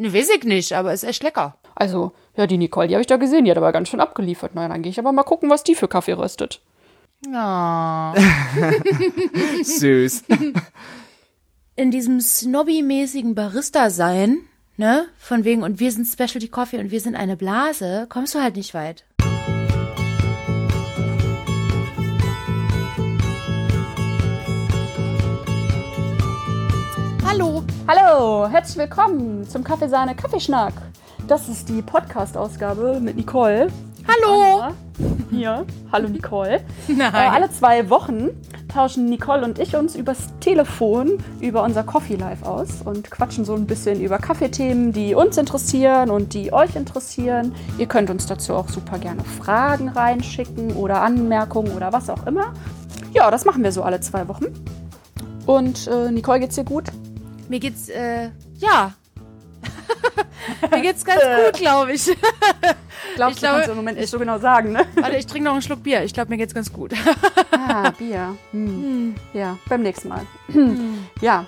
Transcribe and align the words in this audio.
Ne, 0.00 0.14
weiß 0.14 0.30
ich 0.30 0.44
nicht, 0.44 0.72
aber 0.72 0.94
ist 0.94 1.04
echt 1.04 1.22
lecker. 1.22 1.58
Also, 1.74 2.12
ja, 2.34 2.46
die 2.46 2.56
Nicole, 2.56 2.88
die 2.88 2.94
habe 2.94 3.02
ich 3.02 3.06
da 3.06 3.18
gesehen, 3.18 3.44
die 3.44 3.50
hat 3.50 3.58
aber 3.58 3.70
ganz 3.70 3.90
schön 3.90 4.00
abgeliefert. 4.00 4.52
Na, 4.54 4.66
dann 4.66 4.80
gehe 4.80 4.88
ich 4.88 4.98
aber 4.98 5.12
mal 5.12 5.24
gucken, 5.24 5.50
was 5.50 5.62
die 5.62 5.74
für 5.74 5.88
Kaffee 5.88 6.14
röstet. 6.14 6.62
Ja. 7.30 8.14
Süß. 9.62 10.24
In 11.76 11.90
diesem 11.90 12.20
snobby-mäßigen 12.20 13.34
Barista-Sein, 13.34 14.38
ne, 14.78 15.04
von 15.18 15.44
wegen, 15.44 15.62
und 15.62 15.80
wir 15.80 15.92
sind 15.92 16.06
Specialty 16.06 16.48
Coffee 16.48 16.78
und 16.78 16.90
wir 16.90 17.00
sind 17.02 17.14
eine 17.14 17.36
Blase, 17.36 18.06
kommst 18.08 18.34
du 18.34 18.40
halt 18.40 18.56
nicht 18.56 18.72
weit. 18.72 19.04
Hallo. 27.22 27.59
Hallo, 27.92 28.48
herzlich 28.48 28.78
willkommen 28.78 29.48
zum 29.48 29.64
Kaffeesahne 29.64 30.14
Kaffeeschnack. 30.14 30.72
Das 31.26 31.48
ist 31.48 31.68
die 31.68 31.82
Podcast-Ausgabe 31.82 33.00
mit 33.00 33.16
Nicole. 33.16 33.66
Hallo! 34.06 34.60
Anna. 34.60 34.72
Hier. 35.28 35.66
Hallo 35.90 36.08
Nicole. 36.08 36.60
Nein. 36.86 37.12
Äh, 37.12 37.16
alle 37.16 37.50
zwei 37.50 37.90
Wochen 37.90 38.28
tauschen 38.72 39.06
Nicole 39.06 39.44
und 39.44 39.58
ich 39.58 39.74
uns 39.74 39.96
übers 39.96 40.28
Telefon 40.38 41.18
über 41.40 41.64
unser 41.64 41.82
Coffee 41.82 42.14
Live 42.14 42.44
aus 42.44 42.80
und 42.84 43.10
quatschen 43.10 43.44
so 43.44 43.54
ein 43.54 43.66
bisschen 43.66 44.00
über 44.00 44.18
Kaffeethemen, 44.18 44.92
die 44.92 45.16
uns 45.16 45.36
interessieren 45.36 46.10
und 46.10 46.32
die 46.32 46.52
euch 46.52 46.76
interessieren. 46.76 47.56
Ihr 47.76 47.86
könnt 47.86 48.08
uns 48.08 48.24
dazu 48.24 48.54
auch 48.54 48.68
super 48.68 49.00
gerne 49.00 49.24
Fragen 49.24 49.88
reinschicken 49.88 50.74
oder 50.76 51.02
Anmerkungen 51.02 51.72
oder 51.72 51.92
was 51.92 52.08
auch 52.08 52.24
immer. 52.28 52.54
Ja, 53.12 53.32
das 53.32 53.44
machen 53.44 53.64
wir 53.64 53.72
so 53.72 53.82
alle 53.82 54.00
zwei 54.00 54.28
Wochen. 54.28 54.46
Und 55.44 55.88
äh, 55.88 56.12
Nicole, 56.12 56.38
geht's 56.38 56.54
dir 56.54 56.62
gut? 56.62 56.84
Mir 57.50 57.58
geht's, 57.58 57.88
äh, 57.88 58.30
ja. 58.58 58.94
Mir 60.70 60.80
geht's 60.82 61.04
ganz 61.04 61.20
gut, 61.20 61.60
glaube 61.60 61.92
ich. 61.94 62.04
Glaubst 62.14 62.18
Ich 62.18 63.16
du, 63.16 63.16
kannst 63.16 63.40
glaube- 63.40 63.62
du 63.64 63.70
im 63.72 63.76
Moment 63.76 63.98
nicht 63.98 64.08
so 64.08 64.20
genau 64.20 64.38
sagen, 64.38 64.70
ne? 64.70 64.86
Warte, 64.94 65.16
ich 65.16 65.26
trinke 65.26 65.46
noch 65.46 65.52
einen 65.54 65.62
Schluck 65.62 65.82
Bier. 65.82 66.04
Ich 66.04 66.14
glaube, 66.14 66.30
mir 66.30 66.36
geht's 66.36 66.54
ganz 66.54 66.72
gut. 66.72 66.92
Ah, 67.50 67.90
Bier. 67.90 68.36
Hm. 68.52 69.16
Ja, 69.34 69.58
beim 69.68 69.82
nächsten 69.82 70.08
Mal. 70.10 70.24
ja, 71.20 71.46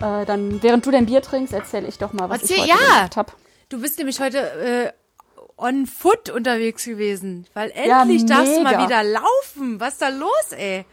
äh, 0.00 0.24
dann 0.24 0.62
während 0.62 0.86
du 0.86 0.92
dein 0.92 1.06
Bier 1.06 1.20
trinkst, 1.20 1.52
erzähle 1.52 1.88
ich 1.88 1.98
doch 1.98 2.12
mal, 2.12 2.28
was 2.30 2.42
Erzähl- 2.42 2.56
ich 2.58 2.62
heute 2.62 2.70
ja. 2.84 2.94
gemacht 2.96 3.16
habe. 3.16 3.32
Du 3.70 3.80
bist 3.80 3.98
nämlich 3.98 4.20
heute 4.20 4.38
äh, 4.38 4.92
on 5.56 5.86
foot 5.86 6.30
unterwegs 6.30 6.84
gewesen. 6.84 7.46
Weil 7.54 7.72
Ja, 7.84 8.02
endlich 8.02 8.24
darfst 8.24 8.56
du 8.56 8.60
mal 8.62 8.84
wieder 8.84 9.02
laufen. 9.02 9.80
Was 9.80 9.94
ist 9.94 10.02
da 10.02 10.08
los, 10.10 10.52
ey? 10.56 10.84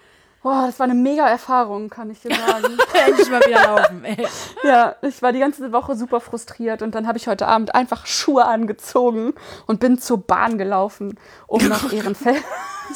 Boah, 0.44 0.64
das 0.66 0.80
war 0.80 0.86
eine 0.86 0.96
mega 0.96 1.28
Erfahrung, 1.28 1.90
kann 1.90 2.10
ich 2.10 2.20
dir 2.20 2.36
sagen. 2.36 2.78
endlich 3.08 3.30
mal 3.30 3.42
wieder 3.42 3.64
laufen, 3.64 4.04
ey. 4.04 4.28
ja, 4.64 4.96
ich 5.04 5.22
war 5.22 5.32
die 5.34 5.40
ganze 5.40 5.72
Woche 5.72 5.96
super 5.96 6.20
frustriert 6.20 6.82
und 6.82 6.96
dann 6.96 7.08
habe 7.08 7.20
ich 7.20 7.28
heute 7.28 7.48
Abend 7.48 7.76
einfach 7.76 8.08
Schuhe 8.08 8.46
angezogen 8.46 9.34
und 9.68 9.80
bin 9.80 10.00
zur 10.00 10.18
Bahn 10.18 10.58
gelaufen, 10.58 11.20
um 11.46 11.68
nach 11.70 11.94
Ehrenfeld. 11.94 12.44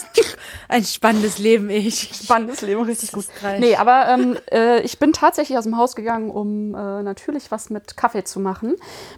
Ein 0.67 0.83
spannendes 0.83 1.37
Leben, 1.37 1.69
ich. 1.69 2.11
Spannendes 2.13 2.61
Leben, 2.61 2.83
richtig 2.83 3.11
gut. 3.11 3.25
reich. 3.41 3.59
Nee, 3.59 3.75
aber 3.75 4.07
ähm, 4.09 4.37
äh, 4.51 4.81
ich 4.81 4.99
bin 4.99 5.13
tatsächlich 5.13 5.57
aus 5.57 5.65
dem 5.65 5.77
Haus 5.77 5.95
gegangen, 5.95 6.29
um 6.29 6.73
äh, 6.73 7.03
natürlich 7.03 7.51
was 7.51 7.69
mit 7.69 7.97
Kaffee 7.97 8.23
zu 8.23 8.39
machen. 8.39 8.75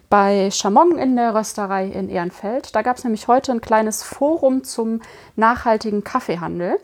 Bei 0.10 0.50
Chamon 0.52 0.98
in 0.98 1.16
der 1.16 1.34
Rösterei 1.36 1.88
in 1.88 2.10
Ehrenfeld. 2.10 2.76
Da 2.76 2.82
gab 2.82 2.98
es 2.98 3.04
nämlich 3.04 3.28
heute 3.28 3.52
ein 3.52 3.62
kleines 3.62 4.04
Forum 4.04 4.64
zum 4.64 5.02
nachhaltigen 5.36 6.04
Kaffeehandel. 6.04 6.80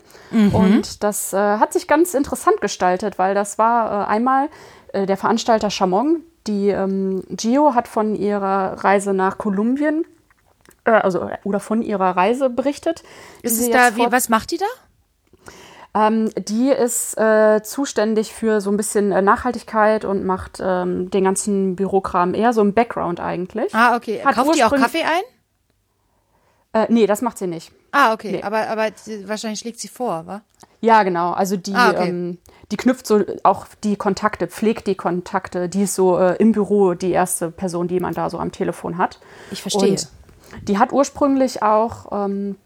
Und 0.52 1.02
das 1.04 1.32
äh, 1.32 1.36
hat 1.36 1.72
sich 1.72 1.86
ganz 1.86 2.14
interessant 2.14 2.60
gestaltet, 2.60 3.18
weil 3.18 3.34
das 3.34 3.58
war 3.58 4.02
äh, 4.02 4.06
einmal 4.06 4.48
äh, 4.92 5.06
der 5.06 5.16
Veranstalter 5.16 5.70
Chamon. 5.70 6.22
Die 6.46 6.68
ähm, 6.68 7.22
Gio 7.30 7.74
hat 7.74 7.88
von 7.88 8.14
ihrer 8.14 8.84
Reise 8.84 9.14
nach 9.14 9.38
Kolumbien, 9.38 10.04
äh, 10.84 10.90
also 10.90 11.28
oder 11.44 11.60
von 11.60 11.82
ihrer 11.82 12.16
Reise 12.16 12.50
berichtet. 12.50 13.02
Ist 13.42 13.60
es 13.60 13.70
da, 13.70 13.96
wie, 13.96 14.10
was 14.10 14.28
macht 14.28 14.50
die 14.50 14.58
da? 14.58 14.66
ähm, 15.94 16.30
die 16.36 16.70
ist 16.70 17.16
äh, 17.16 17.62
zuständig 17.62 18.34
für 18.34 18.60
so 18.60 18.70
ein 18.70 18.76
bisschen 18.76 19.12
äh, 19.12 19.22
Nachhaltigkeit 19.22 20.04
und 20.04 20.24
macht 20.24 20.58
ähm, 20.60 21.10
den 21.10 21.24
ganzen 21.24 21.76
Bürokram 21.76 22.34
eher 22.34 22.52
so 22.52 22.60
im 22.62 22.74
Background 22.74 23.20
eigentlich. 23.20 23.74
Ah, 23.74 23.96
okay. 23.96 24.20
Hat 24.24 24.34
Kauft 24.34 24.56
die 24.56 24.64
auch 24.64 24.74
Kaffee 24.74 25.04
ein? 25.04 25.22
Äh, 26.72 26.92
nee, 26.92 27.06
das 27.06 27.22
macht 27.22 27.38
sie 27.38 27.46
nicht. 27.46 27.70
Ah, 27.92 28.12
okay. 28.12 28.32
Nee. 28.32 28.42
Aber, 28.42 28.68
aber 28.68 28.88
wahrscheinlich 29.26 29.60
schlägt 29.60 29.78
sie 29.78 29.86
vor, 29.86 30.26
wa? 30.26 30.42
Ja, 30.80 31.04
genau. 31.04 31.30
Also 31.30 31.56
die, 31.56 31.72
Ah, 31.72 31.90
okay. 31.90 32.08
ähm, 32.08 32.38
die 32.72 32.76
knüpft 32.76 33.06
so 33.06 33.22
auch 33.44 33.66
die 33.84 33.94
Kontakte, 33.94 34.48
pflegt 34.48 34.88
die 34.88 34.96
Kontakte. 34.96 35.68
Die 35.68 35.82
ist 35.82 35.94
so 35.94 36.18
äh, 36.18 36.34
im 36.38 36.50
Büro 36.50 36.94
die 36.94 37.12
erste 37.12 37.52
Person, 37.52 37.86
die 37.86 38.00
man 38.00 38.14
da 38.14 38.28
so 38.28 38.38
am 38.40 38.50
Telefon 38.50 38.98
hat. 38.98 39.20
Ich 39.52 39.62
verstehe. 39.62 39.90
Und 39.90 40.08
die 40.62 40.78
hat 40.78 40.92
ursprünglich 40.92 41.62
auch 41.62 42.06
ähm, 42.12 42.56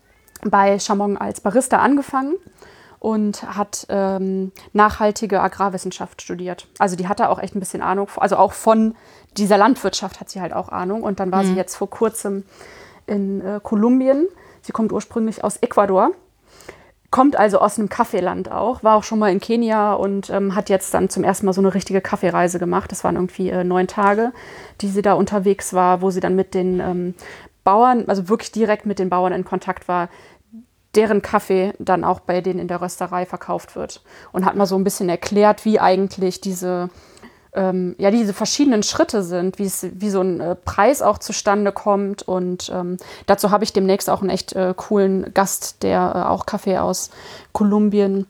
bei 0.44 0.78
Chamon 0.78 1.16
als 1.16 1.41
Barista 1.41 1.78
angefangen 1.78 2.34
und 3.00 3.43
hat 3.43 3.87
ähm, 3.88 4.53
nachhaltige 4.72 5.41
Agrarwissenschaft 5.41 6.21
studiert. 6.22 6.66
Also 6.78 6.97
die 6.97 7.09
hatte 7.09 7.28
auch 7.28 7.38
echt 7.38 7.54
ein 7.54 7.60
bisschen 7.60 7.82
Ahnung, 7.82 8.09
also 8.16 8.37
auch 8.37 8.53
von 8.53 8.94
dieser 9.37 9.56
Landwirtschaft 9.59 10.21
hat 10.21 10.31
sie 10.31 10.41
halt 10.41 10.53
auch 10.53 10.69
Ahnung. 10.71 11.03
Und 11.03 11.21
dann 11.21 11.31
war 11.31 11.43
Mhm. 11.43 11.49
sie 11.49 11.54
jetzt 11.54 11.76
vor 11.76 11.88
kurzem 11.91 12.44
in 13.06 13.41
äh, 13.41 13.60
Kolumbien. 13.62 14.26
Sie 14.62 14.72
kommt 14.72 14.93
ursprünglich 14.93 15.44
aus 15.44 15.59
Ecuador. 15.59 16.10
Kommt 17.10 17.37
also 17.37 17.59
aus 17.60 17.78
einem 17.78 17.88
Kaffeeland 17.88 18.53
auch, 18.53 18.82
war 18.82 18.94
auch 18.97 19.03
schon 19.03 19.19
mal 19.19 19.32
in 19.32 19.41
Kenia 19.41 19.94
und 19.94 20.28
ähm, 20.28 20.55
hat 20.55 20.69
jetzt 20.69 20.93
dann 20.93 21.09
zum 21.09 21.25
ersten 21.25 21.47
Mal 21.47 21.55
so 21.55 21.62
eine 21.62 21.72
richtige 21.72 22.03
Kaffeereise 22.03 22.59
gemacht. 22.59 22.93
Das 22.93 23.03
waren 23.03 23.15
irgendwie 23.15 23.49
äh, 23.49 23.65
neun 23.65 23.87
Tage, 23.87 24.32
die 24.82 24.88
sie 24.88 25.00
da 25.00 25.15
unterwegs 25.15 25.72
war, 25.72 26.03
wo 26.03 26.10
sie 26.10 26.20
dann 26.20 26.34
mit 26.34 26.53
den 26.53 26.81
ähm, 26.81 27.15
Bauern, 27.68 28.06
also 28.06 28.30
wirklich 28.30 28.50
direkt 28.50 28.86
mit 28.86 28.98
den 28.98 29.10
Bauern 29.10 29.34
in 29.34 29.44
Kontakt 29.44 29.88
war, 29.88 30.08
deren 30.94 31.20
Kaffee 31.20 31.74
dann 31.78 32.02
auch 32.02 32.20
bei 32.20 32.40
denen 32.40 32.60
in 32.60 32.66
der 32.66 32.80
Rösterei 32.80 33.26
verkauft 33.26 33.76
wird. 33.76 34.00
Und 34.32 34.46
hat 34.46 34.56
mal 34.56 34.64
so 34.64 34.74
ein 34.74 34.84
bisschen 34.84 35.10
erklärt, 35.10 35.66
wie 35.66 35.78
eigentlich 35.78 36.40
diese, 36.40 36.88
ähm, 37.52 37.94
ja, 37.98 38.10
diese 38.10 38.32
verschiedenen 38.32 38.82
Schritte 38.82 39.22
sind, 39.22 39.58
wie 39.58 39.68
so 39.68 40.22
ein 40.22 40.40
äh, 40.40 40.54
Preis 40.54 41.02
auch 41.02 41.18
zustande 41.18 41.72
kommt. 41.72 42.22
Und 42.22 42.72
ähm, 42.74 42.96
dazu 43.26 43.50
habe 43.50 43.64
ich 43.64 43.74
demnächst 43.74 44.08
auch 44.08 44.22
einen 44.22 44.30
echt 44.30 44.54
äh, 44.54 44.72
coolen 44.74 45.34
Gast, 45.34 45.82
der 45.82 46.12
äh, 46.14 46.26
auch 46.26 46.46
Kaffee 46.46 46.78
aus 46.78 47.10
Kolumbien 47.52 48.26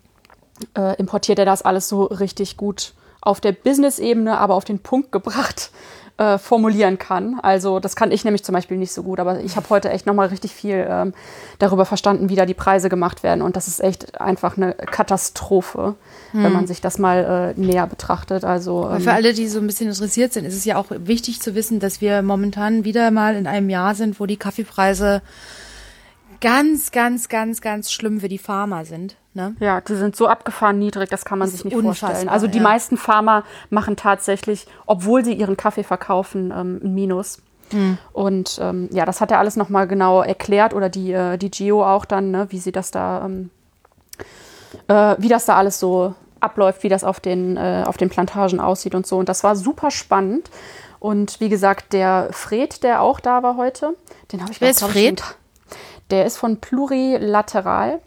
äh, 0.77 0.97
importiert, 0.97 1.39
der 1.39 1.47
das 1.47 1.63
alles 1.63 1.89
so 1.89 2.03
richtig 2.03 2.57
gut 2.57 2.93
auf 3.21 3.41
der 3.41 3.53
Business-Ebene, 3.53 4.37
aber 4.37 4.57
auf 4.57 4.65
den 4.65 4.81
Punkt 4.81 5.13
gebracht 5.13 5.71
äh, 6.19 6.37
formulieren 6.37 6.99
kann. 6.99 7.39
Also 7.41 7.81
das 7.81 7.97
kann 7.97 8.11
ich 8.11 8.25
nämlich 8.25 8.45
zum 8.45 8.53
Beispiel 8.53 8.77
nicht 8.77 8.93
so 8.93 9.03
gut, 9.03 9.21
aber 9.21 9.41
ich 9.41 9.57
habe 9.57 9.71
heute 9.71 9.91
echt 9.91 10.05
nochmal 10.05 10.29
richtig 10.29 10.53
viel 10.53 10.87
ähm, 10.89 11.15
darüber 11.59 11.87
verstanden, 11.87 12.29
wie 12.29 12.37
da 12.37 12.45
die 12.45 12.55
Preise 12.55 12.89
gemacht 12.89 13.23
werden. 13.23 13.41
Und 13.41 13.57
das 13.57 13.69
ist 13.69 13.81
echt 13.81 14.21
einfach 14.21 14.57
eine 14.57 14.75
Katastrophe, 14.75 15.95
wenn 16.33 16.53
man 16.53 16.67
sich 16.67 16.81
das 16.81 16.99
mal 16.99 17.55
äh, 17.57 17.61
näher 17.61 17.87
betrachtet. 17.87 18.45
Also 18.45 18.91
ähm, 18.91 19.01
für 19.01 19.13
alle, 19.13 19.33
die 19.33 19.49
so 19.49 19.61
ein 19.61 19.67
bisschen 19.67 19.89
interessiert 19.89 20.33
sind, 20.33 20.45
ist 20.45 20.57
es 20.57 20.65
ja 20.65 20.77
auch 20.77 20.87
wichtig 20.91 21.41
zu 21.41 21.55
wissen, 21.55 21.81
dass 21.81 22.01
wir 22.01 22.23
momentan 22.23 22.85
wieder 22.85 23.11
mal 23.11 23.37
in 23.37 23.47
einem 23.47 23.71
Jahr 23.71 23.95
sind, 23.95 24.21
wo 24.21 24.27
die 24.27 24.37
Kaffeepreise 24.37 25.23
ganz, 26.41 26.91
ganz, 26.91 27.29
ganz, 27.29 27.61
ganz 27.61 27.91
schlimm 27.91 28.21
für 28.21 28.29
die 28.29 28.39
Farmer 28.39 28.85
sind. 28.85 29.17
Ne? 29.35 29.55
Ja, 29.61 29.81
die 29.81 29.95
sind 29.95 30.17
so 30.17 30.27
abgefahren 30.27 30.79
niedrig, 30.79 31.11
das 31.11 31.25
kann 31.25 31.39
man 31.39 31.49
Das 31.49 31.61
sich 31.61 31.65
nicht 31.65 31.81
vorstellen. 31.81 32.29
Also 32.29 32.47
die 32.47 32.59
ja. 32.59 32.65
meisten 32.65 32.97
Farmer 32.97 33.45
machen 33.71 33.97
tatsächlich, 33.97 34.67
obwohl 34.87 35.25
sie 35.25 35.35
ihren 35.35 35.57
Kaffee 35.57 35.85
verkaufen, 35.85 36.53
ähm, 36.55 36.81
ein 36.83 36.95
Minus. 36.95 37.39
Hm. 37.71 37.99
Und 38.13 38.59
ähm, 38.61 38.89
ja, 38.93 39.05
das 39.05 39.21
hat 39.21 39.31
er 39.31 39.39
alles 39.39 39.57
nochmal 39.57 39.87
genau 39.87 40.23
erklärt 40.23 40.75
oder 40.75 40.89
die, 40.89 41.13
äh, 41.13 41.37
die 41.37 41.51
Geo 41.51 41.85
auch 41.85 42.05
dann, 42.05 42.31
ne, 42.31 42.47
wie 42.51 42.59
sie 42.59 42.73
das 42.73 42.91
da, 42.91 43.27
ähm, 43.27 43.51
äh, 44.89 45.17
wie 45.19 45.29
das 45.29 45.45
da 45.45 45.57
alles 45.57 45.79
so 45.79 46.15
abläuft, 46.41 46.83
wie 46.83 46.89
das 46.89 47.05
auf 47.05 47.21
den, 47.21 47.57
äh, 47.57 47.85
auf 47.87 47.97
den 47.97 48.09
Plantagen 48.09 48.61
aussieht 48.61 48.95
und 48.95 49.07
so. 49.07 49.19
Und 49.19 49.29
das 49.29 49.45
war 49.45 49.57
super 49.57 49.91
spannend. 49.91 50.51
Und 51.01 51.41
wie 51.41 51.49
gesagt, 51.49 51.93
der 51.93 52.29
Fred, 52.33 52.83
der 52.83 53.03
auch 53.03 53.21
da 53.21 53.43
war 53.43 53.57
heute, 53.57 53.95
den 54.33 54.41
habe 54.43 54.53
ich 54.53 54.61
Wer 54.61 54.69
auch, 54.69 54.73
ist 54.73 54.85
Fred? 54.85 55.23
Der 56.11 56.27
ist 56.27 56.37
von 56.37 56.59
Plurilateral. 56.59 58.01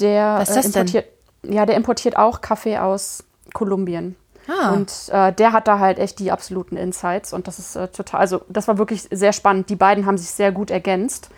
Der 0.00 0.36
Was 0.38 0.50
ist 0.50 0.56
das 0.56 0.66
äh, 0.66 0.70
denn? 0.70 0.80
importiert, 0.80 1.06
ja, 1.42 1.66
der 1.66 1.76
importiert 1.76 2.16
auch 2.16 2.40
Kaffee 2.40 2.78
aus 2.78 3.24
Kolumbien. 3.52 4.16
Ah. 4.46 4.72
Und 4.72 4.92
äh, 5.10 5.32
der 5.32 5.52
hat 5.52 5.68
da 5.68 5.78
halt 5.78 5.98
echt 5.98 6.18
die 6.18 6.30
absoluten 6.30 6.76
Insights 6.76 7.32
und 7.32 7.46
das 7.48 7.58
ist 7.58 7.76
äh, 7.76 7.88
total, 7.88 8.20
also 8.20 8.42
das 8.48 8.68
war 8.68 8.76
wirklich 8.78 9.08
sehr 9.10 9.32
spannend. 9.32 9.70
Die 9.70 9.76
beiden 9.76 10.04
haben 10.04 10.18
sich 10.18 10.30
sehr 10.30 10.52
gut 10.52 10.70
ergänzt 10.70 11.30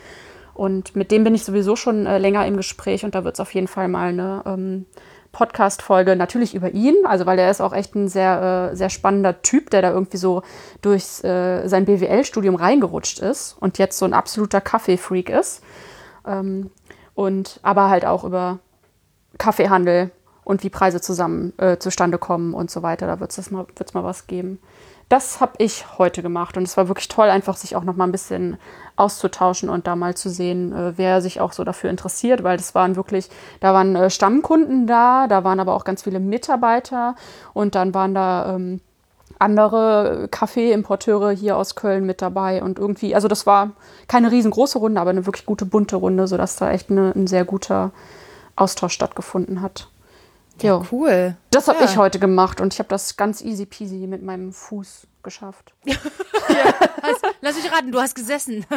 und 0.55 0.97
mit 0.97 1.11
dem 1.11 1.23
bin 1.23 1.35
ich 1.35 1.45
sowieso 1.45 1.77
schon 1.77 2.07
äh, 2.07 2.19
länger 2.19 2.47
im 2.47 2.57
Gespräch 2.57 3.05
und 3.05 3.15
da 3.15 3.23
wird 3.25 3.35
es 3.35 3.41
auf 3.41 3.55
jeden 3.55 3.69
Fall 3.69 3.89
mal 3.89 4.09
eine 4.09 4.43
ähm, 4.47 4.87
Podcast-Folge 5.31 6.17
natürlich 6.17 6.55
über 6.55 6.71
ihn, 6.71 6.95
also 7.05 7.27
weil 7.27 7.39
er 7.39 7.51
ist 7.51 7.61
auch 7.61 7.75
echt 7.75 7.95
ein 7.95 8.09
sehr, 8.09 8.71
äh, 8.73 8.77
sehr 8.77 8.89
spannender 8.89 9.43
Typ, 9.43 9.71
der 9.71 9.83
da 9.83 9.91
irgendwie 9.91 10.17
so 10.17 10.43
durch 10.81 11.23
äh, 11.23 11.69
sein 11.69 11.85
BWL-Studium 11.85 12.55
reingerutscht 12.55 13.19
ist 13.19 13.55
und 13.61 13.77
jetzt 13.77 13.99
so 13.99 14.07
ein 14.07 14.15
absoluter 14.15 14.63
Kaffee-Freak 14.63 15.29
ist. 15.29 15.63
Ähm, 16.27 16.71
und 17.15 17.61
aber 17.63 17.89
halt 17.89 18.05
auch 18.05 18.25
über 18.25 18.59
Kaffeehandel 19.39 20.11
und 20.45 20.63
wie 20.63 20.71
Preise 20.71 21.01
zusammen 21.01 21.53
äh, 21.59 21.79
zustande 21.79 22.19
kommen 22.19 22.55
und 22.55 22.71
so 22.71 22.83
weiter. 22.83 23.07
Da 23.07 23.21
wird 23.21 23.37
es 23.37 23.51
mal, 23.51 23.67
wird's 23.75 23.95
mal 23.95 24.05
was 24.05 24.27
geben. 24.27 24.61
Das 25.09 25.41
habe 25.41 25.53
ich 25.59 25.99
heute 25.99 26.21
gemacht 26.21 26.57
und 26.57 26.65
es 26.65 26.77
war 26.77 26.89
wirklich 26.89 27.07
toll, 27.09 27.29
einfach 27.29 27.57
sich 27.57 27.77
auch 27.77 27.85
noch 27.85 27.95
mal 27.95 28.05
ein 28.05 28.13
bisschen 28.13 28.57
auszutauschen 28.97 29.69
und 29.69 29.87
da 29.87 29.95
mal 29.95 30.17
zu 30.17 30.29
sehen, 30.29 30.73
äh, 30.73 30.93
wer 30.97 31.21
sich 31.21 31.41
auch 31.41 31.53
so 31.53 31.63
dafür 31.63 31.91
interessiert, 31.91 32.43
weil 32.43 32.57
das 32.57 32.75
waren 32.75 32.97
wirklich, 32.97 33.31
da 33.61 33.73
waren 33.73 33.95
äh, 33.95 34.11
Stammkunden 34.11 34.87
da, 34.87 35.29
da 35.29 35.45
waren 35.45 35.61
aber 35.61 35.75
auch 35.75 35.85
ganz 35.85 36.03
viele 36.03 36.19
Mitarbeiter 36.19 37.15
und 37.55 37.77
dann 37.77 37.95
waren 37.95 38.15
da 38.15 38.55
ähm, 38.55 38.81
andere 39.39 40.29
Kaffeeimporteure 40.31 41.31
hier 41.31 41.57
aus 41.57 41.75
Köln 41.75 42.07
mit 42.07 42.23
dabei 42.23 42.63
und 42.63 42.79
irgendwie, 42.79 43.15
also 43.15 43.29
das 43.29 43.47
war 43.47 43.71
keine 44.09 44.31
riesengroße 44.31 44.79
Runde, 44.79 45.01
aber 45.01 45.11
eine 45.11 45.27
wirklich 45.27 45.47
gute 45.47 45.67
bunte 45.67 45.97
Runde, 45.97 46.27
sodass 46.27 46.57
da 46.57 46.71
echt 46.71 46.91
eine, 46.91 47.13
ein 47.15 47.27
sehr 47.27 47.45
guter 47.45 47.91
Austausch 48.57 48.95
stattgefunden 48.95 49.61
hat. 49.61 49.89
Ja, 50.63 50.81
cool. 50.91 51.37
Das 51.51 51.69
habe 51.69 51.81
Ja. 51.81 51.85
ich 51.85 51.99
heute 51.99 52.19
gemacht 52.19 52.61
und 52.63 52.73
ich 52.73 52.79
habe 52.79 52.89
das 52.89 53.17
ganz 53.19 53.43
easy 53.43 53.67
peasy 53.67 54.07
mit 54.07 54.23
meinem 54.23 54.53
Fuß 54.53 55.07
geschafft. 55.23 55.75
Hast, 57.03 57.25
lass 57.43 57.57
mich 57.57 57.71
raten, 57.71 57.93
du 57.93 58.01
hast 58.01 58.15
gesessen. 58.15 58.65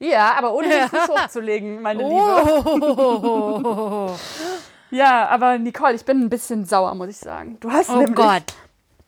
Ja, 0.00 0.34
aber 0.36 0.52
ohne 0.52 0.68
den 0.68 0.88
Fuß 0.88 1.08
hochzulegen, 1.08 1.80
meine 1.80 2.02
Liebe. 2.02 2.14
Oh, 2.20 4.10
Ja, 4.90 5.28
aber 5.28 5.56
Nicole, 5.56 5.94
ich 5.94 6.04
bin 6.04 6.20
ein 6.20 6.28
bisschen 6.28 6.66
sauer, 6.66 6.94
muss 6.94 7.08
ich 7.08 7.16
sagen. 7.16 7.56
Du 7.60 7.70
hast 7.70 7.88
oh 7.90 7.96
nämlich 7.98 8.16
Gott. 8.16 8.42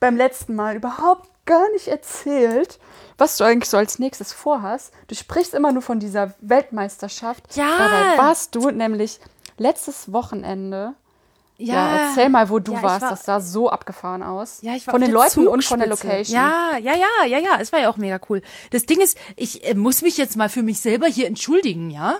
Beim 0.00 0.16
letzten 0.16 0.54
Mal 0.54 0.76
überhaupt 0.76 1.28
gar 1.46 1.70
nicht 1.72 1.88
erzählt, 1.88 2.78
was 3.18 3.36
du 3.36 3.44
eigentlich 3.44 3.70
so 3.70 3.76
als 3.76 3.98
nächstes 3.98 4.32
vorhast. 4.32 4.92
Du 5.08 5.14
sprichst 5.14 5.54
immer 5.54 5.72
nur 5.72 5.82
von 5.82 6.00
dieser 6.00 6.34
Weltmeisterschaft. 6.40 7.56
Ja. 7.56 7.68
Dabei 7.78 8.18
warst 8.18 8.54
du 8.54 8.70
nämlich 8.70 9.20
letztes 9.56 10.12
Wochenende. 10.12 10.94
Ja, 11.58 12.08
erzähl 12.08 12.28
mal, 12.28 12.50
wo 12.50 12.58
du 12.58 12.72
Ja, 12.72 12.78
ich 12.78 12.84
warst. 12.84 13.02
war- 13.02 13.10
das 13.10 13.24
sah 13.24 13.40
so 13.40 13.70
abgefahren 13.70 14.22
aus. 14.22 14.58
Ja, 14.60 14.74
ich 14.74 14.86
war 14.86 14.92
von 14.92 15.00
den 15.00 15.10
Leuten 15.10 15.46
und 15.48 15.64
von 15.64 15.78
der 15.78 15.88
Zugspitze. 15.88 16.12
Location. 16.12 16.36
Ja, 16.36 16.76
ja, 16.76 16.92
ja, 16.94 17.26
ja, 17.26 17.38
ja. 17.38 17.58
Es 17.60 17.72
war 17.72 17.80
ja 17.80 17.88
auch 17.88 17.96
mega 17.96 18.20
cool. 18.28 18.42
Das 18.72 18.84
Ding 18.84 19.00
ist, 19.00 19.16
ich 19.36 19.66
äh, 19.66 19.72
muss 19.74 20.02
mich 20.02 20.18
jetzt 20.18 20.36
mal 20.36 20.50
für 20.50 20.62
mich 20.62 20.80
selber 20.80 21.06
hier 21.06 21.26
entschuldigen, 21.26 21.88
ja? 21.90 22.16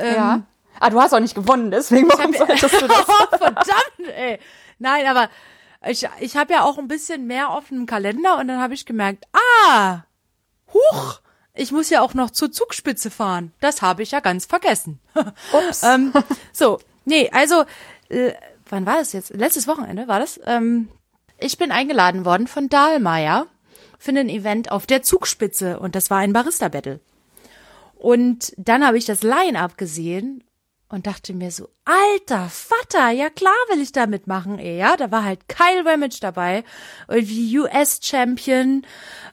ja. 0.00 0.42
Ah, 0.78 0.90
du 0.90 1.00
hast 1.00 1.12
auch 1.14 1.18
nicht 1.20 1.34
gewonnen, 1.34 1.70
deswegen 1.72 2.08
warum 2.08 2.32
solltest 2.34 2.80
du 2.80 2.86
das? 2.86 3.06
Oh, 3.08 3.36
verdammt, 3.38 4.14
ey. 4.14 4.38
Nein, 4.78 5.06
aber 5.06 5.30
ich, 5.86 6.08
ich 6.20 6.36
habe 6.36 6.52
ja 6.52 6.62
auch 6.62 6.78
ein 6.78 6.88
bisschen 6.88 7.26
mehr 7.26 7.50
auf 7.50 7.68
dem 7.68 7.86
Kalender 7.86 8.38
und 8.38 8.48
dann 8.48 8.60
habe 8.60 8.74
ich 8.74 8.86
gemerkt, 8.86 9.26
ah, 9.32 10.04
huch, 10.72 11.20
ich 11.54 11.72
muss 11.72 11.90
ja 11.90 12.02
auch 12.02 12.14
noch 12.14 12.30
zur 12.30 12.52
Zugspitze 12.52 13.10
fahren. 13.10 13.52
Das 13.60 13.82
habe 13.82 14.02
ich 14.02 14.10
ja 14.10 14.20
ganz 14.20 14.46
vergessen. 14.46 15.00
Ups. 15.52 15.82
ähm, 15.82 16.12
so, 16.52 16.78
nee, 17.04 17.30
also, 17.32 17.64
äh, 18.08 18.32
wann 18.68 18.86
war 18.86 18.96
das 18.96 19.12
jetzt? 19.12 19.34
Letztes 19.34 19.66
Wochenende 19.66 20.06
war 20.06 20.20
das. 20.20 20.40
Ähm, 20.44 20.88
ich 21.38 21.58
bin 21.58 21.72
eingeladen 21.72 22.24
worden 22.24 22.46
von 22.46 22.68
Dahlmeier 22.68 23.46
für 23.98 24.10
ein 24.10 24.28
Event 24.28 24.70
auf 24.70 24.86
der 24.86 25.02
Zugspitze 25.02 25.78
und 25.80 25.94
das 25.94 26.10
war 26.10 26.18
ein 26.18 26.32
Barista-Battle. 26.32 27.00
Und 27.96 28.52
dann 28.58 28.86
habe 28.86 28.98
ich 28.98 29.06
das 29.06 29.22
Line-Up 29.22 29.78
gesehen 29.78 30.44
und 30.88 31.06
dachte 31.06 31.34
mir 31.34 31.50
so, 31.50 31.68
alter 31.84 32.48
Vater, 32.48 33.10
ja 33.10 33.28
klar 33.30 33.52
will 33.70 33.80
ich 33.82 33.90
da 33.92 34.06
mitmachen, 34.06 34.58
ey, 34.58 34.78
ja. 34.78 34.96
Da 34.96 35.10
war 35.10 35.24
halt 35.24 35.48
Kyle 35.48 35.84
Ramage 35.84 36.18
dabei, 36.20 36.62
irgendwie 37.08 37.58
US-Champion 37.58 38.86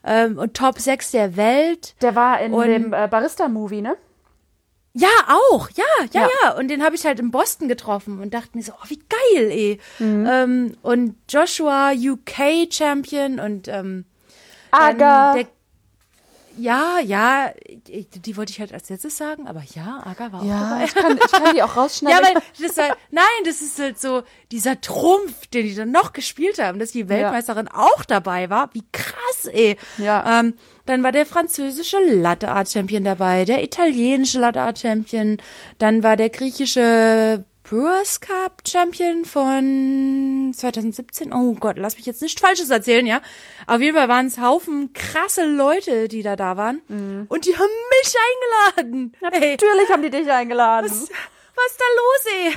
ähm, 0.04 0.38
und 0.38 0.54
Top 0.56 0.78
6 0.78 1.12
der 1.12 1.36
Welt. 1.36 1.94
Der 2.02 2.14
war 2.14 2.40
in 2.40 2.52
Und- 2.52 2.66
dem 2.66 2.92
äh, 2.92 3.06
Barista-Movie, 3.08 3.82
ne? 3.82 3.96
Ja, 4.96 5.08
auch, 5.50 5.68
ja, 5.70 5.84
ja, 6.12 6.22
Ja. 6.22 6.28
ja. 6.44 6.50
Und 6.56 6.68
den 6.68 6.84
habe 6.84 6.94
ich 6.94 7.04
halt 7.04 7.18
in 7.18 7.32
Boston 7.32 7.66
getroffen 7.66 8.20
und 8.20 8.32
dachte 8.32 8.50
mir 8.54 8.62
so, 8.62 8.72
oh, 8.72 8.84
wie 8.88 8.98
geil, 9.08 9.50
ey. 9.50 9.80
Ähm, 10.00 10.76
und 10.82 11.16
Joshua, 11.28 11.90
UK-Champion 11.92 13.40
und 13.40 13.66
ähm, 13.68 14.04
Aga. 14.70 15.34
Der, 15.34 15.46
ja, 16.58 16.98
ja, 17.00 17.50
die 17.88 18.36
wollte 18.36 18.52
ich 18.52 18.60
halt 18.60 18.72
als 18.72 18.88
letztes 18.90 19.16
sagen, 19.16 19.46
aber 19.46 19.62
ja, 19.74 20.02
Aga 20.04 20.32
war 20.32 20.40
auch 20.40 20.44
Ja, 20.44 20.70
dabei. 20.70 20.84
ich 20.84 20.94
kann, 20.94 21.16
ich 21.24 21.32
kann 21.32 21.54
die 21.54 21.62
auch 21.62 21.76
rausschneiden. 21.76 22.18
Ja, 22.22 22.34
weil 22.34 22.42
das 22.66 22.76
war, 22.76 22.96
nein, 23.10 23.24
das 23.44 23.60
ist 23.60 23.78
halt 23.78 24.00
so 24.00 24.22
dieser 24.52 24.80
Trumpf, 24.80 25.46
den 25.48 25.66
die 25.66 25.74
dann 25.74 25.90
noch 25.90 26.12
gespielt 26.12 26.58
haben, 26.58 26.78
dass 26.78 26.92
die 26.92 27.08
Weltmeisterin 27.08 27.68
auch 27.68 28.04
dabei 28.04 28.50
war. 28.50 28.70
Wie 28.72 28.84
krass, 28.92 29.46
ey. 29.46 29.76
Ja. 29.98 30.40
Ähm, 30.40 30.54
dann 30.86 31.02
war 31.02 31.12
der 31.12 31.26
französische 31.26 31.98
Latte 32.04 32.48
Art 32.50 32.70
Champion 32.70 33.04
dabei, 33.04 33.44
der 33.44 33.62
italienische 33.64 34.38
Latte 34.38 34.60
Art 34.60 34.78
Champion, 34.78 35.38
dann 35.78 36.02
war 36.02 36.16
der 36.16 36.30
griechische 36.30 37.44
Brewers 37.64 38.20
Cup 38.20 38.62
Champion 38.68 39.24
von 39.24 40.52
2017. 40.54 41.32
Oh 41.32 41.54
Gott, 41.54 41.78
lass 41.78 41.96
mich 41.96 42.04
jetzt 42.04 42.20
nicht 42.20 42.38
Falsches 42.38 42.68
erzählen, 42.68 43.06
ja. 43.06 43.22
Auf 43.66 43.80
jeden 43.80 43.96
Fall 43.96 44.06
waren 44.06 44.26
es 44.26 44.38
Haufen 44.38 44.92
krasse 44.92 45.46
Leute, 45.46 46.08
die 46.08 46.22
da 46.22 46.36
da 46.36 46.58
waren. 46.58 46.82
Und 47.28 47.46
die 47.46 47.56
haben 47.56 47.70
mich 48.02 48.14
eingeladen. 48.76 49.16
Natürlich 49.22 49.88
haben 49.90 50.02
die 50.02 50.10
dich 50.10 50.30
eingeladen. 50.30 50.90
was 50.90 51.00
ist 51.00 51.80
da 51.80 51.84
los, 51.96 52.34
ey? 52.36 52.52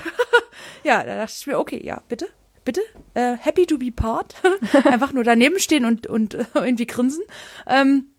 ja, 0.84 1.04
da 1.06 1.16
dachte 1.20 1.36
ich 1.38 1.48
mir, 1.48 1.58
okay, 1.58 1.80
ja, 1.82 2.02
bitte, 2.10 2.28
bitte, 2.66 2.82
äh, 3.14 3.38
happy 3.38 3.66
to 3.66 3.78
be 3.78 3.94
part. 3.94 4.36
Einfach 4.84 5.14
nur 5.14 5.24
daneben 5.24 5.60
stehen 5.60 5.86
und, 5.86 6.08
und 6.08 6.34
irgendwie 6.54 6.86
grinsen. 6.86 7.24
Ähm, 7.66 8.12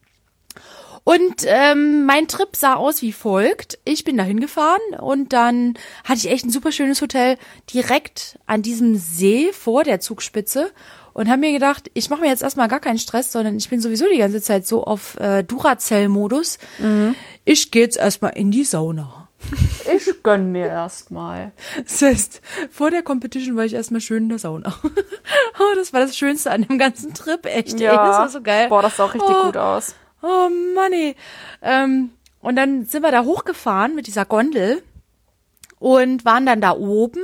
und 1.09 1.45
ähm, 1.47 2.05
mein 2.05 2.29
Trip 2.29 2.55
sah 2.55 2.75
aus 2.75 3.01
wie 3.01 3.13
folgt. 3.13 3.79
Ich 3.87 4.05
bin 4.05 4.19
dahin 4.19 4.41
gefahren 4.41 4.81
und 5.01 5.33
dann 5.33 5.73
hatte 6.05 6.19
ich 6.19 6.31
echt 6.31 6.45
ein 6.45 6.51
super 6.51 6.71
schönes 6.71 7.01
Hotel 7.01 7.39
direkt 7.73 8.39
an 8.47 8.61
diesem 8.61 8.97
See 8.97 9.51
vor 9.55 9.85
der 9.85 10.01
Zugspitze 10.01 10.71
und 11.15 11.31
habe 11.31 11.41
mir 11.41 11.53
gedacht, 11.53 11.91
ich 11.95 12.11
mache 12.11 12.21
mir 12.21 12.29
jetzt 12.29 12.43
erstmal 12.43 12.69
gar 12.69 12.81
keinen 12.81 12.99
Stress, 12.99 13.33
sondern 13.33 13.57
ich 13.57 13.71
bin 13.71 13.81
sowieso 13.81 14.05
die 14.13 14.19
ganze 14.19 14.43
Zeit 14.43 14.67
so 14.67 14.85
auf 14.85 15.19
äh, 15.19 15.43
Duracell-Modus. 15.45 16.59
Ich 17.47 17.71
gehe 17.71 17.83
jetzt 17.85 17.97
erstmal 17.97 18.33
in 18.37 18.51
die 18.51 18.65
Sauna. 18.65 19.29
Ich 19.97 20.23
gönn 20.23 20.53
mir 20.53 20.67
erstmal. 20.67 21.53
Das 21.83 22.03
heißt, 22.03 22.43
vor 22.71 22.91
der 22.91 23.03
Competition 23.03 23.57
war 23.57 23.65
ich 23.65 23.73
erstmal 23.73 24.03
schön 24.03 24.25
in 24.25 24.29
der 24.29 24.39
Sauna. 24.39 24.75
oh, 24.85 25.75
das 25.77 25.95
war 25.95 26.01
das 26.01 26.15
Schönste 26.19 26.51
an 26.51 26.67
dem 26.69 26.77
ganzen 26.77 27.15
Trip, 27.15 27.47
echt. 27.47 27.81
ey. 27.81 27.87
Das 27.87 27.97
war 27.97 28.29
so 28.29 28.43
geil. 28.43 28.69
Boah, 28.69 28.83
das 28.83 28.99
sah 28.99 29.05
auch 29.07 29.15
richtig 29.15 29.31
Oh. 29.35 29.47
gut 29.47 29.57
aus. 29.57 29.95
Oh 30.23 30.49
Mann, 30.75 30.93
ey. 30.93 31.17
Ähm, 31.63 32.11
und 32.41 32.57
dann 32.57 32.87
sind 32.87 33.03
wir 33.03 33.13
da 33.13 33.25
hochgefahren 33.25 33.95
mit 33.95 34.07
dieser 34.07 34.25
Gondel 34.25 34.83
und 35.79 36.25
waren 36.25 36.47
dann 36.47 36.61
da 36.61 36.73
oben. 36.73 37.23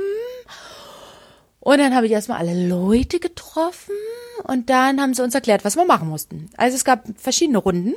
Und 1.59 1.79
dann 1.79 1.95
habe 1.95 2.05
ich 2.05 2.11
erstmal 2.11 2.39
alle 2.39 2.67
Leute 2.67 3.19
getroffen 3.19 3.95
und 4.43 4.69
dann 4.69 5.01
haben 5.01 5.13
sie 5.13 5.23
uns 5.23 5.33
erklärt, 5.33 5.65
was 5.65 5.75
wir 5.75 5.85
machen 5.85 6.09
mussten. 6.09 6.49
Also 6.57 6.75
es 6.75 6.85
gab 6.85 7.05
verschiedene 7.17 7.57
Runden 7.57 7.95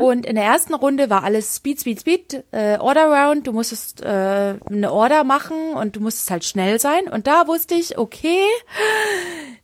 und 0.00 0.26
in 0.26 0.34
der 0.34 0.44
ersten 0.44 0.74
Runde 0.74 1.08
war 1.08 1.22
alles 1.22 1.54
Speed, 1.54 1.80
Speed, 1.80 2.00
Speed, 2.00 2.44
äh, 2.50 2.78
Order 2.78 3.06
Round. 3.06 3.46
Du 3.46 3.52
musstest 3.52 4.00
äh, 4.00 4.54
eine 4.68 4.92
Order 4.92 5.22
machen 5.22 5.74
und 5.74 5.94
du 5.94 6.00
musstest 6.00 6.32
halt 6.32 6.44
schnell 6.44 6.80
sein. 6.80 7.06
Und 7.06 7.28
da 7.28 7.46
wusste 7.46 7.74
ich, 7.74 7.96
okay, 7.96 8.42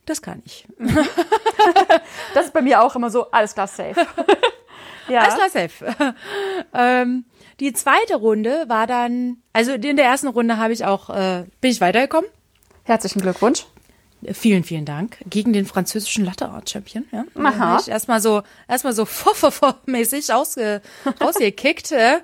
das 0.05 0.21
kann 0.21 0.41
ich. 0.45 0.65
Das 2.33 2.45
ist 2.45 2.53
bei 2.53 2.61
mir 2.61 2.81
auch 2.81 2.95
immer 2.95 3.09
so, 3.09 3.31
alles 3.31 3.53
klar, 3.53 3.67
safe. 3.67 3.95
ja. 5.09 5.21
Alles 5.21 5.35
klar, 5.35 5.49
safe. 5.49 6.15
ähm, 6.73 7.25
die 7.59 7.73
zweite 7.73 8.15
Runde 8.15 8.65
war 8.67 8.87
dann, 8.87 9.37
also 9.53 9.73
in 9.73 9.95
der 9.97 10.05
ersten 10.05 10.27
Runde 10.27 10.57
habe 10.57 10.73
ich 10.73 10.85
auch, 10.85 11.09
äh, 11.09 11.45
bin 11.61 11.71
ich 11.71 11.81
weitergekommen. 11.81 12.29
Herzlichen 12.83 13.21
Glückwunsch. 13.21 13.65
Vielen, 14.33 14.63
vielen 14.63 14.85
Dank. 14.85 15.17
Gegen 15.29 15.53
den 15.53 15.65
französischen 15.65 16.25
Latte 16.25 16.49
Art 16.49 16.69
Champion, 16.69 17.05
ja. 17.11 17.25
Aha. 17.41 17.77
ich 17.79 17.87
erstmal 17.89 18.19
so, 18.21 18.41
erstmal 18.67 18.93
so 18.93 19.07
mäßig 19.85 20.33
ausge, 20.33 20.81
rausgekickt. 21.21 21.91
äh. 21.91 22.17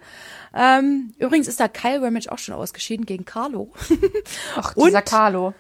Ähm, 0.54 1.14
übrigens 1.18 1.48
ist 1.48 1.60
da 1.60 1.68
Kyle 1.68 2.02
Ramage 2.02 2.30
auch 2.32 2.38
schon 2.40 2.56
ausgeschieden 2.56 3.06
gegen 3.06 3.24
Carlo. 3.26 3.72
Ach, 4.56 4.76
Und- 4.76 4.88
dieser 4.88 5.02
Carlo. 5.02 5.54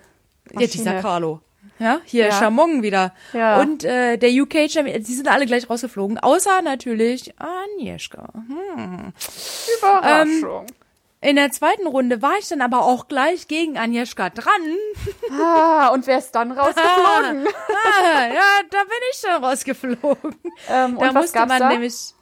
Ja, 0.51 0.59
dieser 0.67 0.83
Maschine. 0.83 1.01
Carlo. 1.01 1.41
Ja, 1.79 1.99
hier 2.05 2.27
Ja. 2.27 2.31
Chamon 2.39 2.83
wieder. 2.83 3.13
Ja. 3.33 3.59
Und 3.59 3.83
äh, 3.83 4.17
der 4.17 4.29
UK 4.31 4.69
Champion, 4.69 5.01
die 5.03 5.13
sind 5.13 5.27
alle 5.27 5.45
gleich 5.45 5.69
rausgeflogen, 5.69 6.17
außer 6.19 6.61
natürlich 6.61 7.33
Agnieszka. 7.39 8.29
Hm. 8.33 9.13
Überraschung. 9.77 10.65
In 11.23 11.35
der 11.35 11.51
zweiten 11.51 11.85
Runde 11.85 12.23
war 12.23 12.33
ich 12.39 12.47
dann 12.47 12.61
aber 12.61 12.83
auch 12.83 13.07
gleich 13.07 13.47
gegen 13.47 13.77
Agnieszka 13.77 14.31
dran. 14.31 14.51
ah, 15.39 15.89
und 15.89 16.07
wer 16.07 16.17
ist 16.17 16.31
dann 16.31 16.51
rausgeflogen? 16.57 17.45
ah, 17.47 18.25
ja, 18.27 18.59
da 18.71 18.79
bin 18.79 18.97
ich 19.11 19.19
schon 19.19 19.43
rausgeflogen. 19.43 20.35
ähm, 20.69 20.97
Da 20.99 21.11
musste 21.13 21.45
man 21.45 21.59
da? 21.59 21.69
nämlich, 21.69 22.13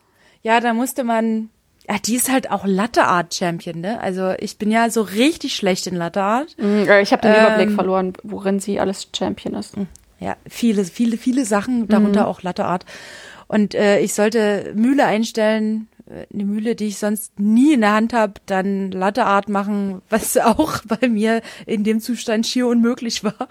ja, 0.42 0.60
da 0.60 0.74
musste 0.74 1.06
man, 1.06 1.50
ja, 1.90 1.98
die 2.06 2.16
ist 2.16 2.32
halt 2.32 2.52
auch 2.52 2.66
Latte 2.66 3.06
Art 3.06 3.34
Champion, 3.34 3.82
ne? 3.82 4.00
Also 4.00 4.34
ich 4.40 4.58
bin 4.58 4.70
ja 4.70 4.90
so 4.90 5.02
richtig 5.02 5.56
schlecht 5.56 5.88
in 5.88 5.96
Latte 5.96 6.22
Art. 6.22 6.56
Mm, 6.58 6.88
äh, 6.88 7.02
Ich 7.02 7.12
habe 7.12 7.24
den 7.24 7.34
Ähm, 7.34 7.40
Überblick 7.42 7.72
verloren, 7.72 8.14
worin 8.24 8.60
sie 8.60 8.80
alles 8.80 9.08
Champion 9.16 9.56
ist. 9.56 9.74
Ja, 10.20 10.36
viele, 10.48 10.86
viele, 10.86 11.18
viele 11.18 11.46
Sachen, 11.46 11.88
darunter 11.88 12.28
auch 12.28 12.44
Latte 12.44 12.66
Art. 12.66 12.86
Und 13.48 13.74
äh, 13.74 14.00
ich 14.02 14.14
sollte 14.14 14.74
Mühle 14.76 15.06
einstellen 15.06 15.88
eine 16.34 16.46
Mühle, 16.46 16.76
die 16.76 16.88
ich 16.88 16.98
sonst 16.98 17.40
nie 17.40 17.74
in 17.74 17.82
der 17.82 17.94
Hand 17.94 18.14
habe, 18.14 18.34
dann 18.46 18.92
Latte 18.92 19.26
Art 19.26 19.48
machen, 19.48 20.02
was 20.10 20.38
auch 20.38 20.82
bei 20.86 21.08
mir 21.08 21.42
in 21.66 21.84
dem 21.84 22.00
Zustand 22.00 22.48
schier 22.48 22.68
unmöglich 22.68 23.24
war. 23.24 23.48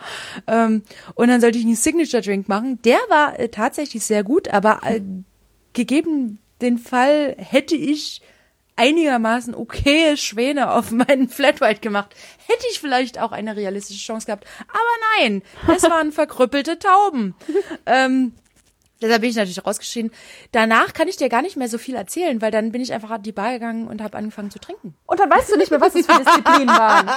Ähm, 0.46 0.82
und 1.14 1.28
dann 1.28 1.40
sollte 1.40 1.58
ich 1.58 1.64
einen 1.64 1.76
Signature 1.76 2.22
Drink 2.22 2.48
machen. 2.48 2.80
Der 2.84 2.98
war 3.08 3.38
äh, 3.38 3.48
tatsächlich 3.48 4.04
sehr 4.04 4.24
gut, 4.24 4.48
aber 4.48 4.80
äh, 4.84 5.00
gegeben 5.72 6.38
den 6.60 6.78
Fall 6.78 7.34
hätte 7.38 7.74
ich 7.74 8.22
einigermaßen 8.78 9.54
okaye 9.54 10.16
Schwäne 10.16 10.70
auf 10.70 10.90
meinen 10.92 11.28
Flat 11.28 11.60
White 11.60 11.80
gemacht, 11.80 12.14
hätte 12.46 12.64
ich 12.70 12.80
vielleicht 12.80 13.18
auch 13.18 13.32
eine 13.32 13.56
realistische 13.56 14.04
Chance 14.04 14.26
gehabt. 14.26 14.46
Aber 14.68 15.20
nein, 15.20 15.42
es 15.74 15.82
waren 15.82 16.12
verkrüppelte 16.12 16.78
Tauben. 16.78 17.34
ähm, 17.86 18.32
deshalb 19.02 19.20
bin 19.20 19.30
ich 19.30 19.36
natürlich 19.36 19.66
rausgeschrien. 19.66 20.12
Danach 20.52 20.92
kann 20.92 21.08
ich 21.08 21.16
dir 21.16 21.28
gar 21.28 21.42
nicht 21.42 21.56
mehr 21.56 21.68
so 21.68 21.76
viel 21.76 21.96
erzählen, 21.96 22.40
weil 22.40 22.52
dann 22.52 22.70
bin 22.70 22.80
ich 22.80 22.92
einfach 22.92 23.10
an 23.10 23.22
die 23.22 23.32
Bar 23.32 23.52
gegangen 23.52 23.88
und 23.88 24.00
habe 24.00 24.16
angefangen 24.16 24.50
zu 24.50 24.60
trinken. 24.60 24.94
Und 25.06 25.18
dann 25.18 25.28
weißt 25.28 25.52
du 25.52 25.56
nicht 25.56 25.70
mehr, 25.70 25.80
was 25.80 25.94
es 25.96 26.06
für 26.06 26.18
Disziplinen 26.18 26.68
waren. 26.68 27.10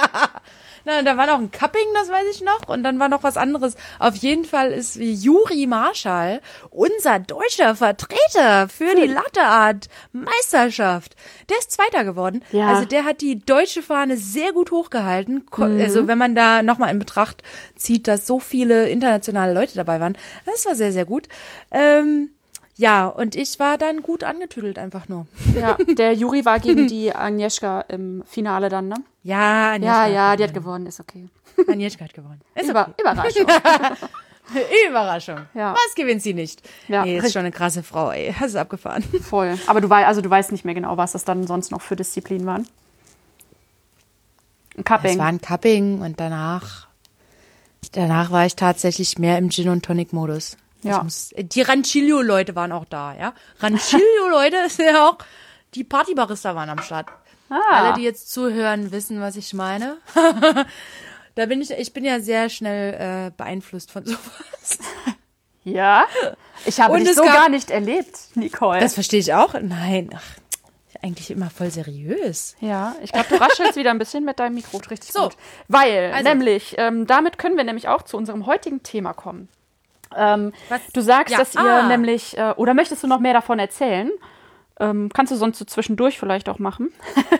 Na, 0.84 1.02
da 1.02 1.16
war 1.16 1.26
noch 1.26 1.38
ein 1.38 1.50
Cupping, 1.50 1.86
das 1.94 2.08
weiß 2.08 2.24
ich 2.34 2.42
noch, 2.42 2.68
und 2.68 2.82
dann 2.82 2.98
war 2.98 3.08
noch 3.08 3.22
was 3.22 3.36
anderes. 3.36 3.74
Auf 3.98 4.16
jeden 4.16 4.44
Fall 4.44 4.72
ist 4.72 4.96
Juri 4.96 5.66
Marschall 5.66 6.40
unser 6.70 7.18
deutscher 7.20 7.74
Vertreter 7.76 8.68
für 8.68 8.94
die 8.94 9.06
Latteart 9.06 9.88
Meisterschaft. 10.12 11.14
Der 11.48 11.58
ist 11.58 11.70
Zweiter 11.70 12.04
geworden. 12.04 12.42
Ja. 12.52 12.68
Also 12.68 12.84
der 12.84 13.04
hat 13.04 13.20
die 13.20 13.38
deutsche 13.38 13.82
Fahne 13.82 14.16
sehr 14.16 14.52
gut 14.52 14.70
hochgehalten. 14.70 15.46
Ko- 15.46 15.64
Also 15.64 16.06
wenn 16.08 16.18
man 16.18 16.34
da 16.34 16.62
nochmal 16.62 16.90
in 16.90 16.98
Betracht 16.98 17.42
zieht, 17.76 18.08
dass 18.08 18.26
so 18.26 18.38
viele 18.40 18.88
internationale 18.88 19.52
Leute 19.54 19.74
dabei 19.74 20.00
waren. 20.00 20.16
Das 20.46 20.64
war 20.66 20.74
sehr, 20.74 20.92
sehr 20.92 21.04
gut. 21.04 21.28
Ähm, 21.70 22.30
ja, 22.76 23.06
und 23.06 23.34
ich 23.36 23.58
war 23.58 23.78
dann 23.78 24.02
gut 24.02 24.24
angetüdelt 24.24 24.78
einfach 24.78 25.08
nur. 25.08 25.26
Ja, 25.54 25.76
der 25.76 26.14
Juri 26.14 26.44
war 26.44 26.58
gegen 26.58 26.86
die 26.88 27.14
Agnieszka 27.14 27.82
im 27.82 28.22
Finale 28.26 28.68
dann, 28.68 28.88
ne? 28.88 28.96
Ja, 29.22 29.72
Agnieszka 29.72 30.06
Ja, 30.06 30.12
ja, 30.12 30.30
hat 30.30 30.38
die 30.40 30.44
hat 30.44 30.54
gewonnen, 30.54 30.86
ist 30.86 30.98
okay. 31.00 31.28
Agnieszka 31.68 32.04
hat 32.04 32.14
gewonnen. 32.14 32.40
Ist 32.54 32.70
Über, 32.70 32.94
Überraschung. 32.98 33.46
Überraschung. 34.88 35.40
Ja. 35.54 35.72
Was 35.74 35.94
gewinnt 35.94 36.22
sie 36.22 36.34
nicht? 36.34 36.62
Ja, 36.88 37.04
nee, 37.04 37.18
ist 37.18 37.32
schon 37.32 37.40
eine 37.40 37.52
krasse 37.52 37.82
Frau, 37.82 38.10
ey. 38.10 38.34
Das 38.38 38.48
ist 38.50 38.56
abgefahren. 38.56 39.02
Voll. 39.22 39.58
Aber 39.66 39.80
du 39.80 39.88
weißt, 39.88 40.06
also 40.08 40.20
du 40.20 40.28
weißt 40.30 40.52
nicht 40.52 40.64
mehr 40.64 40.74
genau, 40.74 40.96
was 40.96 41.12
das 41.12 41.24
dann 41.24 41.46
sonst 41.46 41.70
noch 41.70 41.80
für 41.80 41.96
Disziplinen 41.96 42.46
waren. 42.46 42.66
Ein 44.76 44.80
Es 44.80 44.84
Cupping. 44.84 45.18
war 45.18 45.26
ein 45.26 45.40
Cupping 45.40 46.00
und 46.00 46.18
danach, 46.18 46.88
danach 47.92 48.30
war 48.30 48.46
ich 48.46 48.56
tatsächlich 48.56 49.18
mehr 49.18 49.38
im 49.38 49.50
Gin 49.50 49.68
und 49.68 49.84
Tonic 49.84 50.12
Modus. 50.12 50.56
Ja. 50.82 51.02
Muss, 51.02 51.30
die 51.36 51.62
Rancilio-Leute 51.62 52.54
waren 52.56 52.72
auch 52.72 52.84
da, 52.84 53.14
ja. 53.14 53.34
Rancilio-Leute 53.60 54.56
ist 54.66 54.78
ja 54.78 55.08
auch, 55.08 55.18
die 55.74 55.84
Partybarista 55.84 56.54
waren 56.54 56.68
am 56.70 56.78
Start. 56.82 57.08
Ah. 57.48 57.60
Alle, 57.70 57.94
die 57.94 58.02
jetzt 58.02 58.32
zuhören, 58.32 58.92
wissen, 58.92 59.20
was 59.20 59.36
ich 59.36 59.52
meine. 59.54 59.98
da 61.34 61.46
bin 61.46 61.60
ich, 61.62 61.70
ich 61.70 61.92
bin 61.92 62.04
ja 62.04 62.20
sehr 62.20 62.48
schnell 62.48 63.28
äh, 63.28 63.30
beeinflusst 63.36 63.90
von 63.90 64.04
sowas. 64.06 64.78
Ja. 65.64 66.04
Ich 66.66 66.80
habe 66.80 66.94
Und 66.94 67.04
dich 67.06 67.14
so 67.14 67.22
gab- 67.24 67.32
gar 67.34 67.48
nicht 67.48 67.70
erlebt, 67.70 68.18
Nicole. 68.34 68.80
Das 68.80 68.94
verstehe 68.94 69.20
ich 69.20 69.32
auch. 69.34 69.54
Nein, 69.60 70.10
ach, 70.14 70.22
eigentlich 71.02 71.30
immer 71.30 71.50
voll 71.50 71.70
seriös. 71.70 72.56
Ja, 72.60 72.96
ich 73.02 73.12
glaube, 73.12 73.28
du 73.28 73.40
raschelst 73.40 73.76
wieder 73.76 73.90
ein 73.90 73.98
bisschen 73.98 74.24
mit 74.24 74.38
deinem 74.40 74.54
Mikro 74.54 74.78
richtig 74.90 75.12
So. 75.12 75.24
gut. 75.24 75.36
Weil, 75.68 76.12
Also. 76.12 76.28
nämlich, 76.28 76.74
ähm, 76.78 77.06
damit 77.06 77.38
können 77.38 77.56
wir 77.56 77.64
nämlich 77.64 77.88
auch 77.88 78.02
zu 78.02 78.16
unserem 78.16 78.46
heutigen 78.46 78.82
Thema 78.82 79.12
kommen. 79.12 79.48
Ähm, 80.16 80.52
du 80.92 81.00
sagst, 81.00 81.32
Ja, 81.32 81.38
dass 81.38 81.54
ihr 81.54 81.60
ah. 81.60 81.88
nämlich, 81.88 82.36
äh, 82.36 82.52
oder 82.56 82.74
möchtest 82.74 83.02
du 83.02 83.06
noch 83.06 83.20
mehr 83.20 83.32
davon 83.34 83.58
erzählen? 83.58 84.10
Ähm, 84.80 85.10
kannst 85.12 85.32
du 85.32 85.36
sonst 85.36 85.58
so 85.58 85.64
zwischendurch 85.64 86.18
vielleicht 86.18 86.48
auch 86.48 86.58
machen. 86.58 86.92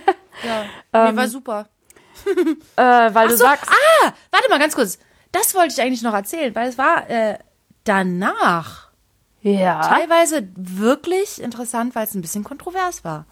Ja, 0.45 0.65
nee, 1.11 1.17
war 1.17 1.29
super. 1.29 1.69
Äh, 2.77 2.83
weil 2.83 3.29
du 3.29 3.37
so, 3.37 3.45
sagst, 3.45 3.69
ah, 3.69 4.13
warte 4.31 4.49
mal 4.49 4.59
ganz 4.59 4.75
kurz. 4.75 4.99
Das 5.31 5.55
wollte 5.55 5.75
ich 5.75 5.81
eigentlich 5.81 6.03
noch 6.03 6.15
erzählen, 6.15 6.55
weil 6.55 6.69
es 6.69 6.79
war 6.79 7.09
äh, 7.09 7.39
danach 7.85 8.89
ja, 9.43 9.81
teilweise 9.81 10.49
wirklich 10.55 11.43
interessant, 11.43 11.95
weil 11.95 12.07
es 12.07 12.15
ein 12.15 12.23
bisschen 12.23 12.45
kontrovers 12.45 13.05
war. 13.05 13.27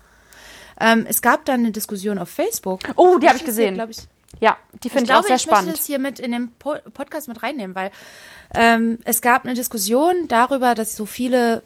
Ähm, 0.80 1.06
es 1.08 1.22
gab 1.22 1.44
dann 1.44 1.60
eine 1.60 1.70
Diskussion 1.72 2.18
auf 2.18 2.28
Facebook. 2.28 2.80
Oh, 2.96 3.18
die 3.18 3.28
hab 3.28 3.36
ich 3.36 3.44
gesehen. 3.44 3.74
glaub 3.74 3.90
ich, 3.90 3.98
ja, 4.38 4.56
die 4.82 4.88
ich 4.88 4.92
finde 4.92 5.04
ich, 5.04 5.08
glaube, 5.08 5.20
auch 5.20 5.26
sehr 5.26 5.36
ich 5.36 5.46
möchte 5.46 5.56
spannend. 5.56 5.78
das 5.78 5.86
hier 5.86 5.98
mit 5.98 6.20
in 6.20 6.32
den 6.32 6.52
po 6.52 6.76
Podcast 6.94 7.28
mit 7.28 7.42
reinnehmen, 7.42 7.74
weil 7.74 7.90
ähm, 8.54 8.98
es 9.04 9.20
gab 9.20 9.44
eine 9.44 9.54
Diskussion 9.54 10.28
darüber, 10.28 10.74
dass 10.74 10.94
so 10.96 11.06
viele 11.06 11.62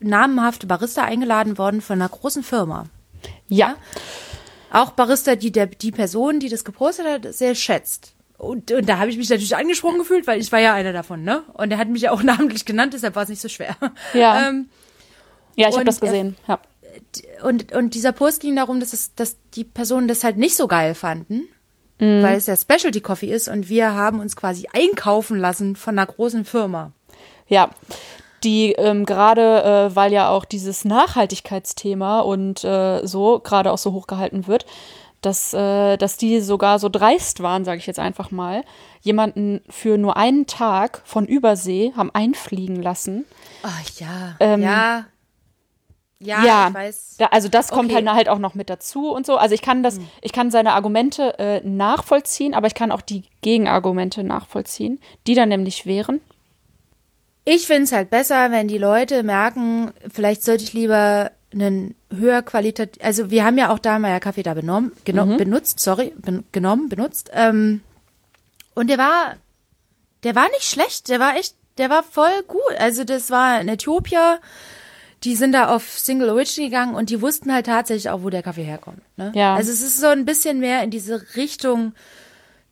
namenhafte 0.00 0.66
Barista 0.66 1.02
eingeladen 1.02 1.58
wurden 1.58 1.80
von 1.80 2.00
einer 2.00 2.08
großen 2.08 2.42
Firma. 2.42 2.86
Ja, 3.48 3.76
Auch 4.70 4.92
Barista, 4.92 5.36
die 5.36 5.52
der, 5.52 5.66
die 5.66 5.92
Person, 5.92 6.40
die 6.40 6.48
das 6.48 6.64
gepostet 6.64 7.06
hat, 7.06 7.34
sehr 7.34 7.54
schätzt. 7.54 8.14
Und, 8.38 8.72
und 8.72 8.88
da 8.88 8.98
habe 8.98 9.10
ich 9.10 9.18
mich 9.18 9.28
natürlich 9.28 9.54
angesprochen 9.54 9.98
gefühlt, 9.98 10.26
weil 10.26 10.40
ich 10.40 10.50
war 10.50 10.58
ja 10.58 10.74
einer 10.74 10.92
davon, 10.92 11.22
ne? 11.22 11.42
Und 11.52 11.70
er 11.70 11.78
hat 11.78 11.88
mich 11.88 12.02
ja 12.02 12.10
auch 12.10 12.22
namentlich 12.24 12.64
genannt, 12.64 12.94
deshalb 12.94 13.14
war 13.14 13.22
es 13.24 13.28
nicht 13.28 13.42
so 13.42 13.48
schwer. 13.48 13.76
Ja. 14.14 14.48
Ähm, 14.48 14.68
ja, 15.54 15.68
ich 15.68 15.74
habe 15.74 15.84
das 15.84 16.00
gesehen. 16.00 16.36
Ja. 16.48 16.58
und, 17.42 17.72
und 17.72 17.94
dieser 17.94 18.12
Post 18.12 18.40
ging 18.40 18.56
darum, 18.56 18.80
dass, 18.80 18.94
es, 18.94 19.14
dass 19.14 19.36
die 19.54 19.64
Personen 19.64 20.08
das 20.08 20.24
halt 20.24 20.38
nicht 20.38 20.56
so 20.56 20.66
geil 20.66 20.94
fanden, 20.94 21.42
Mhm. 22.02 22.20
weil 22.20 22.36
es 22.36 22.46
ja 22.46 22.56
Specialty 22.56 23.00
Coffee 23.00 23.30
ist 23.32 23.46
und 23.46 23.68
wir 23.68 23.94
haben 23.94 24.18
uns 24.18 24.34
quasi 24.34 24.66
einkaufen 24.72 25.38
lassen 25.38 25.76
von 25.76 25.96
einer 25.96 26.06
großen 26.06 26.44
Firma. 26.44 26.90
Ja, 27.46 27.70
die 28.42 28.72
ähm, 28.72 29.06
gerade, 29.06 29.62
äh, 29.62 29.94
weil 29.94 30.12
ja 30.12 30.28
auch 30.28 30.44
dieses 30.44 30.84
Nachhaltigkeitsthema 30.84 32.20
und 32.20 32.64
äh, 32.64 33.06
so 33.06 33.38
gerade 33.38 33.70
auch 33.70 33.78
so 33.78 33.92
hochgehalten 33.92 34.48
wird, 34.48 34.66
dass, 35.20 35.54
äh, 35.54 35.96
dass 35.96 36.16
die 36.16 36.40
sogar 36.40 36.80
so 36.80 36.88
dreist 36.88 37.40
waren, 37.40 37.64
sage 37.64 37.78
ich 37.78 37.86
jetzt 37.86 38.00
einfach 38.00 38.32
mal, 38.32 38.64
jemanden 39.00 39.60
für 39.68 39.96
nur 39.96 40.16
einen 40.16 40.48
Tag 40.48 41.02
von 41.04 41.26
Übersee 41.26 41.92
haben 41.96 42.10
einfliegen 42.12 42.82
lassen. 42.82 43.26
Ach 43.62 43.80
ja, 44.00 44.34
Ähm, 44.40 44.62
ja. 44.62 45.04
Ja, 46.22 46.44
ja, 46.44 46.68
ich 46.68 46.74
weiß. 46.74 47.16
Da, 47.18 47.26
also 47.26 47.48
das 47.48 47.68
kommt 47.68 47.90
Okay. 47.90 48.06
Halt, 48.06 48.16
halt 48.16 48.28
auch 48.28 48.38
noch 48.38 48.54
mit 48.54 48.70
dazu 48.70 49.10
und 49.10 49.26
so. 49.26 49.36
Also 49.36 49.54
ich 49.54 49.62
kann 49.62 49.82
das, 49.82 49.98
ich 50.20 50.32
kann 50.32 50.50
seine 50.50 50.72
Argumente 50.72 51.38
äh, 51.38 51.60
nachvollziehen, 51.66 52.54
aber 52.54 52.66
ich 52.68 52.74
kann 52.74 52.92
auch 52.92 53.00
die 53.00 53.24
Gegenargumente 53.40 54.22
nachvollziehen, 54.22 55.00
die 55.26 55.34
dann 55.34 55.48
nämlich 55.48 55.84
wären. 55.84 56.20
Ich 57.44 57.66
finde 57.66 57.84
es 57.84 57.92
halt 57.92 58.10
besser, 58.10 58.50
wenn 58.52 58.68
die 58.68 58.78
Leute 58.78 59.24
merken, 59.24 59.92
vielleicht 60.12 60.44
sollte 60.44 60.62
ich 60.62 60.72
lieber 60.72 61.32
einen 61.52 61.94
höher 62.10 62.42
qualitativ, 62.42 63.02
also 63.04 63.30
wir 63.30 63.44
haben 63.44 63.58
ja 63.58 63.70
auch 63.70 63.80
da 63.80 63.98
mal 63.98 64.10
ja 64.10 64.20
Kaffee 64.20 64.44
da 64.44 64.54
benommen, 64.54 64.92
geno 65.04 65.26
benutzt, 65.26 65.80
sorry, 65.80 66.12
ben 66.16 66.44
genommen, 66.52 66.88
benutzt, 66.88 67.30
ähm, 67.34 67.82
und 68.74 68.88
der 68.88 68.98
war, 68.98 69.36
der 70.24 70.34
war 70.34 70.48
nicht 70.50 70.64
schlecht, 70.64 71.08
der 71.08 71.20
war 71.20 71.36
echt, 71.36 71.54
der 71.78 71.90
war 71.90 72.02
voll 72.02 72.42
gut, 72.46 72.78
also 72.78 73.04
das 73.04 73.30
war 73.30 73.60
in 73.60 73.68
Äthiopien, 73.68 74.38
die 75.24 75.36
sind 75.36 75.52
da 75.52 75.68
auf 75.68 75.98
Single 75.98 76.30
Origin 76.30 76.64
gegangen 76.64 76.94
und 76.94 77.10
die 77.10 77.20
wussten 77.20 77.52
halt 77.52 77.66
tatsächlich 77.66 78.10
auch, 78.10 78.22
wo 78.22 78.30
der 78.30 78.42
Kaffee 78.42 78.64
herkommt. 78.64 79.02
Ne? 79.16 79.32
Ja. 79.34 79.54
Also 79.54 79.70
es 79.70 79.82
ist 79.82 80.00
so 80.00 80.08
ein 80.08 80.24
bisschen 80.24 80.58
mehr 80.58 80.82
in 80.82 80.90
diese 80.90 81.22
Richtung 81.36 81.92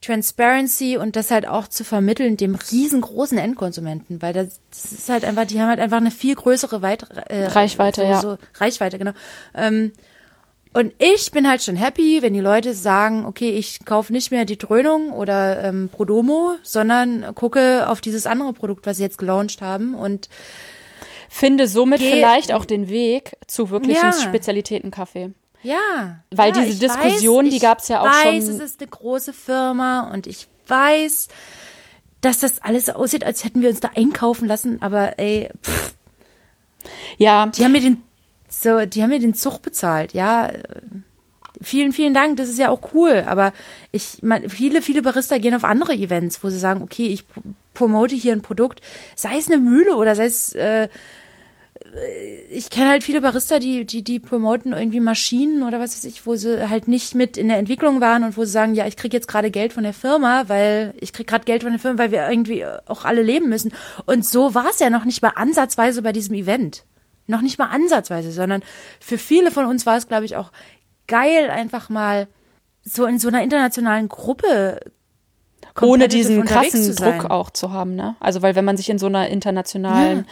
Transparency 0.00 0.96
und 0.96 1.14
das 1.14 1.30
halt 1.30 1.46
auch 1.46 1.68
zu 1.68 1.84
vermitteln 1.84 2.36
dem 2.36 2.54
riesengroßen 2.54 3.36
Endkonsumenten, 3.36 4.22
weil 4.22 4.32
das, 4.32 4.60
das 4.70 4.92
ist 4.92 5.08
halt 5.08 5.24
einfach, 5.24 5.44
die 5.44 5.60
haben 5.60 5.68
halt 5.68 5.80
einfach 5.80 5.98
eine 5.98 6.10
viel 6.10 6.34
größere 6.34 6.80
Weit 6.80 7.04
äh, 7.28 7.46
Reichweite, 7.46 8.00
so, 8.00 8.06
ja. 8.06 8.20
So 8.20 8.38
Reichweite, 8.54 8.98
genau. 8.98 9.12
Ähm, 9.54 9.92
und 10.72 10.92
ich 10.98 11.32
bin 11.32 11.48
halt 11.48 11.62
schon 11.62 11.76
happy, 11.76 12.22
wenn 12.22 12.32
die 12.32 12.40
Leute 12.40 12.74
sagen, 12.74 13.26
okay, 13.26 13.50
ich 13.50 13.84
kaufe 13.84 14.12
nicht 14.12 14.30
mehr 14.30 14.44
die 14.44 14.56
Dröhnung 14.56 15.10
oder 15.12 15.64
ähm, 15.64 15.90
Prodomo, 15.92 16.54
sondern 16.62 17.34
gucke 17.34 17.88
auf 17.88 18.00
dieses 18.00 18.26
andere 18.26 18.52
Produkt, 18.52 18.86
was 18.86 18.96
sie 18.96 19.02
jetzt 19.02 19.18
gelauncht 19.18 19.62
haben 19.62 19.94
und 19.94 20.28
Finde 21.32 21.68
somit 21.68 22.00
Geh- 22.00 22.10
vielleicht 22.10 22.52
auch 22.52 22.64
den 22.64 22.88
Weg 22.88 23.36
zu 23.46 23.70
wirklichen 23.70 24.02
Ja. 24.02 24.12
Spezialitätenkaffee. 24.12 25.30
Ja. 25.62 26.20
Weil 26.32 26.48
ja, 26.54 26.60
diese 26.62 26.72
ich 26.72 26.78
Diskussion, 26.80 27.44
die 27.44 27.56
ich 27.56 27.62
gab's 27.62 27.86
ja 27.88 28.00
auch 28.00 28.06
weiß, 28.06 28.44
schon- 28.46 28.54
es 28.54 28.58
ist 28.60 28.80
eine 28.80 28.90
große 28.90 29.32
Firma 29.32 30.10
und 30.12 30.26
ich 30.26 30.48
weiß, 30.66 31.28
dass 32.20 32.40
das 32.40 32.60
alles 32.62 32.90
aussieht, 32.90 33.22
als 33.24 33.44
hätten 33.44 33.62
wir 33.62 33.70
uns 33.70 33.78
da 33.80 33.90
einkaufen 33.94 34.48
lassen, 34.48 34.82
aber 34.82 35.18
ey, 35.20 35.48
pff, 35.62 35.94
Ja, 37.18 37.46
die 37.46 37.64
haben 37.64 37.72
mir 37.72 37.80
den 37.80 38.02
so, 38.48 38.84
die 38.84 39.02
haben 39.02 39.10
mir 39.10 39.20
den 39.20 39.34
Zug 39.34 39.62
bezahlt, 39.62 40.12
ja. 40.12 40.50
Vielen, 41.62 41.92
vielen 41.92 42.14
Dank, 42.14 42.38
das 42.38 42.48
ist 42.48 42.58
ja 42.58 42.70
auch 42.70 42.92
cool, 42.94 43.22
aber 43.26 43.52
ich 43.92 44.18
mein, 44.22 44.48
viele, 44.48 44.80
viele 44.82 45.02
Barista 45.02 45.36
gehen 45.38 45.54
auf 45.54 45.62
andere 45.62 45.92
Events, 45.92 46.42
wo 46.42 46.48
sie 46.48 46.58
sagen, 46.58 46.82
okay, 46.82 47.06
ich 47.08 47.24
promote 47.74 48.14
hier 48.16 48.32
ein 48.32 48.40
Produkt, 48.42 48.80
sei 49.14 49.36
es 49.36 49.46
eine 49.46 49.58
Mühle 49.58 49.94
oder 49.96 50.14
sei 50.16 50.24
es 50.24 50.54
äh, 50.54 50.88
ich 52.50 52.70
kenne 52.70 52.90
halt 52.90 53.04
viele 53.04 53.20
Barista, 53.20 53.58
die, 53.58 53.84
die, 53.84 54.02
die 54.02 54.20
promoten 54.20 54.72
irgendwie 54.72 55.00
Maschinen 55.00 55.62
oder 55.62 55.80
was 55.80 55.96
weiß 55.96 56.04
ich, 56.04 56.26
wo 56.26 56.36
sie 56.36 56.68
halt 56.68 56.88
nicht 56.88 57.14
mit 57.14 57.36
in 57.36 57.48
der 57.48 57.58
Entwicklung 57.58 58.00
waren 58.00 58.22
und 58.24 58.36
wo 58.36 58.44
sie 58.44 58.50
sagen, 58.50 58.74
ja, 58.74 58.86
ich 58.86 58.96
krieg 58.96 59.12
jetzt 59.12 59.28
gerade 59.28 59.50
Geld 59.50 59.72
von 59.72 59.82
der 59.82 59.92
Firma, 59.92 60.44
weil 60.48 60.94
ich 61.00 61.12
krieg 61.12 61.26
gerade 61.26 61.44
Geld 61.44 61.62
von 61.62 61.72
der 61.72 61.80
Firma, 61.80 61.98
weil 61.98 62.10
wir 62.12 62.28
irgendwie 62.28 62.64
auch 62.86 63.04
alle 63.04 63.22
leben 63.22 63.48
müssen. 63.48 63.72
Und 64.06 64.24
so 64.24 64.54
war 64.54 64.66
es 64.70 64.78
ja 64.78 64.90
noch 64.90 65.04
nicht 65.04 65.22
mal 65.22 65.32
ansatzweise 65.34 66.02
bei 66.02 66.12
diesem 66.12 66.34
Event. 66.34 66.84
Noch 67.26 67.40
nicht 67.42 67.58
mal 67.58 67.68
ansatzweise, 67.68 68.32
sondern 68.32 68.62
für 69.00 69.18
viele 69.18 69.50
von 69.50 69.66
uns 69.66 69.86
war 69.86 69.96
es, 69.96 70.08
glaube 70.08 70.24
ich, 70.24 70.36
auch 70.36 70.52
geil, 71.06 71.50
einfach 71.50 71.88
mal 71.88 72.28
so 72.82 73.04
in 73.06 73.18
so 73.18 73.28
einer 73.28 73.42
internationalen 73.42 74.08
Gruppe 74.08 74.80
ohne 75.80 76.08
diesen 76.08 76.44
krassen. 76.44 76.94
Druck 76.94 77.30
auch 77.30 77.50
zu 77.50 77.72
haben, 77.72 77.94
ne? 77.94 78.16
Also 78.20 78.42
weil 78.42 78.54
wenn 78.54 78.64
man 78.64 78.76
sich 78.76 78.90
in 78.90 78.98
so 78.98 79.06
einer 79.06 79.28
internationalen 79.28 80.26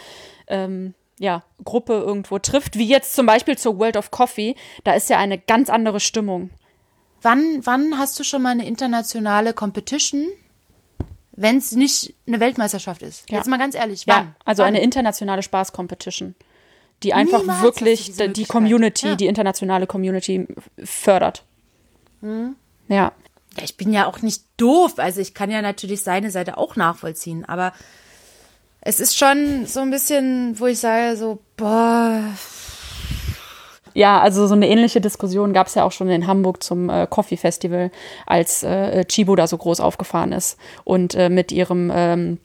ähm, 0.47 0.93
ja, 1.19 1.43
Gruppe 1.63 1.93
irgendwo 1.93 2.39
trifft, 2.39 2.77
wie 2.77 2.87
jetzt 2.87 3.13
zum 3.13 3.25
Beispiel 3.25 3.57
zur 3.57 3.77
World 3.77 3.97
of 3.97 4.09
Coffee, 4.09 4.55
da 4.83 4.93
ist 4.93 5.09
ja 5.09 5.17
eine 5.19 5.37
ganz 5.37 5.69
andere 5.69 5.99
Stimmung. 5.99 6.49
Wann, 7.21 7.59
wann 7.65 7.97
hast 7.99 8.17
du 8.17 8.23
schon 8.23 8.41
mal 8.41 8.51
eine 8.51 8.65
internationale 8.65 9.53
Competition, 9.53 10.25
wenn 11.33 11.57
es 11.57 11.73
nicht 11.73 12.15
eine 12.25 12.39
Weltmeisterschaft 12.39 13.01
ist? 13.01 13.29
Ja. 13.29 13.37
Jetzt 13.37 13.47
mal 13.47 13.57
ganz 13.59 13.75
ehrlich, 13.75 14.05
Ja, 14.05 14.15
wann? 14.15 14.35
also 14.45 14.61
wann? 14.63 14.69
eine 14.69 14.81
internationale 14.81 15.43
Spaß-Competition, 15.43 16.35
die 17.03 17.13
einfach 17.13 17.41
Niemals 17.41 17.61
wirklich 17.61 18.13
die. 18.15 18.45
Community, 18.45 19.07
Ja. 19.09 19.15
die 19.15 19.27
internationale 19.27 19.85
Community 19.87 20.47
fördert. 20.83 21.43
Mhm. 22.21 22.55
Ja. 22.87 23.11
Ja, 23.57 23.63
ich 23.63 23.75
bin 23.75 23.91
ja 23.91 24.05
auch 24.05 24.21
nicht 24.21 24.43
doof. 24.57 24.93
Also 24.97 25.19
ich 25.19 25.33
kann 25.33 25.51
ja 25.51 25.61
natürlich 25.61 26.01
seine 26.03 26.31
Seite 26.31 26.57
auch 26.57 26.75
nachvollziehen, 26.77 27.43
aber 27.45 27.73
es 28.81 28.99
ist 28.99 29.17
schon 29.17 29.65
so 29.65 29.81
ein 29.81 29.91
bisschen, 29.91 30.59
wo 30.59 30.67
ich 30.67 30.79
sage, 30.79 31.17
so, 31.17 31.39
boah, 31.57 32.21
Ja, 33.93 34.19
also 34.19 34.47
so 34.47 34.53
eine 34.53 34.69
ähnliche 34.69 35.01
Diskussion 35.01 35.53
gab 35.53 35.67
es 35.67 35.75
ja 35.75 35.83
auch 35.83 35.91
schon 35.91 36.09
in 36.09 36.27
Hamburg 36.27 36.63
zum 36.63 36.89
äh, 36.89 37.07
Coffee 37.09 37.37
Festival, 37.37 37.91
als 38.25 38.63
äh, 38.63 39.03
Chibo 39.05 39.35
da 39.35 39.47
so 39.47 39.57
groß 39.57 39.79
aufgefahren 39.79 40.31
ist 40.31 40.57
und 40.83 41.15
äh, 41.15 41.29
mit 41.29 41.51
ihrem 41.51 41.91
ähm, 41.93 42.37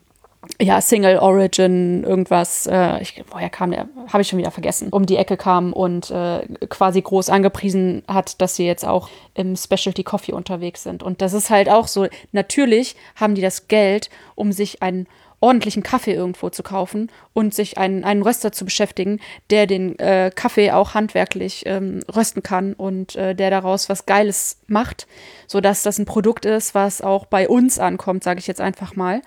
ja, 0.60 0.80
Single 0.80 1.18
Origin 1.18 2.04
irgendwas, 2.04 2.66
äh, 2.66 3.00
ich, 3.00 3.22
woher 3.30 3.50
kam 3.50 3.70
der, 3.70 3.88
habe 4.12 4.22
ich 4.22 4.28
schon 4.28 4.38
wieder 4.38 4.50
vergessen, 4.50 4.88
um 4.90 5.06
die 5.06 5.16
Ecke 5.16 5.36
kam 5.36 5.72
und 5.72 6.10
äh, 6.10 6.46
quasi 6.68 7.00
groß 7.00 7.30
angepriesen 7.30 8.02
hat, 8.08 8.40
dass 8.40 8.56
sie 8.56 8.66
jetzt 8.66 8.84
auch 8.84 9.08
im 9.34 9.56
Specialty 9.56 10.02
Coffee 10.02 10.32
unterwegs 10.32 10.82
sind. 10.82 11.02
Und 11.02 11.22
das 11.22 11.32
ist 11.32 11.50
halt 11.50 11.68
auch 11.68 11.88
so, 11.88 12.06
natürlich 12.32 12.96
haben 13.16 13.34
die 13.34 13.42
das 13.42 13.68
Geld, 13.68 14.10
um 14.34 14.52
sich 14.52 14.82
einen 14.82 15.06
ordentlichen 15.44 15.82
Kaffee 15.82 16.14
irgendwo 16.14 16.48
zu 16.48 16.62
kaufen 16.62 17.10
und 17.34 17.52
sich 17.52 17.76
einen, 17.76 18.02
einen 18.02 18.22
Röster 18.22 18.50
zu 18.50 18.64
beschäftigen, 18.64 19.20
der 19.50 19.66
den 19.66 19.98
äh, 19.98 20.30
Kaffee 20.34 20.70
auch 20.70 20.94
handwerklich 20.94 21.64
ähm, 21.66 22.00
rösten 22.14 22.42
kann 22.42 22.72
und 22.72 23.14
äh, 23.14 23.34
der 23.34 23.50
daraus 23.50 23.90
was 23.90 24.06
Geiles 24.06 24.58
macht, 24.68 25.06
sodass 25.46 25.82
das 25.82 25.98
ein 25.98 26.06
Produkt 26.06 26.46
ist, 26.46 26.74
was 26.74 27.02
auch 27.02 27.26
bei 27.26 27.46
uns 27.46 27.78
ankommt, 27.78 28.24
sage 28.24 28.40
ich 28.40 28.46
jetzt 28.46 28.62
einfach 28.62 28.96
mal. 28.96 29.20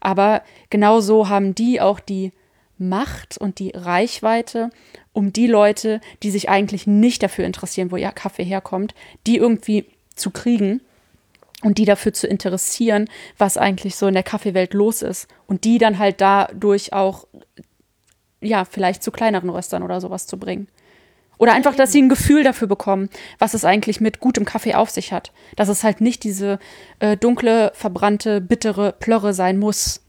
Aber 0.00 0.42
genauso 0.70 1.28
haben 1.28 1.56
die 1.56 1.80
auch 1.80 1.98
die 1.98 2.30
Macht 2.78 3.36
und 3.36 3.58
die 3.58 3.72
Reichweite, 3.74 4.70
um 5.12 5.32
die 5.32 5.48
Leute, 5.48 6.00
die 6.22 6.30
sich 6.30 6.48
eigentlich 6.48 6.86
nicht 6.86 7.20
dafür 7.20 7.46
interessieren, 7.46 7.90
wo 7.90 7.96
ihr 7.96 8.12
Kaffee 8.12 8.44
herkommt, 8.44 8.94
die 9.26 9.38
irgendwie 9.38 9.86
zu 10.14 10.30
kriegen 10.30 10.82
und 11.64 11.78
die 11.78 11.86
dafür 11.86 12.12
zu 12.12 12.28
interessieren, 12.28 13.08
was 13.38 13.56
eigentlich 13.56 13.96
so 13.96 14.06
in 14.06 14.14
der 14.14 14.22
Kaffeewelt 14.22 14.74
los 14.74 15.02
ist. 15.02 15.28
Und 15.46 15.64
die 15.64 15.78
dann 15.78 15.98
halt 15.98 16.20
dadurch 16.20 16.92
auch, 16.92 17.26
ja, 18.40 18.64
vielleicht 18.64 19.02
zu 19.02 19.10
kleineren 19.10 19.48
Röstern 19.48 19.82
oder 19.82 20.00
sowas 20.00 20.26
zu 20.26 20.38
bringen. 20.38 20.68
Oder 21.38 21.54
einfach, 21.54 21.74
dass 21.74 21.90
sie 21.90 22.02
ein 22.02 22.10
Gefühl 22.10 22.44
dafür 22.44 22.68
bekommen, 22.68 23.08
was 23.38 23.54
es 23.54 23.64
eigentlich 23.64 24.00
mit 24.00 24.20
gutem 24.20 24.44
Kaffee 24.44 24.74
auf 24.74 24.90
sich 24.90 25.12
hat. 25.12 25.32
Dass 25.56 25.68
es 25.68 25.82
halt 25.82 26.00
nicht 26.00 26.22
diese 26.22 26.58
äh, 27.00 27.16
dunkle, 27.16 27.72
verbrannte, 27.74 28.40
bittere 28.40 28.92
Plörre 28.92 29.32
sein 29.32 29.58
muss. 29.58 30.02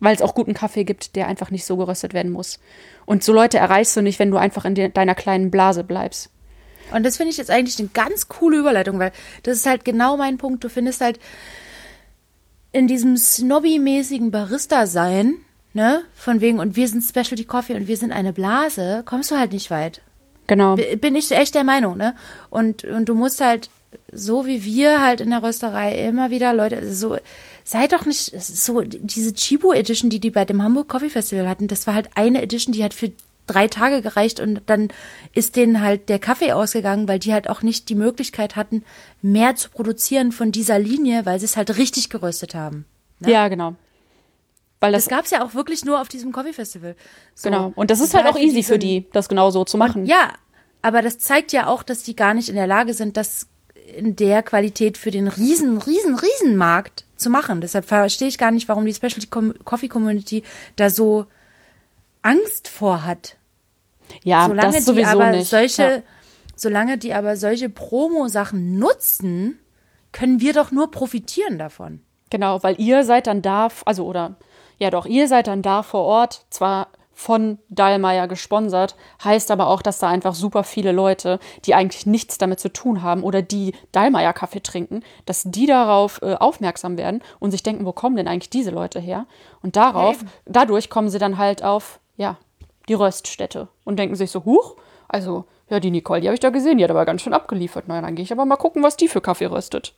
Weil 0.00 0.14
es 0.14 0.22
auch 0.22 0.34
guten 0.34 0.54
Kaffee 0.54 0.84
gibt, 0.84 1.14
der 1.14 1.28
einfach 1.28 1.50
nicht 1.50 1.66
so 1.66 1.76
geröstet 1.76 2.14
werden 2.14 2.32
muss. 2.32 2.58
Und 3.04 3.22
so 3.22 3.34
Leute 3.34 3.58
erreichst 3.58 3.96
du 3.96 4.02
nicht, 4.02 4.18
wenn 4.18 4.30
du 4.30 4.38
einfach 4.38 4.64
in 4.64 4.74
de 4.74 4.88
deiner 4.88 5.14
kleinen 5.14 5.50
Blase 5.50 5.84
bleibst. 5.84 6.30
Und 6.92 7.04
das 7.04 7.16
finde 7.16 7.30
ich 7.30 7.36
jetzt 7.36 7.50
eigentlich 7.50 7.78
eine 7.78 7.88
ganz 7.88 8.28
coole 8.28 8.58
Überleitung, 8.58 8.98
weil 8.98 9.12
das 9.42 9.58
ist 9.58 9.66
halt 9.66 9.84
genau 9.84 10.16
mein 10.16 10.38
Punkt. 10.38 10.62
Du 10.64 10.68
findest 10.68 11.00
halt 11.00 11.18
in 12.72 12.86
diesem 12.86 13.16
snobby-mäßigen 13.16 14.30
Barista-Sein, 14.30 15.36
ne, 15.72 16.02
von 16.14 16.40
wegen, 16.40 16.58
und 16.58 16.76
wir 16.76 16.88
sind 16.88 17.02
Specialty 17.02 17.44
Coffee 17.44 17.74
und 17.74 17.88
wir 17.88 17.96
sind 17.96 18.12
eine 18.12 18.32
Blase, 18.32 19.02
kommst 19.04 19.30
du 19.30 19.38
halt 19.38 19.52
nicht 19.52 19.70
weit. 19.70 20.02
Genau. 20.46 20.76
Bin 20.76 21.16
ich 21.16 21.30
echt 21.32 21.54
der 21.54 21.64
Meinung, 21.64 21.96
ne? 21.96 22.14
Und, 22.50 22.84
und 22.84 23.08
du 23.08 23.14
musst 23.14 23.40
halt, 23.40 23.68
so 24.12 24.46
wie 24.46 24.64
wir 24.64 25.02
halt 25.02 25.20
in 25.20 25.30
der 25.30 25.42
Rösterei 25.42 26.06
immer 26.06 26.30
wieder 26.30 26.52
Leute, 26.52 26.92
so, 26.94 27.16
sei 27.64 27.88
doch 27.88 28.06
nicht 28.06 28.40
so, 28.40 28.82
diese 28.82 29.34
Chibo 29.34 29.72
Edition, 29.72 30.10
die 30.10 30.20
die 30.20 30.30
bei 30.30 30.44
dem 30.44 30.62
Hamburg 30.62 30.88
Coffee 30.88 31.10
Festival 31.10 31.48
hatten, 31.48 31.66
das 31.66 31.86
war 31.86 31.94
halt 31.94 32.10
eine 32.14 32.42
Edition, 32.42 32.72
die 32.72 32.84
hat 32.84 32.94
für 32.94 33.10
drei 33.46 33.68
Tage 33.68 34.02
gereicht 34.02 34.40
und 34.40 34.62
dann 34.66 34.88
ist 35.32 35.56
denen 35.56 35.80
halt 35.80 36.08
der 36.08 36.18
Kaffee 36.18 36.52
ausgegangen, 36.52 37.08
weil 37.08 37.18
die 37.18 37.32
halt 37.32 37.48
auch 37.48 37.62
nicht 37.62 37.88
die 37.88 37.94
Möglichkeit 37.94 38.56
hatten, 38.56 38.84
mehr 39.22 39.56
zu 39.56 39.70
produzieren 39.70 40.32
von 40.32 40.52
dieser 40.52 40.78
Linie, 40.78 41.26
weil 41.26 41.38
sie 41.38 41.44
es 41.46 41.56
halt 41.56 41.76
richtig 41.78 42.10
geröstet 42.10 42.54
haben. 42.54 42.84
Ja, 43.20 43.48
genau. 43.48 43.74
Weil 44.80 44.92
das, 44.92 45.04
Das 45.04 45.10
gab's 45.10 45.30
ja 45.30 45.44
auch 45.44 45.54
wirklich 45.54 45.84
nur 45.84 46.00
auf 46.00 46.08
diesem 46.08 46.32
Coffee 46.32 46.52
Festival. 46.52 46.96
So, 47.34 47.48
genau. 47.48 47.72
Und 47.76 47.90
das 47.90 48.00
ist 48.00 48.14
halt 48.14 48.26
auch 48.26 48.38
easy 48.38 48.62
für 48.62 48.78
die, 48.78 49.06
das 49.12 49.28
genau 49.28 49.50
so 49.50 49.64
zu 49.64 49.78
machen. 49.78 50.06
Ja, 50.06 50.32
aber 50.82 51.02
das 51.02 51.18
zeigt 51.18 51.52
ja 51.52 51.66
auch, 51.66 51.82
dass 51.82 52.02
die 52.02 52.14
gar 52.14 52.34
nicht 52.34 52.48
in 52.48 52.56
der 52.56 52.66
Lage 52.66 52.94
sind, 52.94 53.16
das 53.16 53.48
in 53.96 54.16
der 54.16 54.42
Qualität 54.42 54.98
für 54.98 55.10
den 55.10 55.28
riesen, 55.28 55.78
riesen, 55.78 56.16
riesen 56.16 56.56
Markt 56.56 57.04
zu 57.16 57.30
machen. 57.30 57.60
Deshalb 57.60 57.86
verstehe 57.86 58.28
ich 58.28 58.38
gar 58.38 58.50
nicht, 58.50 58.68
warum 58.68 58.84
die 58.84 58.94
Specialty 58.94 59.28
Coffee 59.64 59.88
Community 59.88 60.42
da 60.76 60.90
so 60.90 61.26
Angst 62.26 62.68
vor 62.68 63.04
hat. 63.04 63.36
Ja, 64.24 64.46
Solange 64.46 64.68
das 64.68 64.76
die 64.76 64.82
sowieso 64.82 65.08
aber 65.10 65.30
nicht. 65.30 65.48
solche, 65.48 65.82
ja. 65.82 66.02
solange 66.56 66.98
die 66.98 67.14
aber 67.14 67.36
solche 67.36 67.68
Promo-Sachen 67.68 68.78
nutzen, 68.78 69.60
können 70.12 70.40
wir 70.40 70.52
doch 70.52 70.72
nur 70.72 70.90
profitieren 70.90 71.58
davon. 71.58 72.00
Genau, 72.30 72.62
weil 72.62 72.80
ihr 72.80 73.04
seid 73.04 73.28
dann 73.28 73.42
da, 73.42 73.68
also 73.84 74.04
oder 74.06 74.36
ja 74.78 74.90
doch, 74.90 75.06
ihr 75.06 75.28
seid 75.28 75.46
dann 75.46 75.62
da 75.62 75.82
vor 75.82 76.02
Ort, 76.02 76.46
zwar 76.50 76.88
von 77.12 77.58
Dallmayr 77.70 78.28
gesponsert, 78.28 78.94
heißt 79.24 79.50
aber 79.50 79.68
auch, 79.68 79.80
dass 79.80 79.98
da 80.00 80.08
einfach 80.08 80.34
super 80.34 80.64
viele 80.64 80.92
Leute, 80.92 81.38
die 81.64 81.74
eigentlich 81.74 82.04
nichts 82.04 82.36
damit 82.36 82.60
zu 82.60 82.70
tun 82.70 83.02
haben 83.02 83.22
oder 83.22 83.40
die 83.40 83.72
Dallmayr 83.92 84.34
Kaffee 84.34 84.62
trinken, 84.62 85.00
dass 85.24 85.44
die 85.44 85.66
darauf 85.66 86.20
äh, 86.20 86.34
aufmerksam 86.34 86.98
werden 86.98 87.22
und 87.38 87.52
sich 87.52 87.62
denken, 87.62 87.86
wo 87.86 87.92
kommen 87.92 88.16
denn 88.16 88.28
eigentlich 88.28 88.50
diese 88.50 88.70
Leute 88.70 89.00
her? 89.00 89.26
Und 89.62 89.76
darauf, 89.76 90.18
dadurch 90.44 90.90
kommen 90.90 91.08
sie 91.08 91.18
dann 91.18 91.38
halt 91.38 91.62
auf, 91.64 92.00
ja, 92.16 92.36
die 92.88 92.94
Röststätte 92.94 93.68
und 93.84 93.98
denken 93.98 94.14
sich 94.16 94.30
so, 94.30 94.44
huch, 94.44 94.76
also, 95.08 95.44
ja, 95.68 95.80
die 95.80 95.90
Nicole, 95.90 96.20
die 96.20 96.28
habe 96.28 96.34
ich 96.34 96.40
da 96.40 96.50
gesehen, 96.50 96.78
die 96.78 96.84
hat 96.84 96.90
aber 96.90 97.04
ganz 97.04 97.22
schön 97.22 97.34
abgeliefert. 97.34 97.84
Na, 97.86 98.00
dann 98.00 98.14
gehe 98.14 98.22
ich 98.24 98.32
aber 98.32 98.44
mal 98.44 98.56
gucken, 98.56 98.82
was 98.82 98.96
die 98.96 99.08
für 99.08 99.20
Kaffee 99.20 99.46
röstet. 99.46 99.94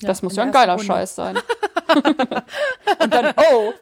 das 0.00 0.22
muss 0.22 0.36
ja 0.36 0.42
ein 0.42 0.52
geiler 0.52 0.74
Runde. 0.74 0.86
Scheiß 0.86 1.14
sein. 1.14 1.38
und 3.00 3.12
dann, 3.12 3.34
oh, 3.50 3.72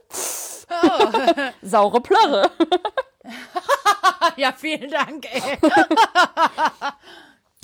saure 1.62 2.00
Plörre. 2.00 2.50
Ja, 4.36 4.52
vielen 4.52 4.90
Dank, 4.90 5.26
ey. 5.30 5.58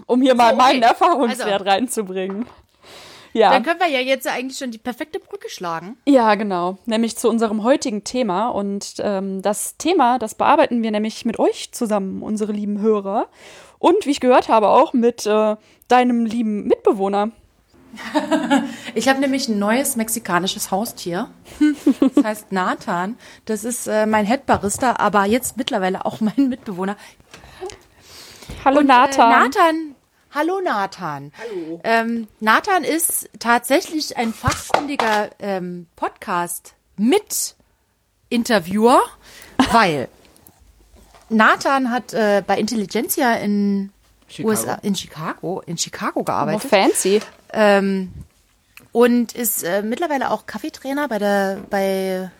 Um 0.06 0.22
hier 0.22 0.34
mal 0.34 0.54
meinen 0.54 0.82
Erfahrungswert 0.82 1.60
Also. 1.60 1.64
reinzubringen. 1.64 2.46
Ja. 3.32 3.50
Dann 3.50 3.62
können 3.62 3.80
wir 3.80 3.88
ja 3.88 4.00
jetzt 4.00 4.26
eigentlich 4.26 4.58
schon 4.58 4.70
die 4.70 4.78
perfekte 4.78 5.20
Brücke 5.20 5.48
schlagen. 5.48 5.96
Ja, 6.06 6.34
genau. 6.34 6.78
Nämlich 6.86 7.16
zu 7.16 7.28
unserem 7.28 7.62
heutigen 7.62 8.04
Thema. 8.04 8.48
Und 8.48 8.94
ähm, 8.98 9.42
das 9.42 9.76
Thema, 9.76 10.18
das 10.18 10.34
bearbeiten 10.34 10.82
wir 10.82 10.90
nämlich 10.90 11.24
mit 11.24 11.38
euch 11.38 11.72
zusammen, 11.72 12.22
unsere 12.22 12.52
lieben 12.52 12.80
Hörer. 12.80 13.28
Und 13.78 14.06
wie 14.06 14.10
ich 14.10 14.20
gehört 14.20 14.48
habe, 14.48 14.68
auch 14.68 14.92
mit 14.92 15.26
äh, 15.26 15.56
deinem 15.88 16.24
lieben 16.24 16.66
Mitbewohner. 16.66 17.30
Ich 18.94 19.08
habe 19.08 19.20
nämlich 19.20 19.48
ein 19.48 19.58
neues 19.58 19.96
mexikanisches 19.96 20.70
Haustier. 20.70 21.28
Das 22.14 22.24
heißt 22.24 22.52
Nathan. 22.52 23.16
Das 23.46 23.64
ist 23.64 23.86
äh, 23.86 24.06
mein 24.06 24.26
Headbarista, 24.26 24.96
aber 24.98 25.24
jetzt 25.24 25.56
mittlerweile 25.56 26.04
auch 26.04 26.20
mein 26.20 26.48
Mitbewohner. 26.48 26.96
Hallo 28.64 28.82
Nathan. 28.82 29.30
Äh, 29.30 29.44
Nathan. 29.44 29.94
Hallo 30.32 30.60
Nathan. 30.60 31.32
Hallo. 31.38 31.80
Ähm, 31.82 32.28
Nathan 32.38 32.84
ist 32.84 33.28
tatsächlich 33.38 34.16
ein 34.16 34.32
fachkundiger 34.32 35.30
ähm, 35.40 35.86
Podcast 35.96 36.74
mit 36.96 37.56
Interviewer, 38.28 39.00
weil 39.72 40.08
Nathan 41.28 41.90
hat 41.90 42.12
äh, 42.14 42.42
bei 42.46 42.58
Intelligentsia 42.58 43.34
in 43.34 43.92
Chicago. 44.28 44.48
USA, 44.50 44.74
in 44.82 44.94
Chicago, 44.94 45.62
in 45.66 45.76
Chicago 45.78 46.20
Oh, 46.20 46.24
gearbeitet. 46.24 46.70
fancy. 46.70 47.20
Ähm, 47.52 48.12
und 48.92 49.32
ist 49.34 49.64
äh, 49.64 49.82
mittlerweile 49.82 50.30
auch 50.30 50.46
Kaffeetrainer 50.46 51.08
bei 51.08 51.18
der 51.18 51.58
bei 51.70 52.30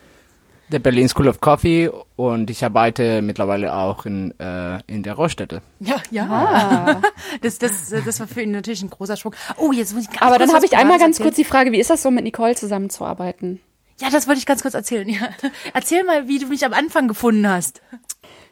der 0.70 0.78
Berlin 0.78 1.08
School 1.08 1.28
of 1.28 1.40
Coffee 1.40 1.90
und 2.16 2.50
ich 2.50 2.64
arbeite 2.64 3.22
mittlerweile 3.22 3.74
auch 3.74 4.06
in, 4.06 4.38
äh, 4.38 4.80
in 4.86 5.02
der 5.02 5.18
Röststätte. 5.18 5.62
ja 5.80 5.96
ja 6.10 7.00
das, 7.42 7.58
das 7.58 7.90
das 7.90 8.20
war 8.20 8.26
für 8.26 8.42
ihn 8.42 8.52
natürlich 8.52 8.82
ein 8.82 8.90
großer 8.90 9.16
Sprung. 9.16 9.34
Oh 9.56 9.72
jetzt 9.72 9.94
muss 9.94 10.04
ich 10.04 10.10
ganz 10.10 10.22
Aber 10.22 10.38
dann 10.38 10.52
habe 10.52 10.64
ich 10.66 10.76
einmal 10.76 10.98
ganz 10.98 11.16
erzählen. 11.16 11.28
kurz 11.28 11.36
die 11.36 11.44
Frage, 11.44 11.72
wie 11.72 11.80
ist 11.80 11.90
das 11.90 12.02
so 12.02 12.10
mit 12.10 12.24
Nicole 12.24 12.54
zusammenzuarbeiten? 12.54 13.60
Ja, 14.00 14.08
das 14.10 14.26
wollte 14.26 14.38
ich 14.38 14.46
ganz 14.46 14.62
kurz 14.62 14.74
erzählen. 14.74 15.06
Ja. 15.08 15.28
Erzähl 15.74 16.04
mal, 16.04 16.26
wie 16.26 16.38
du 16.38 16.46
mich 16.46 16.64
am 16.64 16.72
Anfang 16.72 17.06
gefunden 17.06 17.46
hast. 17.46 17.82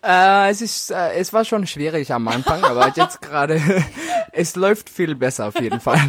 Äh, 0.02 0.50
es 0.50 0.60
ist, 0.62 0.90
äh, 0.90 1.14
es 1.14 1.32
war 1.32 1.44
schon 1.44 1.66
schwierig 1.66 2.12
am 2.12 2.28
Anfang, 2.28 2.62
aber 2.62 2.92
jetzt 2.94 3.20
gerade, 3.22 3.60
es 4.32 4.56
läuft 4.56 4.88
viel 4.90 5.14
besser 5.14 5.48
auf 5.48 5.60
jeden 5.60 5.80
Fall. 5.80 6.00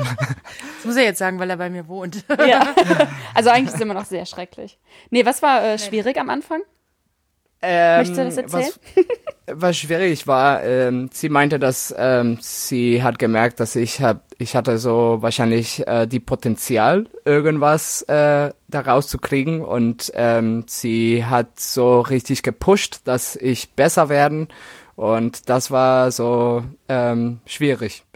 Das 0.78 0.86
muss 0.86 0.96
er 0.96 1.04
jetzt 1.04 1.20
sagen, 1.20 1.40
weil 1.40 1.50
er 1.50 1.58
bei 1.58 1.70
mir 1.70 1.88
wohnt. 1.88 2.24
Ja. 2.48 2.74
Also 3.34 3.52
eigentlich 3.52 3.68
ist 3.70 3.76
es 3.76 3.82
immer 3.82 3.94
noch 3.94 4.06
sehr 4.06 4.26
schrecklich. 4.26 4.78
Nee, 5.12 5.26
was 5.26 5.42
war 5.42 5.64
äh, 5.64 5.80
schwierig 5.80 6.20
am 6.20 6.30
Anfang? 6.30 6.62
Ähm, 7.62 7.98
Möchtest 7.98 8.20
du 8.20 8.26
das 8.26 8.38
erzählen? 8.38 8.74
Was, 8.96 9.56
was 9.62 9.78
schwierig 9.78 10.28
war, 10.28 10.64
ähm, 10.64 11.10
sie 11.12 11.30
meinte, 11.30 11.60
dass 11.60 11.94
ähm, 11.98 12.38
sie 12.42 13.04
hat 13.04 13.20
gemerkt, 13.20 13.60
dass 13.60 13.76
ich 13.76 14.02
hab, 14.02 14.24
ich 14.38 14.56
hatte 14.56 14.78
so 14.78 15.18
wahrscheinlich 15.20 15.86
äh, 15.88 16.08
die 16.08 16.20
Potenzial, 16.20 17.08
irgendwas 17.26 18.04
äh, 18.04 18.52
daraus 18.68 19.08
zu 19.08 19.18
kriegen 19.18 19.62
und 19.62 20.12
ähm, 20.16 20.64
sie 20.68 21.26
hat 21.26 21.60
so 21.60 22.02
richtig 22.02 22.44
gepusht, 22.44 23.02
dass 23.04 23.36
ich 23.36 23.72
besser 23.72 24.08
werden 24.10 24.48
und 24.96 25.50
das 25.50 25.72
war 25.72 26.12
so 26.12 26.64
ähm, 26.88 27.40
schwierig. 27.46 28.04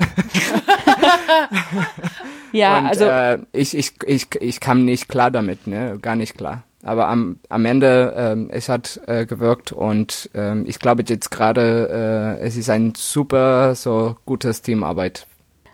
Ja, 2.54 2.78
und 2.78 2.86
also 2.86 3.06
äh, 3.06 3.40
ich, 3.52 3.76
ich, 3.76 3.94
ich, 4.06 4.28
ich 4.40 4.60
kam 4.60 4.86
nicht 4.86 5.10
klar 5.10 5.32
damit, 5.32 5.66
ne, 5.68 5.98
gar 6.00 6.16
nicht 6.16 6.38
klar. 6.38 6.64
Aber 6.84 7.08
am, 7.08 7.40
am 7.48 7.66
Ende, 7.66 8.14
ähm, 8.16 8.50
es 8.52 8.68
hat 8.68 9.00
äh, 9.08 9.26
gewirkt 9.26 9.72
und 9.72 10.30
ähm, 10.34 10.66
ich 10.68 10.80
glaube 10.80 11.04
jetzt 11.08 11.32
gerade, 11.32 12.38
äh, 12.42 12.46
es 12.46 12.58
ist 12.58 12.70
ein 12.70 12.94
super, 12.96 13.74
so 13.74 14.18
gutes 14.26 14.62
Teamarbeit. 14.62 15.26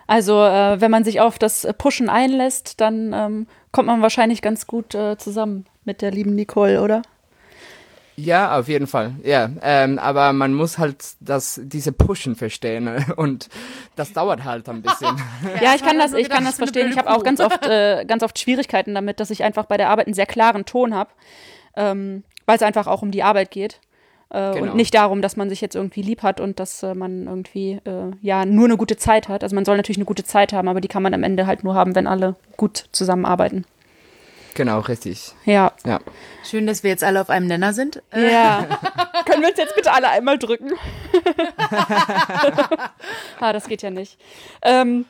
Also, 0.05 0.43
äh, 0.43 0.79
wenn 0.79 0.91
man 0.91 1.03
sich 1.03 1.19
auf 1.19 1.39
das 1.39 1.67
Pushen 1.77 2.09
einlässt, 2.09 2.79
dann 2.79 3.13
ähm, 3.13 3.47
kommt 3.71 3.87
man 3.87 4.01
wahrscheinlich 4.01 4.41
ganz 4.41 4.67
gut 4.67 4.95
äh, 4.95 5.17
zusammen 5.17 5.65
mit 5.83 6.01
der 6.01 6.11
lieben 6.11 6.35
Nicole, 6.35 6.81
oder? 6.81 7.01
Ja, 8.19 8.59
auf 8.59 8.67
jeden 8.67 8.87
Fall. 8.87 9.15
Ja, 9.23 9.49
ähm, 9.61 9.97
aber 9.97 10.33
man 10.33 10.53
muss 10.53 10.77
halt 10.77 10.97
das, 11.21 11.59
diese 11.63 11.91
Pushen 11.91 12.35
verstehen 12.35 12.83
ne? 12.83 13.05
und 13.15 13.49
das 13.95 14.13
dauert 14.13 14.43
halt 14.43 14.67
ein 14.67 14.81
bisschen. 14.81 15.09
Ja, 15.61 15.73
ich 15.75 15.81
kann 15.81 15.97
das, 15.97 16.11
so 16.11 16.17
ich 16.17 16.29
kann 16.29 16.43
das 16.43 16.57
verstehen. 16.57 16.89
Ich 16.91 16.97
habe 16.97 17.09
auch 17.09 17.23
ganz 17.23 17.39
oft, 17.39 17.65
äh, 17.67 18.05
ganz 18.05 18.23
oft 18.23 18.37
Schwierigkeiten 18.37 18.93
damit, 18.93 19.19
dass 19.19 19.29
ich 19.29 19.43
einfach 19.43 19.65
bei 19.65 19.77
der 19.77 19.89
Arbeit 19.89 20.07
einen 20.07 20.13
sehr 20.13 20.25
klaren 20.25 20.65
Ton 20.65 20.93
habe, 20.93 21.09
ähm, 21.75 22.23
weil 22.45 22.57
es 22.57 22.61
einfach 22.61 22.87
auch 22.87 23.01
um 23.01 23.11
die 23.11 23.23
Arbeit 23.23 23.51
geht. 23.51 23.79
Äh, 24.29 24.53
Genau. 24.53 24.61
Und 24.61 24.75
nicht 24.75 24.93
darum, 24.93 25.21
dass 25.21 25.37
man 25.37 25.49
sich 25.49 25.59
jetzt 25.61 25.75
irgendwie 25.75 26.03
lieb 26.03 26.21
hat 26.21 26.39
und 26.39 26.59
dass 26.59 26.83
äh, 26.83 26.93
man 26.93 27.25
irgendwie 27.25 27.79
äh, 27.85 28.11
ja 28.21 28.45
nur 28.45 28.65
eine 28.65 28.77
gute 28.77 28.97
Zeit 28.97 29.27
hat. 29.27 29.43
Also 29.43 29.55
man 29.55 29.65
soll 29.65 29.77
natürlich 29.77 29.97
eine 29.97 30.05
gute 30.05 30.23
Zeit 30.23 30.53
haben, 30.53 30.67
aber 30.67 30.81
die 30.81 30.87
kann 30.87 31.01
man 31.01 31.13
am 31.13 31.23
Ende 31.23 31.47
halt 31.47 31.63
nur 31.63 31.73
haben, 31.73 31.95
wenn 31.95 32.05
alle 32.05 32.35
gut 32.55 32.85
zusammenarbeiten. 32.91 33.65
Genau, 34.59 34.81
richtig. 34.81 35.31
Ja. 35.45 35.71
Ja. 35.85 36.01
Schön, 36.43 36.67
dass 36.67 36.83
wir 36.83 36.89
jetzt 36.89 37.03
alle 37.03 37.21
auf 37.21 37.29
einem 37.29 37.47
Nenner 37.47 37.71
sind. 37.71 38.03
Äh, 38.11 38.29
Ja. 38.29 38.65
Können 39.25 39.41
wir 39.41 39.49
uns 39.49 39.57
jetzt 39.57 39.73
bitte 39.73 39.93
alle 39.93 40.09
einmal 40.09 40.37
drücken? 40.37 40.71
ah, 43.39 43.53
das 43.53 43.69
geht 43.69 43.81
ja 43.83 43.89
nicht. 43.89 44.17
Ähm, 44.61 45.05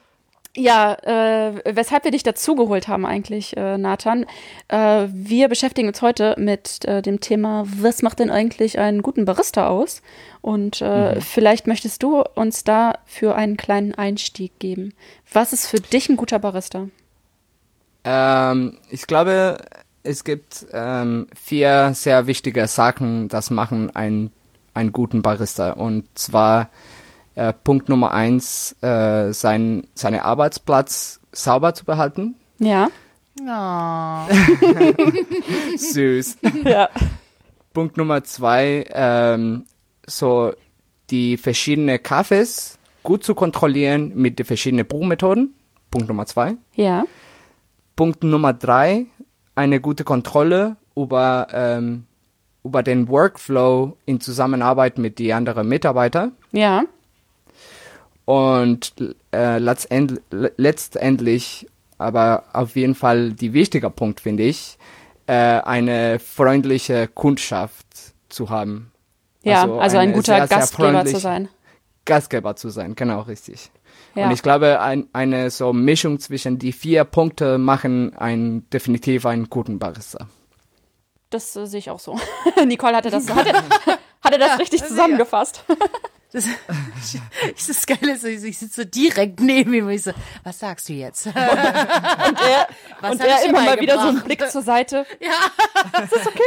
ja, 0.56 0.94
äh, 1.02 1.76
weshalb 1.76 2.04
wir 2.04 2.12
dich 2.12 2.22
dazugeholt 2.22 2.88
haben 2.88 3.08
eigentlich, 3.08 3.58
äh, 3.58 3.80
Nathan. 3.80 4.28
Äh, 4.68 5.08
wir 5.12 5.48
beschäftigen 5.48 5.88
uns 5.88 6.04
heute 6.04 6.36
mit 6.38 6.86
äh, 6.86 7.02
dem 7.02 7.20
Thema, 7.20 7.64
was 7.66 8.04
macht 8.04 8.20
denn 8.20 8.30
eigentlich 8.30 8.78
einen 8.78 9.02
guten 9.02 9.26
Barista 9.26 9.68
aus? 9.68 10.04
Und 10.42 10.82
äh, 10.82 11.22
vielleicht 11.22 11.66
möchtest 11.66 12.04
du 12.04 12.22
uns 12.22 12.64
da 12.64 13.00
für 13.06 13.36
einen 13.36 13.58
kleinen 13.58 13.96
Einstieg 13.96 14.60
geben. 14.60 14.94
Was 15.34 15.54
ist 15.54 15.66
für 15.66 15.80
dich 15.80 16.08
ein 16.08 16.18
guter 16.18 16.38
Barista? 16.38 16.88
Ähm, 18.04 18.78
ich 18.90 19.08
glaube, 19.08 19.58
es 20.04 20.24
gibt 20.24 20.66
ähm, 20.72 21.28
vier 21.36 21.92
sehr 21.94 22.28
wichtige 22.28 22.68
Sachen, 22.68 23.28
das 23.28 23.50
machen 23.50 23.96
einen, 23.96 24.32
einen 24.74 24.92
guten 24.92 25.22
Barista. 25.22 25.72
Und 25.72 26.06
zwar 26.18 26.70
äh, 27.36 27.54
Punkt 27.54 27.90
Nummer 27.90 28.12
eins, 28.12 28.76
äh, 28.82 29.32
sein, 29.34 29.88
seinen 29.94 30.20
Arbeitsplatz 30.20 31.20
sauber 31.32 31.74
zu 31.74 31.86
behalten. 31.86 32.36
Ja. 32.60 32.90
Oh. 33.42 34.34
Süß. 35.78 36.38
Ja. 36.66 36.90
Punkt 37.74 37.98
Nummer 37.98 38.24
zwei, 38.24 38.86
ähm, 38.92 39.66
so 40.06 40.54
die 41.10 41.38
verschiedenen 41.38 42.02
Kaffees 42.02 42.78
gut 43.04 43.24
zu 43.24 43.36
kontrollieren 43.36 44.12
mit 44.16 44.40
den 44.40 44.46
verschiedenen 44.46 44.86
Brewmethoden. 44.86 45.54
Punkt 45.92 46.08
Nummer 46.08 46.26
zwei. 46.26 46.56
Ja. 46.76 47.06
Punkt 48.00 48.24
Nummer 48.24 48.54
drei, 48.54 49.08
eine 49.56 49.82
gute 49.82 50.06
Kontrolle 50.06 50.78
über, 50.96 51.48
ähm, 51.52 52.06
über 52.64 52.82
den 52.82 53.10
Workflow 53.10 53.98
in 54.06 54.22
Zusammenarbeit 54.22 54.98
mit 54.98 55.20
den 55.20 55.34
anderen 55.34 55.68
Mitarbeitern. 55.68 56.32
Ja. 56.54 56.86
Und 58.24 58.94
äh, 59.36 59.58
letztend, 59.58 60.22
letztendlich, 60.30 61.68
aber 61.98 62.46
auf 62.54 62.78
jeden 62.78 62.96
Fall 62.96 63.34
die 63.34 63.52
wichtige 63.52 63.90
Punkt, 63.90 64.22
finde 64.22 64.44
ich, 64.44 64.78
äh, 65.28 65.34
eine 65.34 66.20
freundliche 66.20 67.10
Kundschaft 67.10 67.86
zu 68.30 68.50
haben. 68.50 68.94
Ja, 69.44 69.64
also, 69.64 69.78
Also 69.78 69.98
ein 69.98 70.14
guter 70.14 70.38
sehr, 70.38 70.48
Gastgeber 70.48 71.06
zu 71.06 71.20
sein. 71.20 71.50
Gastgeber 72.06 72.56
zu 72.56 72.70
sein, 72.70 72.96
genau 72.96 73.24
richtig. 73.24 73.72
Ja. 74.16 74.26
Und 74.26 74.32
ich 74.32 74.42
glaube, 74.42 74.82
ein, 74.82 75.08
eine 75.14 75.50
so 75.50 75.74
Mischung 75.74 76.20
zwischen 76.20 76.60
die 76.60 76.74
vier 76.74 77.04
Punkte 77.04 77.58
machen 77.58 78.16
ein, 78.18 78.70
definitiv 78.70 79.26
einen 79.26 79.50
guten 79.50 79.80
Barista. 79.80 80.28
Das 81.30 81.56
äh, 81.56 81.68
sehe 81.68 81.80
ich 81.80 81.90
auch 81.90 82.00
so. 82.00 82.20
Nicole 82.66 82.96
hatte 82.96 83.10
das, 83.10 83.30
hatte, 83.30 83.54
hatte 84.24 84.40
das 84.40 84.60
richtig 84.60 84.84
zusammengefasst. 84.84 85.64
Das, 86.32 86.46
ich, 87.56 87.68
das 87.68 87.86
Geile 87.88 88.14
ist, 88.14 88.24
ich, 88.24 88.44
ich 88.44 88.58
sitze 88.58 88.84
so 88.84 88.88
direkt 88.88 89.40
neben 89.40 89.74
ihm 89.74 89.88
und 89.88 89.92
ich 89.92 90.04
so, 90.04 90.12
was 90.44 90.60
sagst 90.60 90.90
du 90.90 90.94
jetzt? 90.94 91.26
Und 91.26 91.36
er, 91.36 92.68
Was 93.02 93.12
und 93.14 93.22
er 93.22 93.46
immer 93.46 93.62
mal 93.62 93.80
wieder 93.80 93.96
so 93.96 94.10
einen? 94.10 94.22
Blick 94.22 94.48
zur 94.48 94.62
Seite. 94.62 95.08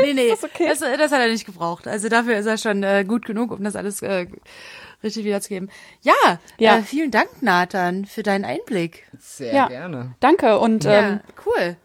nee, 0.03 0.15
nee, 0.15 0.29
ist 0.29 0.45
okay. 0.45 0.69
das, 0.69 0.79
das 0.79 1.11
hat 1.11 1.21
er 1.21 1.29
nicht 1.29 1.47
gebraucht. 1.47 1.89
Also 1.89 2.09
dafür 2.09 2.37
ist 2.37 2.47
er 2.47 2.59
schon 2.59 2.85
äh, 2.85 3.05
gut 3.05 3.25
genug, 3.25 3.51
um 3.51 3.65
das 3.65 3.75
alles 3.75 4.03
äh, 4.03 4.27
richtig 5.03 5.25
wiederzugeben. 5.25 5.71
Ja, 6.03 6.13
Ja. 6.59 6.79
Äh, 6.79 6.83
vielen 6.83 7.11
Dank, 7.11 7.29
Nathan, 7.43 8.05
für 8.07 8.23
deinen 8.23 8.45
Einblick. 8.45 9.07
Sehr 9.19 9.55
Ja. 9.55 9.69
gerne. 9.69 10.15
Danke. 10.21 10.59
Und 10.59 10.85
Ja, 10.85 10.99
ähm, 11.09 11.21
cool. 11.47 11.77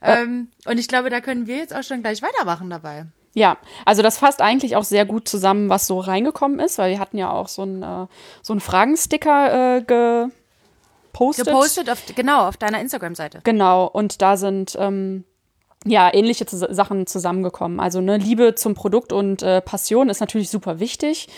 Ähm, 0.00 0.48
und 0.66 0.78
ich 0.78 0.86
glaube, 0.88 1.10
da 1.10 1.20
können 1.20 1.46
wir 1.46 1.56
jetzt 1.56 1.74
auch 1.74 1.82
schon 1.82 2.02
gleich 2.02 2.22
weitermachen 2.22 2.70
dabei. 2.70 3.06
ja, 3.34 3.56
also 3.84 4.02
das 4.02 4.18
fasst 4.18 4.40
eigentlich 4.40 4.74
auch 4.76 4.84
sehr 4.84 5.04
gut 5.04 5.28
zusammen, 5.28 5.68
was 5.68 5.86
so 5.86 5.98
reingekommen 6.00 6.58
ist, 6.60 6.78
weil 6.78 6.90
wir 6.92 6.98
hatten 6.98 7.18
ja 7.18 7.30
auch 7.30 7.48
so 7.48 7.62
einen 7.62 7.82
äh, 7.82 8.06
so 8.42 8.52
einen 8.52 8.60
Fragensticker 8.60 9.76
äh, 9.78 9.82
gepostet. 9.82 11.46
Gepostet 11.46 11.90
auf, 11.90 12.02
genau, 12.14 12.46
auf 12.48 12.56
deiner 12.56 12.80
Instagram-Seite. 12.80 13.40
Genau, 13.44 13.86
und 13.86 14.22
da 14.22 14.36
sind 14.36 14.76
ähm, 14.78 15.24
ja 15.84 16.12
ähnliche 16.12 16.46
Zus 16.46 16.60
Sachen 16.60 17.06
zusammengekommen. 17.06 17.80
Also 17.80 18.00
ne, 18.00 18.16
Liebe 18.16 18.54
zum 18.54 18.74
Produkt 18.74 19.12
und 19.12 19.42
äh, 19.42 19.60
Passion 19.60 20.08
ist 20.08 20.20
natürlich 20.20 20.50
super 20.50 20.80
wichtig 20.80 21.28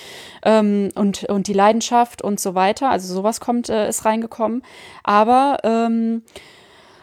ähm, 0.42 0.90
und, 0.94 1.24
und 1.24 1.46
die 1.46 1.52
Leidenschaft 1.52 2.22
und 2.22 2.40
so 2.40 2.54
weiter. 2.54 2.90
Also 2.90 3.12
sowas 3.12 3.40
kommt, 3.40 3.68
äh, 3.68 3.88
ist 3.88 4.04
reingekommen. 4.04 4.62
Aber 5.04 5.58
ähm, 5.62 6.22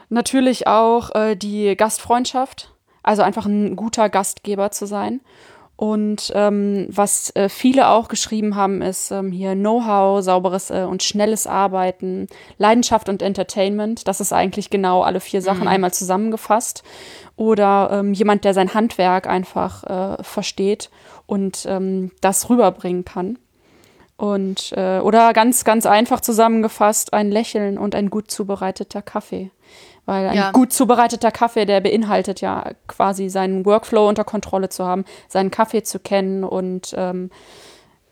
natürlich 0.10 0.68
auch 0.68 1.14
äh, 1.16 1.36
die 1.36 1.76
Gastfreundschaft, 1.76 2.72
also 3.04 3.22
einfach 3.22 3.46
ein 3.46 3.76
guter 3.76 4.10
Gastgeber 4.10 4.72
zu 4.72 4.86
sein. 4.86 5.22
Und 5.78 6.32
ähm, 6.34 6.88
was 6.90 7.34
äh, 7.36 7.50
viele 7.50 7.90
auch 7.90 8.08
geschrieben 8.08 8.56
haben, 8.56 8.82
ist 8.82 9.12
ähm, 9.12 9.32
hier 9.32 9.54
Know-how, 9.54 10.24
sauberes 10.24 10.72
äh, 10.72 10.88
und 10.90 11.04
schnelles 11.04 11.46
Arbeiten, 11.46 12.28
Leidenschaft 12.58 13.10
und 13.10 13.22
Entertainment. 13.22 14.08
Das 14.08 14.20
ist 14.20 14.34
eigentlich 14.34 14.72
genau 14.72 15.04
alle 15.04 15.20
vier 15.20 15.44
Sachen 15.44 15.68
einmal 15.68 15.94
zusammengefasst. 15.94 16.84
Oder 17.36 17.90
ähm, 17.92 18.14
jemand, 18.14 18.44
der 18.44 18.56
sein 18.56 18.74
Handwerk 18.74 19.28
einfach 19.28 19.84
äh, 19.84 20.24
versteht 20.24 20.90
und 21.28 21.68
ähm, 21.70 22.12
das 22.22 22.50
rüberbringen 22.50 23.06
kann. 23.06 23.38
Und 24.18 24.74
äh, 24.76 24.98
oder 24.98 25.32
ganz, 25.34 25.64
ganz 25.64 25.86
einfach 25.86 26.22
zusammengefasst, 26.22 27.14
ein 27.14 27.30
Lächeln 27.30 27.78
und 27.78 27.94
ein 27.94 28.10
gut 28.10 28.32
zubereiteter 28.32 29.04
Kaffee. 29.04 29.52
Weil 30.08 30.30
ein 30.30 30.36
Ja. 30.38 30.52
gut 30.52 30.72
zubereiteter 30.72 31.32
Kaffee, 31.32 31.66
der 31.66 31.82
beinhaltet 31.82 32.40
ja 32.40 32.72
quasi 32.88 33.28
seinen 33.30 33.66
Workflow 33.66 34.08
unter 34.08 34.24
Kontrolle 34.24 34.70
zu 34.70 34.86
haben, 34.86 35.04
seinen 35.28 35.52
Kaffee 35.52 35.84
zu 35.84 36.00
kennen 36.00 36.44
und 36.46 36.96
ähm, 36.98 37.30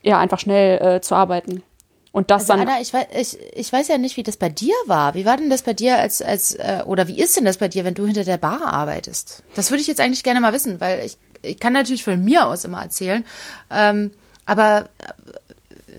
ja, 0.04 0.20
einfach 0.20 0.40
schnell 0.40 0.98
äh, 0.98 1.02
zu 1.02 1.16
arbeiten. 1.16 1.64
Und 2.12 2.32
das 2.32 2.44
Also 2.44 2.54
dann. 2.54 2.68
Anna, 2.68 2.82
ich 2.82 2.94
weiß, 2.94 3.08
ich, 3.18 3.38
ich 3.54 3.72
weiß 3.74 3.88
ja 3.88 3.98
nicht, 3.98 4.18
wie 4.18 4.24
das 4.24 4.36
bei 4.38 4.50
dir 4.50 4.74
war. 4.88 5.14
Wie 5.16 5.26
war 5.26 5.38
denn 5.38 5.50
das 5.50 5.64
bei 5.64 5.74
dir 5.74 5.98
als, 5.98 6.22
als 6.22 6.54
äh, 6.56 6.84
oder 6.86 7.08
wie 7.08 7.18
ist 7.20 7.38
denn 7.38 7.46
das 7.46 7.58
bei 7.58 7.70
dir, 7.70 7.86
wenn 7.86 7.94
du 7.94 8.06
hinter 8.06 8.26
der 8.26 8.38
Bar 8.38 8.62
arbeitest? 8.68 9.44
Das 9.56 9.72
würde 9.72 9.82
ich 9.82 9.88
jetzt 9.88 10.02
eigentlich 10.02 10.24
gerne 10.24 10.42
mal 10.42 10.52
wissen, 10.54 10.82
weil 10.82 11.06
ich, 11.06 11.18
ich 11.42 11.60
kann 11.60 11.72
natürlich 11.74 12.04
von 12.04 12.22
mir 12.24 12.46
aus 12.46 12.66
immer 12.66 12.82
erzählen. 12.82 13.26
Ähm, 13.72 14.12
aber 14.46 14.90
äh, 15.00 15.14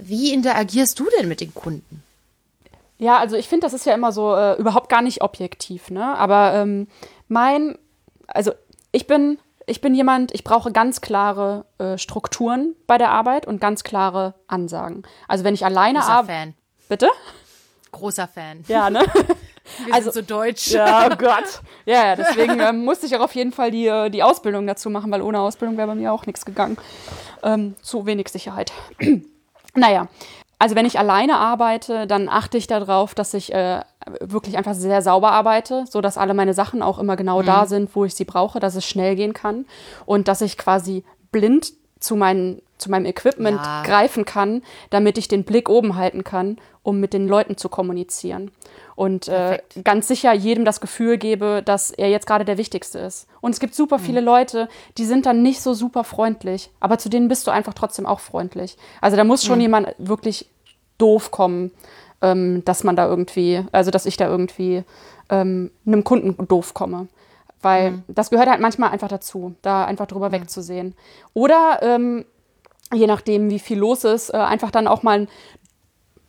wie 0.03 0.33
interagierst 0.35 0.99
du 0.99 1.07
denn 1.19 1.27
mit 1.29 1.41
den 1.41 1.55
Kunden? 1.55 2.03
Ja, 2.99 3.19
also 3.19 3.37
ich 3.37 3.49
finde, 3.49 3.67
das 3.67 3.75
ist 3.75 3.87
ja 3.87 3.95
immer 3.95 4.13
so 4.13 4.35
äh, 4.35 4.55
überhaupt 4.55 4.89
gar 4.89 5.03
nicht 5.03 5.23
objektiv, 5.23 5.91
ne? 5.91 6.17
Aber 6.17 6.55
ähm, 6.55 6.89
mein, 7.29 7.77
also 8.27 8.53
ich 8.93 9.07
bin 9.07 9.39
ich 9.67 9.81
bin 9.81 9.95
jemand, 9.95 10.33
ich 10.33 10.45
brauche 10.45 10.71
ganz 10.71 11.01
klare 11.01 11.67
äh, 11.79 11.99
Strukturen 11.99 12.77
bei 12.87 12.99
der 12.99 13.11
Arbeit 13.11 13.47
und 13.47 13.61
ganz 13.61 13.83
klare 13.83 14.35
Ansagen. 14.47 15.03
Also 15.27 15.45
wenn 15.45 15.55
ich 15.55 15.65
alleine 15.65 15.99
Großer 15.99 16.13
arbeite. 16.13 16.33
Fan. 16.33 16.55
Bitte? 16.89 17.11
Großer 17.91 18.29
Fan. 18.29 18.65
Ja, 18.69 18.91
ne? 18.91 19.01
Wir 19.85 19.95
also- 19.95 20.13
so 20.13 20.23
deutsch. 20.23 20.69
Ja, 20.69 21.09
oh 21.11 21.17
Gott. 21.19 21.61
Ja, 21.85 22.07
ja 22.07 22.17
deswegen 22.17 22.61
ähm, 22.61 22.85
musste 22.85 23.07
ich 23.07 23.17
auch 23.17 23.21
auf 23.21 23.35
jeden 23.35 23.51
Fall 23.51 23.73
die, 23.73 23.89
äh, 23.89 24.09
die 24.11 24.23
Ausbildung 24.23 24.67
dazu 24.69 24.89
machen, 24.89 25.11
weil 25.11 25.23
ohne 25.23 25.41
Ausbildung 25.41 25.77
wäre 25.77 25.89
bei 25.89 25.97
mir 25.97 26.13
auch 26.13 26.27
nichts 26.27 26.45
gegangen. 26.45 26.77
Ähm, 27.43 27.75
zu 27.83 28.07
wenig 28.07 28.29
Sicherheit. 28.29 28.73
naja, 29.75 30.07
also 30.59 30.75
wenn 30.75 30.87
ich 30.87 30.99
alleine 30.99 31.37
arbeite, 31.37 32.07
dann 32.07 32.29
achte 32.29 32.57
ich 32.59 32.67
darauf, 32.67 33.15
dass 33.15 33.35
ich 33.35 33.53
äh, 33.53 33.81
wirklich 34.21 34.57
einfach 34.57 34.75
sehr 34.75 35.03
sauber 35.03 35.33
arbeite, 35.33 35.85
so 35.89 36.01
dass 36.01 36.17
alle 36.17 36.35
meine 36.35 36.55
Sachen 36.55 36.83
auch 36.83 36.99
immer 36.99 37.17
genau 37.17 37.43
da 37.43 37.67
sind, 37.67 37.95
wo 37.95 38.05
ich 38.05 38.15
sie 38.15 38.25
brauche, 38.25 38.59
dass 38.61 38.75
es 38.75 38.87
schnell 38.87 39.17
gehen 39.17 39.33
kann 39.35 39.67
und 40.07 40.29
dass 40.29 40.41
ich 40.41 40.57
quasi 40.57 41.05
blind 41.33 41.73
zu, 42.01 42.17
meinen, 42.17 42.63
zu 42.79 42.91
meinem 42.91 43.07
Equipment 43.07 43.61
Ja. 43.65 43.83
greifen 43.83 44.25
kann, 44.25 44.63
damit 44.91 45.19
ich 45.19 45.29
den 45.29 45.45
Blick 45.45 45.69
oben 45.69 45.97
halten 45.97 46.25
kann, 46.25 46.59
um 46.87 47.01
mit 47.01 47.13
den 47.13 47.27
Leuten 47.27 47.57
zu 47.57 47.69
kommunizieren. 47.69 48.53
Und 48.95 49.27
äh, 49.27 49.59
ganz 49.83 50.07
sicher 50.07 50.33
jedem 50.33 50.65
das 50.65 50.81
Gefühl 50.81 51.19
gebe, 51.19 51.61
dass 51.65 51.91
er 51.91 52.09
jetzt 52.11 52.29
gerade 52.29 52.45
der 52.45 52.59
Wichtigste 52.59 53.01
ist. 53.01 53.27
Und 53.41 53.51
es 53.51 53.59
gibt 53.59 53.75
super 53.75 53.99
viele 53.99 54.21
Leute, 54.21 54.69
die 54.97 55.05
sind 55.05 55.27
dann 55.27 55.43
nicht 55.43 55.61
so 55.61 55.75
super 55.75 56.05
freundlich, 56.05 56.71
aber 56.79 56.97
zu 56.99 57.09
denen 57.09 57.27
bist 57.27 57.45
du 57.47 57.51
einfach 57.51 57.75
trotzdem 57.75 58.07
auch 58.07 58.21
freundlich. 58.21 58.77
Also 59.01 59.17
da 59.17 59.25
muss 59.25 59.45
schon 59.45 59.61
jemand 59.61 59.97
wirklich 59.99 60.49
doof 60.97 61.33
kommen, 61.33 61.73
ähm, 62.23 62.65
dass 62.65 62.85
man 62.85 62.95
da 62.95 63.09
irgendwie, 63.09 63.65
also 63.73 63.91
dass 63.91 64.07
ich 64.07 64.17
da 64.17 64.29
irgendwie 64.29 64.85
ähm, 65.29 65.73
einem 65.87 66.05
Kunden 66.05 66.47
doof 66.47 66.73
komme. 66.73 67.09
Weil 67.63 68.05
das 68.07 68.31
gehört 68.31 68.49
halt 68.49 68.61
manchmal 68.61 68.91
einfach 68.91 69.09
dazu, 69.09 69.57
da 69.63 69.85
einfach 69.87 70.07
drüber 70.07 70.31
wegzusehen. 70.31 70.95
Oder 71.35 71.81
ähm, 71.83 72.25
je 72.95 73.09
nachdem, 73.09 73.51
wie 73.51 73.59
viel 73.59 73.79
los 73.79 74.05
ist, 74.05 74.31
äh, 74.31 74.37
einfach 74.37 74.71
dann 74.71 74.87
auch 74.87 75.03
mal 75.03 75.27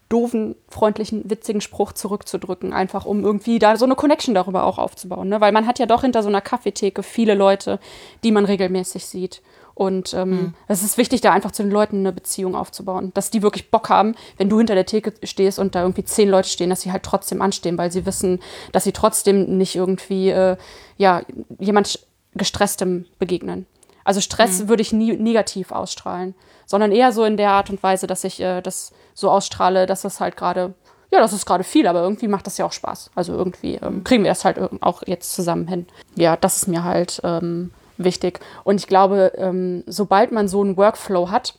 doofen, 0.09 0.55
freundlichen, 0.69 1.29
witzigen 1.29 1.61
Spruch 1.61 1.91
zurückzudrücken, 1.91 2.73
einfach 2.73 3.05
um 3.05 3.23
irgendwie 3.23 3.59
da 3.59 3.75
so 3.75 3.85
eine 3.85 3.95
Connection 3.95 4.33
darüber 4.33 4.63
auch 4.63 4.77
aufzubauen. 4.77 5.27
Ne? 5.27 5.41
Weil 5.41 5.51
man 5.51 5.67
hat 5.67 5.79
ja 5.79 5.85
doch 5.85 6.01
hinter 6.01 6.23
so 6.23 6.29
einer 6.29 6.41
Kaffeetheke 6.41 7.03
viele 7.03 7.33
Leute, 7.33 7.79
die 8.23 8.31
man 8.31 8.45
regelmäßig 8.45 9.05
sieht. 9.05 9.41
Und 9.73 10.15
ähm, 10.15 10.55
es 10.67 10.81
ist 10.81 10.97
wichtig, 10.97 11.21
da 11.21 11.31
einfach 11.31 11.51
zu 11.51 11.61
den 11.61 11.71
Leuten 11.71 11.97
eine 11.97 12.11
Beziehung 12.11 12.55
aufzubauen. 12.55 13.11
Dass 13.13 13.29
die 13.29 13.43
wirklich 13.43 13.69
Bock 13.69 13.89
haben, 13.89 14.15
wenn 14.37 14.49
du 14.49 14.57
hinter 14.57 14.73
der 14.73 14.87
Theke 14.87 15.13
stehst 15.21 15.59
und 15.59 15.75
da 15.75 15.81
irgendwie 15.81 16.03
zehn 16.03 16.29
Leute 16.29 16.49
stehen, 16.49 16.71
dass 16.71 16.81
sie 16.81 16.91
halt 16.91 17.03
trotzdem 17.03 17.43
anstehen, 17.43 17.77
weil 17.77 17.91
sie 17.91 18.07
wissen, 18.07 18.39
dass 18.71 18.85
sie 18.85 18.91
trotzdem 18.91 19.57
nicht 19.57 19.75
irgendwie, 19.75 20.29
äh, 20.29 20.57
ja, 20.97 21.21
jemand 21.59 21.99
gestresstem 22.33 23.05
begegnen. 23.19 23.67
Also 24.03 24.21
Stress 24.21 24.69
würde 24.69 24.81
ich 24.81 24.93
nie 24.93 25.17
negativ 25.17 25.73
ausstrahlen, 25.73 26.33
sondern 26.65 26.93
eher 26.93 27.11
so 27.11 27.25
in 27.25 27.35
der 27.35 27.51
Art 27.51 27.69
und 27.69 27.83
Weise, 27.83 28.07
dass 28.07 28.23
ich 28.23 28.39
äh, 28.39 28.61
das 28.61 28.93
so 29.17 29.31
ausstrahle, 29.31 29.87
dass 29.87 30.03
das 30.03 30.19
halt 30.19 30.37
gerade, 30.37 30.75
ja, 31.09 31.19
das 31.19 31.33
ist 31.33 31.47
gerade 31.47 31.63
viel, 31.63 31.87
aber 31.87 32.03
irgendwie 32.03 32.27
macht 32.27 32.45
das 32.45 32.59
ja 32.59 32.65
auch 32.65 32.71
Spaß. 32.71 33.09
Also 33.15 33.33
irgendwie 33.33 33.75
ähm, 33.75 34.03
kriegen 34.03 34.23
wir 34.23 34.29
das 34.29 34.45
halt 34.45 34.59
auch 34.83 35.01
jetzt 35.07 35.33
zusammen 35.33 35.67
hin. 35.67 35.87
Ja, 36.15 36.37
das 36.37 36.57
ist 36.57 36.67
mir 36.67 36.83
halt 36.83 37.19
ähm, 37.23 37.71
wichtig. 37.97 38.39
Und 38.63 38.79
ich 38.79 38.85
glaube, 38.85 39.31
ähm, 39.35 39.83
sobald 39.87 40.31
man 40.31 40.47
so 40.47 40.61
einen 40.61 40.77
Workflow 40.77 41.31
hat, 41.31 41.55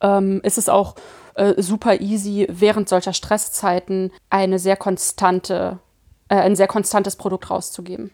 ähm, 0.00 0.40
ist 0.44 0.56
es 0.56 0.68
auch 0.68 0.94
äh, 1.34 1.60
super 1.60 2.00
easy, 2.00 2.46
während 2.48 2.88
solcher 2.88 3.12
Stresszeiten 3.12 4.12
eine 4.30 4.60
sehr 4.60 4.76
konstante, 4.76 5.80
äh, 6.28 6.36
ein 6.36 6.54
sehr 6.54 6.68
konstantes 6.68 7.16
Produkt 7.16 7.50
rauszugeben. 7.50 8.12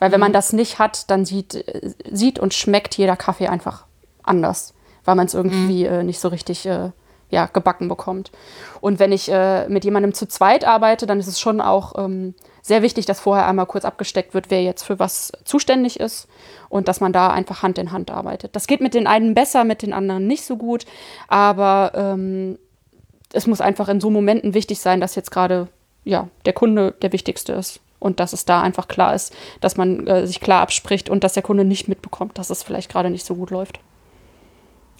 Weil 0.00 0.10
wenn 0.10 0.18
man 0.18 0.32
das 0.32 0.52
nicht 0.52 0.80
hat, 0.80 1.08
dann 1.10 1.24
sieht, 1.24 1.54
äh, 1.54 1.94
sieht 2.10 2.40
und 2.40 2.54
schmeckt 2.54 2.96
jeder 2.96 3.14
Kaffee 3.14 3.46
einfach 3.46 3.84
anders, 4.24 4.74
weil 5.04 5.14
man 5.14 5.26
es 5.26 5.34
irgendwie 5.34 5.84
äh, 5.84 6.02
nicht 6.02 6.18
so 6.18 6.26
richtig 6.26 6.66
äh, 6.66 6.90
ja, 7.34 7.46
gebacken 7.46 7.88
bekommt. 7.88 8.30
Und 8.80 9.00
wenn 9.00 9.10
ich 9.10 9.30
äh, 9.30 9.68
mit 9.68 9.84
jemandem 9.84 10.14
zu 10.14 10.26
zweit 10.26 10.64
arbeite, 10.64 11.04
dann 11.04 11.18
ist 11.18 11.26
es 11.26 11.40
schon 11.40 11.60
auch 11.60 11.94
ähm, 11.98 12.34
sehr 12.62 12.80
wichtig, 12.82 13.06
dass 13.06 13.20
vorher 13.20 13.46
einmal 13.46 13.66
kurz 13.66 13.84
abgesteckt 13.84 14.34
wird, 14.34 14.50
wer 14.50 14.62
jetzt 14.62 14.84
für 14.84 15.00
was 15.00 15.32
zuständig 15.44 15.98
ist 15.98 16.28
und 16.68 16.86
dass 16.86 17.00
man 17.00 17.12
da 17.12 17.30
einfach 17.30 17.64
Hand 17.64 17.78
in 17.78 17.90
Hand 17.90 18.12
arbeitet. 18.12 18.54
Das 18.54 18.68
geht 18.68 18.80
mit 18.80 18.94
den 18.94 19.08
einen 19.08 19.34
besser, 19.34 19.64
mit 19.64 19.82
den 19.82 19.92
anderen 19.92 20.28
nicht 20.28 20.46
so 20.46 20.56
gut, 20.56 20.86
aber 21.26 21.90
ähm, 21.94 22.56
es 23.32 23.48
muss 23.48 23.60
einfach 23.60 23.88
in 23.88 24.00
so 24.00 24.10
Momenten 24.10 24.54
wichtig 24.54 24.78
sein, 24.78 25.00
dass 25.00 25.16
jetzt 25.16 25.32
gerade 25.32 25.66
ja, 26.04 26.28
der 26.46 26.52
Kunde 26.52 26.94
der 27.02 27.12
wichtigste 27.12 27.52
ist. 27.52 27.80
Und 27.98 28.20
dass 28.20 28.34
es 28.34 28.44
da 28.44 28.60
einfach 28.60 28.86
klar 28.86 29.14
ist, 29.14 29.34
dass 29.62 29.78
man 29.78 30.06
äh, 30.06 30.26
sich 30.26 30.38
klar 30.38 30.60
abspricht 30.60 31.08
und 31.08 31.24
dass 31.24 31.32
der 31.32 31.42
Kunde 31.42 31.64
nicht 31.64 31.88
mitbekommt, 31.88 32.36
dass 32.36 32.50
es 32.50 32.62
vielleicht 32.62 32.90
gerade 32.90 33.08
nicht 33.08 33.24
so 33.24 33.34
gut 33.34 33.50
läuft. 33.50 33.80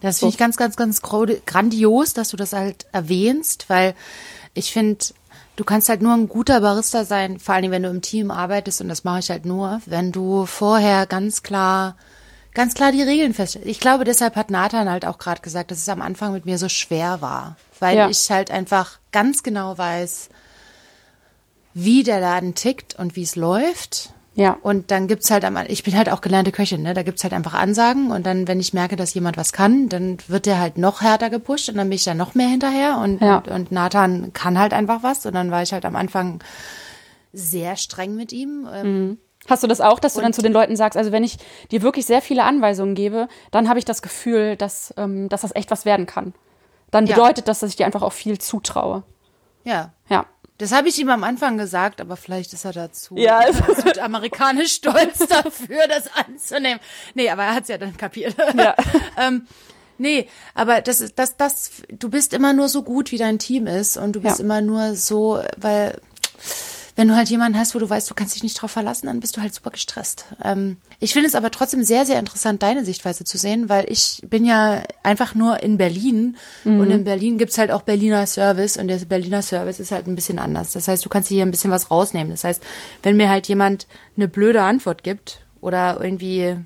Das 0.04 0.18
finde 0.18 0.32
ich 0.32 0.38
ganz, 0.38 0.56
ganz, 0.56 0.76
ganz 0.76 1.02
grandios, 1.02 2.12
dass 2.14 2.28
du 2.28 2.36
das 2.36 2.52
halt 2.52 2.86
erwähnst, 2.92 3.68
weil 3.68 3.94
ich 4.52 4.72
finde, 4.72 5.04
du 5.56 5.64
kannst 5.64 5.88
halt 5.88 6.02
nur 6.02 6.12
ein 6.14 6.28
guter 6.28 6.60
Barista 6.60 7.04
sein, 7.04 7.38
vor 7.38 7.54
allem 7.54 7.70
wenn 7.70 7.82
du 7.82 7.88
im 7.90 8.02
Team 8.02 8.30
arbeitest 8.30 8.80
und 8.80 8.88
das 8.88 9.04
mache 9.04 9.20
ich 9.20 9.30
halt 9.30 9.46
nur, 9.46 9.80
wenn 9.86 10.12
du 10.12 10.46
vorher 10.46 11.06
ganz 11.06 11.42
klar, 11.42 11.96
ganz 12.54 12.74
klar 12.74 12.92
die 12.92 13.02
Regeln 13.02 13.34
feststellst. 13.34 13.68
Ich 13.68 13.80
glaube, 13.80 14.04
deshalb 14.04 14.36
hat 14.36 14.50
Nathan 14.50 14.88
halt 14.90 15.06
auch 15.06 15.18
gerade 15.18 15.42
gesagt, 15.42 15.70
dass 15.70 15.78
es 15.78 15.88
am 15.88 16.02
Anfang 16.02 16.32
mit 16.32 16.44
mir 16.44 16.58
so 16.58 16.68
schwer 16.68 17.20
war, 17.20 17.56
weil 17.80 17.96
Ja. 17.96 18.08
ich 18.08 18.30
halt 18.30 18.50
einfach 18.50 18.98
ganz 19.10 19.42
genau 19.42 19.76
weiß, 19.78 20.28
wie 21.72 22.02
der 22.04 22.20
Laden 22.20 22.54
tickt 22.54 22.94
und 22.94 23.16
wie 23.16 23.22
es 23.24 23.34
läuft. 23.36 24.10
Ja. 24.36 24.56
Und 24.62 24.90
dann 24.90 25.06
gibt's 25.06 25.30
halt 25.30 25.44
am, 25.44 25.56
ich 25.68 25.84
bin 25.84 25.96
halt 25.96 26.08
auch 26.10 26.20
gelernte 26.20 26.50
Köchin, 26.50 26.82
ne? 26.82 26.92
Da 26.92 27.02
gibt's 27.04 27.22
halt 27.22 27.32
einfach 27.32 27.54
Ansagen 27.54 28.10
und 28.10 28.26
dann, 28.26 28.48
wenn 28.48 28.58
ich 28.58 28.74
merke, 28.74 28.96
dass 28.96 29.14
jemand 29.14 29.36
was 29.36 29.52
kann, 29.52 29.88
dann 29.88 30.18
wird 30.26 30.46
der 30.46 30.58
halt 30.58 30.76
noch 30.76 31.02
härter 31.02 31.30
gepusht 31.30 31.68
und 31.68 31.76
dann 31.76 31.88
bin 31.88 31.94
ich 31.96 32.04
da 32.04 32.14
noch 32.14 32.34
mehr 32.34 32.48
hinterher 32.48 32.98
und, 32.98 33.20
Ja. 33.20 33.36
und, 33.36 33.48
und 33.48 33.72
Nathan 33.72 34.32
kann 34.32 34.58
halt 34.58 34.72
einfach 34.72 35.02
was 35.04 35.24
und 35.24 35.34
dann 35.34 35.50
war 35.52 35.62
ich 35.62 35.72
halt 35.72 35.84
am 35.84 35.94
Anfang 35.94 36.40
sehr 37.32 37.76
streng 37.76 38.14
mit 38.16 38.32
ihm. 38.32 38.68
Ähm, 38.72 39.18
Hast 39.48 39.62
du 39.62 39.66
das 39.66 39.82
auch, 39.82 39.98
dass 40.00 40.14
du 40.14 40.22
dann 40.22 40.32
zu 40.32 40.40
den 40.40 40.54
Leuten 40.54 40.74
sagst, 40.74 40.96
also 40.96 41.12
wenn 41.12 41.22
ich 41.22 41.36
dir 41.70 41.82
wirklich 41.82 42.06
sehr 42.06 42.22
viele 42.22 42.44
Anweisungen 42.44 42.94
gebe, 42.94 43.28
dann 43.50 43.68
habe 43.68 43.78
ich 43.78 43.84
das 43.84 44.00
Gefühl, 44.00 44.56
dass, 44.56 44.94
ähm, 44.96 45.28
dass 45.28 45.42
das 45.42 45.54
echt 45.54 45.70
was 45.70 45.84
werden 45.84 46.06
kann. 46.06 46.32
Dann 46.90 47.06
Ja. 47.06 47.14
bedeutet 47.14 47.46
das, 47.46 47.58
dass 47.60 47.68
ich 47.70 47.76
dir 47.76 47.84
einfach 47.84 48.00
auch 48.02 48.14
viel 48.14 48.38
zutraue. 48.38 49.02
Ja. 49.64 49.92
Ja. 50.08 50.24
Das 50.58 50.70
habe 50.72 50.88
ich 50.88 50.98
ihm 51.00 51.08
am 51.10 51.24
Anfang 51.24 51.58
gesagt, 51.58 52.00
aber 52.00 52.16
vielleicht 52.16 52.52
ist 52.52 52.64
er 52.64 52.72
dazu 52.72 53.16
Ja, 53.16 53.42
es 53.48 53.56
südamerikanisch 53.82 54.74
stolz 54.74 55.18
dafür, 55.28 55.88
das 55.88 56.04
anzunehmen. 56.14 56.78
Nee, 57.14 57.28
aber 57.30 57.42
er 57.44 57.54
hat's 57.56 57.68
ja 57.68 57.76
dann 57.78 57.96
kapiert. 57.96 58.36
Ja. 58.56 58.76
ähm, 59.18 59.48
nee, 59.98 60.28
aber 60.54 60.80
das 60.80 61.00
ist 61.00 61.18
das, 61.18 61.36
das, 61.36 61.70
du 61.88 62.08
bist 62.08 62.32
immer 62.32 62.52
nur 62.52 62.68
so 62.68 62.84
gut, 62.84 63.10
wie 63.10 63.18
dein 63.18 63.40
Team 63.40 63.66
ist 63.66 63.96
und 63.96 64.12
du 64.14 64.20
bist 64.20 64.38
Ja. 64.38 64.44
immer 64.44 64.60
nur 64.60 64.94
so, 64.94 65.42
weil 65.56 66.00
wenn 66.96 67.08
du 67.08 67.16
halt 67.16 67.28
jemanden 67.28 67.58
hast, 67.58 67.74
wo 67.74 67.80
du 67.80 67.90
weißt, 67.90 68.08
du 68.08 68.14
kannst 68.14 68.36
dich 68.36 68.42
nicht 68.42 68.60
drauf 68.60 68.70
verlassen, 68.70 69.06
dann 69.06 69.18
bist 69.18 69.36
du 69.36 69.40
halt 69.40 69.52
super 69.52 69.70
gestresst. 69.70 70.26
Ähm, 70.42 70.76
ich 71.00 71.12
finde 71.12 71.28
es 71.28 71.34
aber 71.34 71.50
trotzdem 71.50 71.82
sehr, 71.82 72.06
sehr 72.06 72.18
interessant, 72.18 72.62
deine 72.62 72.84
Sichtweise 72.84 73.24
zu 73.24 73.36
sehen, 73.36 73.68
weil 73.68 73.90
ich 73.90 74.22
bin 74.28 74.44
ja 74.44 74.82
einfach 75.02 75.34
nur 75.34 75.62
in 75.62 75.76
Berlin 75.76 76.36
und 76.64 76.90
in 76.90 77.04
Berlin 77.04 77.36
gibt's 77.36 77.58
halt 77.58 77.70
auch 77.72 77.82
Berliner 77.82 78.26
Service 78.26 78.76
und 78.76 78.88
der 78.88 78.98
Berliner 78.98 79.42
Service 79.42 79.80
ist 79.80 79.90
halt 79.90 80.06
ein 80.06 80.14
bisschen 80.14 80.38
anders. 80.38 80.72
Das 80.72 80.86
heißt, 80.86 81.04
du 81.04 81.08
kannst 81.08 81.30
dir 81.30 81.34
hier 81.34 81.46
ein 81.46 81.50
bisschen 81.50 81.70
was 81.72 81.90
rausnehmen. 81.90 82.30
Das 82.30 82.44
heißt, 82.44 82.62
wenn 83.02 83.16
mir 83.16 83.28
halt 83.28 83.48
jemand 83.48 83.86
eine 84.16 84.28
blöde 84.28 84.62
Antwort 84.62 85.02
gibt 85.02 85.40
oder 85.60 85.98
irgendwie, 86.00 86.56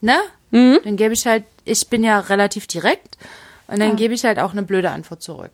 ne, 0.00 0.16
dann 0.84 0.96
gebe 0.96 1.14
ich 1.14 1.26
halt, 1.26 1.44
ich 1.64 1.88
bin 1.88 2.04
ja 2.04 2.20
relativ 2.20 2.66
direkt 2.68 3.18
und 3.66 3.80
dann 3.80 3.96
gebe 3.96 4.14
ich 4.14 4.24
halt 4.24 4.38
auch 4.38 4.52
eine 4.52 4.62
blöde 4.62 4.90
Antwort 4.90 5.22
zurück. 5.22 5.50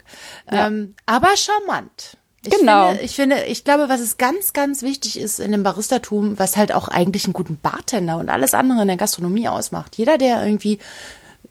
Ähm, 0.66 0.94
aber 1.06 1.36
charmant. 1.36 2.16
Ich 2.44 2.58
Genau. 2.58 2.88
Finde, 2.88 3.02
ich 3.02 3.16
finde, 3.16 3.44
ich 3.44 3.64
glaube, 3.64 3.88
was 3.88 4.00
es 4.00 4.16
ganz, 4.18 4.52
ganz 4.52 4.82
wichtig 4.82 5.18
ist 5.18 5.40
in 5.40 5.52
dem 5.52 5.62
Baristatum, 5.62 6.38
was 6.38 6.56
halt 6.56 6.72
auch 6.72 6.88
eigentlich 6.88 7.24
einen 7.24 7.32
guten 7.32 7.58
Bartender 7.58 8.18
und 8.18 8.28
alles 8.28 8.54
andere 8.54 8.82
in 8.82 8.88
der 8.88 8.96
Gastronomie 8.96 9.48
ausmacht. 9.48 9.96
Jeder, 9.96 10.18
der 10.18 10.44
irgendwie 10.44 10.78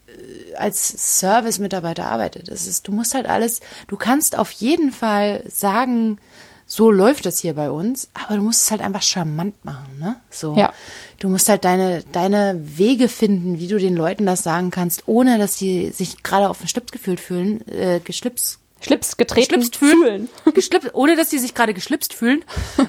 äh, 0.06 0.54
als 0.56 1.20
Service-Mitarbeiter 1.20 2.06
arbeitet, 2.06 2.50
das 2.50 2.66
ist, 2.66 2.86
du 2.86 2.92
musst 2.92 3.14
halt 3.14 3.26
alles, 3.26 3.60
du 3.88 3.96
kannst 3.96 4.38
auf 4.38 4.50
jeden 4.52 4.92
Fall 4.92 5.44
sagen, 5.48 6.18
so 6.66 6.90
läuft 6.90 7.26
es 7.26 7.40
hier 7.40 7.54
bei 7.54 7.70
uns, 7.70 8.08
aber 8.14 8.36
du 8.36 8.42
musst 8.42 8.62
es 8.62 8.70
halt 8.70 8.80
einfach 8.80 9.02
charmant 9.02 9.64
machen, 9.64 9.98
ne? 9.98 10.16
So. 10.30 10.56
Ja. 10.56 10.72
Du 11.18 11.28
musst 11.28 11.48
halt 11.48 11.64
deine, 11.64 12.02
deine 12.12 12.58
Wege 12.62 13.08
finden, 13.08 13.58
wie 13.58 13.68
du 13.68 13.78
den 13.78 13.94
Leuten 13.94 14.26
das 14.26 14.42
sagen 14.42 14.70
kannst, 14.70 15.06
ohne 15.06 15.38
dass 15.38 15.58
sie 15.58 15.90
sich 15.90 16.22
gerade 16.22 16.48
auf 16.48 16.58
den 16.58 16.68
Schlips 16.68 16.92
gefühlt 16.92 17.20
fühlen, 17.20 17.66
äh, 17.68 18.00
geschlips, 18.00 18.58
Schlips 18.84 19.16
getreten 19.16 19.54
Geschlipst 19.60 19.76
fühlen. 19.76 20.28
geschlipst, 20.54 20.90
ohne 20.94 21.16
dass 21.16 21.30
sie 21.30 21.38
sich 21.38 21.54
gerade 21.54 21.74
geschlipst 21.74 22.12
fühlen. 22.14 22.44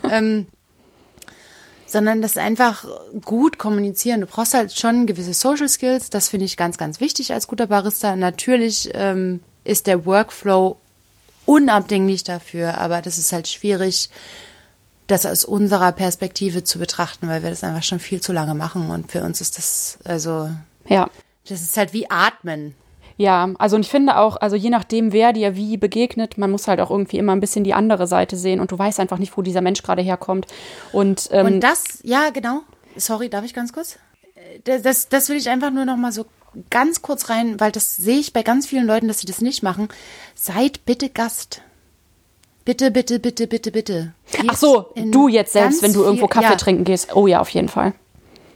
ähm, 0.09 0.47
sondern 1.87 2.21
das 2.21 2.35
einfach 2.37 2.85
gut 3.23 3.57
kommunizieren. 3.57 4.21
Du 4.21 4.27
brauchst 4.27 4.53
halt 4.53 4.77
schon 4.77 5.05
gewisse 5.05 5.33
Social 5.33 5.69
Skills. 5.69 6.09
Das 6.09 6.29
finde 6.29 6.45
ich 6.45 6.57
ganz, 6.57 6.77
ganz 6.77 6.99
wichtig 6.99 7.31
als 7.31 7.47
guter 7.47 7.67
Barista. 7.67 8.15
Natürlich 8.15 8.89
ähm, 8.93 9.39
ist 9.63 9.87
der 9.87 10.05
Workflow 10.05 10.77
unabdinglich 11.45 12.23
dafür, 12.23 12.79
aber 12.79 13.01
das 13.01 13.17
ist 13.17 13.31
halt 13.31 13.47
schwierig, 13.47 14.09
das 15.07 15.25
aus 15.27 15.45
unserer 15.45 15.91
Perspektive 15.91 16.63
zu 16.63 16.79
betrachten, 16.79 17.27
weil 17.27 17.43
wir 17.43 17.51
das 17.51 17.63
einfach 17.63 17.83
schon 17.83 17.99
viel 17.99 18.19
zu 18.19 18.33
lange 18.33 18.55
machen 18.55 18.89
und 18.89 19.11
für 19.11 19.21
uns 19.23 19.39
ist 19.39 19.57
das, 19.59 19.99
also, 20.03 20.49
Ja. 20.87 21.07
das 21.47 21.61
ist 21.61 21.77
halt 21.77 21.93
wie 21.93 22.09
Atmen. 22.09 22.73
Ja, 23.17 23.49
also 23.59 23.77
und 23.77 23.83
ich 23.83 23.91
finde 23.91 24.17
auch, 24.17 24.37
also 24.37 24.55
je 24.55 24.69
nachdem, 24.69 25.13
wer 25.13 25.31
dir 25.31 25.55
wie 25.55 25.77
begegnet, 25.77 26.37
man 26.37 26.51
muss 26.51 26.67
halt 26.67 26.81
auch 26.81 26.91
irgendwie 26.91 27.17
immer 27.17 27.31
ein 27.31 27.39
bisschen 27.39 27.63
die 27.63 27.73
andere 27.73 28.07
Seite 28.07 28.35
sehen 28.35 28.59
und 28.59 28.71
du 28.71 28.77
weißt 28.77 28.99
einfach 28.99 29.19
nicht, 29.19 29.37
wo 29.37 29.41
dieser 29.41 29.61
Mensch 29.61 29.83
gerade 29.83 30.01
herkommt. 30.01 30.47
Und, 30.91 31.29
ähm, 31.31 31.45
Und 31.45 31.59
das, 31.61 31.99
ja, 32.03 32.29
genau. 32.31 32.61
Sorry, 32.97 33.29
darf 33.29 33.45
ich 33.45 33.53
ganz 33.53 33.71
kurz? 33.71 33.97
Äh, 34.35 34.59
Das, 34.63 34.81
das, 34.81 35.09
das 35.09 35.29
will 35.29 35.37
ich 35.37 35.49
einfach 35.49 35.71
nur 35.71 35.85
noch 35.85 35.97
mal 35.97 36.11
so 36.11 36.25
ganz 36.69 37.01
kurz 37.01 37.29
rein, 37.29 37.59
weil 37.59 37.71
das 37.71 37.95
sehe 37.95 38.19
ich 38.19 38.33
bei 38.33 38.43
ganz 38.43 38.67
vielen 38.67 38.85
Leuten, 38.85 39.07
dass 39.07 39.19
sie 39.19 39.27
das 39.27 39.41
nicht 39.41 39.63
machen. 39.63 39.89
Seid 40.35 40.85
bitte 40.85 41.09
Gast. 41.09 41.61
Bitte, 42.65 42.89
bitte, 42.91 43.19
bitte, 43.19 43.47
bitte, 43.47 43.71
bitte. 43.71 44.13
Geht 44.31 44.49
ach 44.49 44.57
so, 44.57 44.91
du 44.95 45.27
jetzt 45.27 45.53
selbst, 45.53 45.83
wenn 45.83 45.93
du 45.93 46.03
irgendwo 46.03 46.27
Kaffee 46.27 46.49
ja, 46.49 46.55
trinken 46.55 46.83
gehst. 46.83 47.15
Oh 47.15 47.27
ja, 47.27 47.39
auf 47.39 47.49
jeden 47.49 47.69
Fall. 47.69 47.93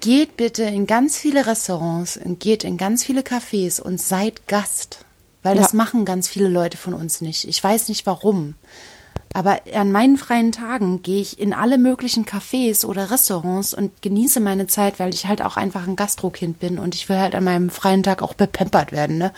Geht 0.02 0.38
bitte 0.38 0.64
in 0.64 0.88
ganz 0.88 1.18
viele 1.18 1.46
Restaurants 1.46 2.16
und 2.18 2.40
geht 2.40 2.64
in 2.64 2.78
ganz 2.78 3.04
viele 3.04 3.22
Cafés 3.22 3.82
und 3.82 4.00
seid 4.00 4.48
Gast. 4.48 5.04
Weil 5.44 5.56
das 5.56 5.72
Ja. 5.74 5.78
machen 5.78 6.06
ganz 6.06 6.28
viele 6.28 6.48
Leute 6.48 6.78
von 6.78 6.94
uns 6.94 7.22
nicht. 7.22 7.46
Ich 7.46 7.64
weiß 7.64 7.90
nicht 7.90 8.06
warum. 8.06 8.56
Aber 9.34 9.60
an 9.76 9.92
meinen 9.92 10.18
freien 10.18 10.52
Tagen 10.52 11.04
gehe 11.04 11.22
ich 11.22 11.40
in 11.40 11.54
alle 11.54 11.78
möglichen 11.78 12.26
Cafés 12.26 12.84
oder 12.84 13.12
Restaurants 13.12 13.76
und 13.76 14.02
genieße 14.02 14.40
meine 14.40 14.66
Zeit, 14.66 15.00
weil 15.00 15.14
ich 15.14 15.28
halt 15.28 15.44
auch 15.44 15.56
einfach 15.56 15.88
ein 15.88 15.96
Gastrokind 15.96 16.60
bin 16.60 16.80
und 16.80 16.96
ich 16.96 17.10
will 17.10 17.20
halt 17.20 17.36
an 17.36 17.44
meinem 17.44 17.70
freien 17.70 18.02
Tag 18.02 18.24
auch 18.24 18.34
bepempert 18.34 18.92
werden, 18.92 19.20
ne? 19.20 19.32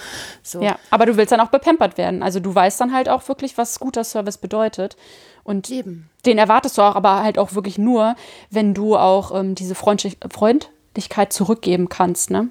So. 0.43 0.61
Ja, 0.61 0.77
aber 0.91 1.05
du 1.05 1.17
willst 1.17 1.33
dann 1.33 1.41
auch 1.41 1.49
bepampert 1.49 1.97
werden. 1.97 2.23
Also 2.23 2.39
du 2.39 2.55
weißt 2.55 2.79
dann 2.79 2.93
halt 2.93 3.09
auch 3.09 3.27
wirklich, 3.27 3.57
was 3.57 3.79
guter 3.79 4.05
Service 4.05 4.37
bedeutet. 4.37 4.95
Und 5.43 5.69
Eben. 5.69 6.09
den 6.25 6.37
erwartest 6.37 6.77
du 6.77 6.83
auch, 6.83 6.95
aber 6.95 7.23
halt 7.23 7.37
auch 7.37 7.53
wirklich 7.53 7.77
nur, 7.77 8.15
wenn 8.49 8.73
du 8.73 8.95
auch 8.95 9.37
ähm, 9.37 9.55
diese 9.55 9.75
Freundlich 9.75 10.17
Freundlichkeit 10.31 11.33
zurückgeben 11.33 11.89
kannst, 11.89 12.29
ne? 12.29 12.49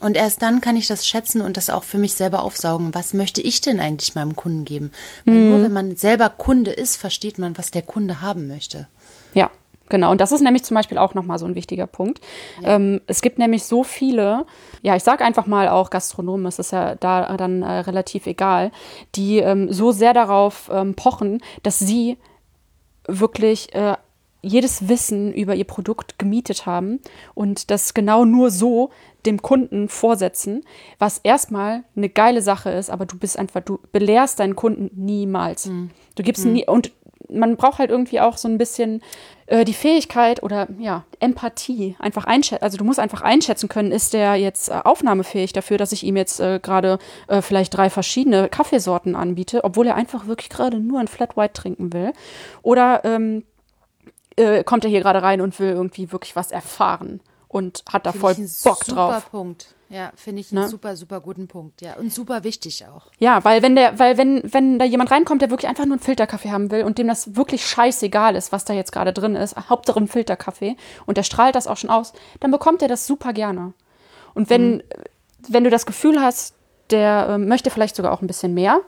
Und 0.00 0.16
erst 0.16 0.42
dann 0.42 0.60
kann 0.60 0.76
ich 0.76 0.86
das 0.86 1.06
schätzen 1.06 1.42
und 1.42 1.56
das 1.56 1.70
auch 1.70 1.84
für 1.84 1.98
mich 1.98 2.14
selber 2.14 2.42
aufsaugen. 2.42 2.94
Was 2.94 3.12
möchte 3.14 3.40
ich 3.42 3.60
denn 3.60 3.80
eigentlich 3.80 4.14
meinem 4.14 4.34
Kunden 4.34 4.64
geben? 4.64 4.90
Weil 5.24 5.34
nur 5.34 5.62
wenn 5.62 5.72
man 5.72 5.96
selber 5.96 6.30
Kunde 6.30 6.70
ist, 6.70 6.96
versteht 6.96 7.38
man, 7.38 7.56
was 7.58 7.70
der 7.70 7.82
Kunde 7.82 8.20
haben 8.22 8.48
möchte. 8.48 8.88
Ja, 9.34 9.50
genau. 9.88 10.10
Und 10.10 10.20
das 10.20 10.32
ist 10.32 10.40
nämlich 10.40 10.64
zum 10.64 10.74
Beispiel 10.74 10.96
auch 10.96 11.14
nochmal 11.14 11.38
so 11.38 11.46
ein 11.46 11.54
wichtiger 11.54 11.86
Punkt. 11.86 12.20
Ähm, 12.64 13.02
es 13.06 13.20
gibt 13.20 13.38
nämlich 13.38 13.64
so 13.64 13.84
viele, 13.84 14.46
ja, 14.82 14.96
ich 14.96 15.02
sage 15.02 15.24
einfach 15.24 15.46
mal 15.46 15.68
auch 15.68 15.90
Gastronomen, 15.90 16.46
es 16.46 16.58
ist 16.58 16.72
ja 16.72 16.94
da 16.94 17.36
dann 17.36 17.62
äh, 17.62 17.80
relativ 17.80 18.26
egal, 18.26 18.72
die 19.14 19.38
ähm, 19.38 19.72
so 19.72 19.92
sehr 19.92 20.14
darauf 20.14 20.70
ähm, 20.72 20.94
pochen, 20.94 21.42
dass 21.62 21.78
sie 21.78 22.16
wirklich 23.06 23.74
äh, 23.74 23.96
jedes 24.42 24.88
Wissen 24.88 25.32
über 25.32 25.54
ihr 25.54 25.64
Produkt 25.64 26.18
gemietet 26.18 26.66
haben 26.66 27.00
und 27.34 27.70
das 27.70 27.94
genau 27.94 28.24
nur 28.24 28.50
so 28.50 28.90
dem 29.26 29.42
Kunden 29.42 29.88
vorsetzen, 29.88 30.62
was 30.98 31.18
erstmal 31.18 31.84
eine 31.94 32.08
geile 32.08 32.42
Sache 32.42 32.70
ist, 32.70 32.90
aber 32.90 33.06
du 33.06 33.18
bist 33.18 33.38
einfach, 33.38 33.60
du 33.60 33.78
belehrst 33.92 34.40
deinen 34.40 34.56
Kunden 34.56 34.90
niemals. 34.94 35.66
Du 36.14 36.22
gibst 36.22 36.44
nie, 36.52 36.66
und 36.66 36.92
man 37.28 37.56
braucht 37.56 37.78
halt 37.78 37.90
irgendwie 37.90 38.20
auch 38.20 38.36
so 38.36 38.48
ein 38.48 38.58
bisschen 38.58 39.02
äh, 39.46 39.64
die 39.64 39.74
Fähigkeit 39.74 40.42
oder 40.42 40.68
ja, 40.78 41.04
Empathie, 41.20 41.96
einfach 41.98 42.24
einschätzen, 42.24 42.62
also 42.62 42.78
du 42.78 42.84
musst 42.84 42.98
einfach 42.98 43.22
einschätzen 43.22 43.68
können, 43.68 43.92
ist 43.92 44.14
der 44.14 44.36
jetzt 44.36 44.68
äh, 44.68 44.80
aufnahmefähig 44.84 45.52
dafür, 45.52 45.78
dass 45.78 45.92
ich 45.92 46.02
ihm 46.04 46.16
jetzt 46.16 46.40
äh, 46.40 46.60
gerade 46.62 46.98
äh, 47.28 47.42
vielleicht 47.42 47.76
drei 47.76 47.90
verschiedene 47.90 48.48
Kaffeesorten 48.48 49.14
anbiete, 49.14 49.64
obwohl 49.64 49.86
er 49.86 49.96
einfach 49.96 50.26
wirklich 50.26 50.48
gerade 50.48 50.78
nur 50.78 51.00
ein 51.00 51.08
Flat 51.08 51.36
White 51.36 51.52
trinken 51.52 51.92
will. 51.92 52.12
Oder 52.62 53.04
ähm, 53.04 53.44
äh, 54.40 54.64
kommt 54.64 54.84
er 54.84 54.90
hier 54.90 55.00
gerade 55.00 55.22
rein 55.22 55.40
und 55.40 55.58
will 55.60 55.70
irgendwie 55.70 56.10
wirklich 56.12 56.36
was 56.36 56.50
erfahren 56.50 57.20
und 57.48 57.82
hat 57.92 58.06
da 58.06 58.12
voll 58.12 58.32
ich 58.32 58.38
einen 58.38 58.50
Bock 58.64 58.84
super 58.84 58.94
drauf. 58.94 59.30
Punkt. 59.30 59.74
Ja, 59.88 60.12
finde 60.14 60.40
ich 60.40 60.52
einen 60.52 60.62
Ne? 60.62 60.68
super, 60.68 60.94
super 60.94 61.20
guten 61.20 61.48
Punkt. 61.48 61.82
Ja, 61.82 61.94
und 61.94 62.12
super 62.12 62.44
wichtig 62.44 62.86
auch. 62.86 63.06
Ja, 63.18 63.44
weil 63.44 63.60
wenn 63.60 63.74
der, 63.74 63.98
weil 63.98 64.16
wenn, 64.18 64.40
wenn 64.44 64.78
da 64.78 64.84
jemand 64.84 65.10
reinkommt, 65.10 65.42
der 65.42 65.50
wirklich 65.50 65.68
einfach 65.68 65.84
nur 65.84 65.94
einen 65.94 66.02
Filterkaffee 66.02 66.52
haben 66.52 66.70
will 66.70 66.84
und 66.84 66.98
dem 66.98 67.08
das 67.08 67.34
wirklich 67.34 67.66
scheißegal 67.66 68.36
ist, 68.36 68.52
was 68.52 68.64
da 68.64 68.72
jetzt 68.72 68.92
gerade 68.92 69.12
drin 69.12 69.34
ist, 69.34 69.56
Hauptsache 69.68 69.98
ein 69.98 70.06
Filterkaffee 70.06 70.76
und 71.06 71.16
der 71.16 71.24
strahlt 71.24 71.56
das 71.56 71.66
auch 71.66 71.76
schon 71.76 71.90
aus, 71.90 72.12
dann 72.38 72.52
bekommt 72.52 72.82
er 72.82 72.88
das 72.88 73.04
super 73.08 73.32
gerne. 73.32 73.72
Und 74.34 74.48
wenn, 74.48 74.84
wenn 75.48 75.64
du 75.64 75.70
das 75.70 75.86
Gefühl 75.86 76.20
hast, 76.20 76.54
der 76.90 77.30
äh, 77.30 77.38
möchte 77.38 77.70
vielleicht 77.70 77.96
sogar 77.96 78.12
auch 78.12 78.22
ein 78.22 78.28
bisschen 78.28 78.54
mehr 78.54 78.80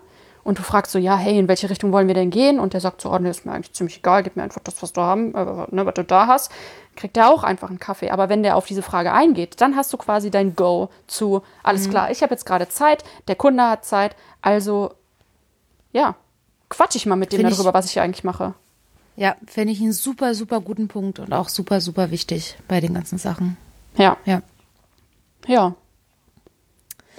und 0.44 0.59
du 0.59 0.62
fragst 0.62 0.92
so, 0.92 0.98
ja, 0.98 1.16
hey, 1.16 1.38
in 1.38 1.46
welche 1.48 1.70
Richtung 1.70 1.92
wollen 1.92 2.09
wir 2.09 2.14
denn 2.14 2.31
gehen? 2.31 2.59
Und 2.59 2.72
der 2.72 2.81
sagt 2.81 3.00
so, 3.00 3.12
oh, 3.12 3.18
nee, 3.18 3.31
ist 3.31 3.46
mir 3.46 3.52
eigentlich 3.52 3.72
ziemlich 3.74 3.98
egal, 3.98 4.22
gib 4.22 4.37
mir 4.37 4.42
einfach 4.42 4.61
das, 4.64 4.83
was 4.83 4.92
du 4.92 5.00
haben, 5.00 5.35
äh, 5.35 5.66
ne, 5.74 5.87
was 5.87 5.94
du 5.94 6.05
da 6.05 6.26
hast, 6.26 6.50
kriegt 6.96 7.16
er 7.16 7.31
auch 7.31 7.42
einfach 7.44 7.68
einen 7.70 7.78
Kaffee. 7.78 8.11
Aber 8.11 8.28
wenn 8.28 8.42
der 8.42 8.57
auf 8.57 8.66
diese 8.66 8.83
Frage 8.83 9.12
eingeht, 9.12 9.61
dann 9.61 9.76
hast 9.76 9.92
du 9.92 9.96
quasi 9.96 10.31
dein 10.31 10.55
Go 10.57 10.88
zu, 11.07 11.42
alles 11.62 11.88
klar, 11.88 12.11
ich 12.11 12.22
habe 12.22 12.35
jetzt 12.35 12.44
gerade 12.44 12.68
Zeit, 12.68 13.05
der 13.28 13.37
Kunde 13.37 13.62
hat 13.62 13.85
Zeit, 13.85 14.16
also 14.40 14.92
ja, 15.92 16.16
quatsch 16.68 16.96
ich 16.96 17.07
mal 17.07 17.16
mit 17.16 17.33
dem 17.33 17.38
Find 17.40 17.50
ich- 17.50 17.57
darüber, 17.57 17.72
was 17.74 17.87
ich 17.87 17.92
hier 17.92 18.02
eigentlich 18.02 18.24
mache. 18.24 18.55
Ja, 19.14 19.37
finde 19.46 19.72
ich 19.74 19.81
einen 19.83 19.92
super, 19.92 20.35
super 20.35 20.61
guten 20.62 20.88
Punkt 20.88 21.18
und 21.18 21.33
auch 21.35 21.50
super, 21.50 21.81
super 21.83 22.11
wichtig 22.11 22.57
bei 22.66 22.81
den 22.81 22.94
ganzen 22.94 23.18
Sachen. 23.18 23.59
Ja, 23.96 24.16
Ja. 24.24 24.40
ja. 25.46 25.74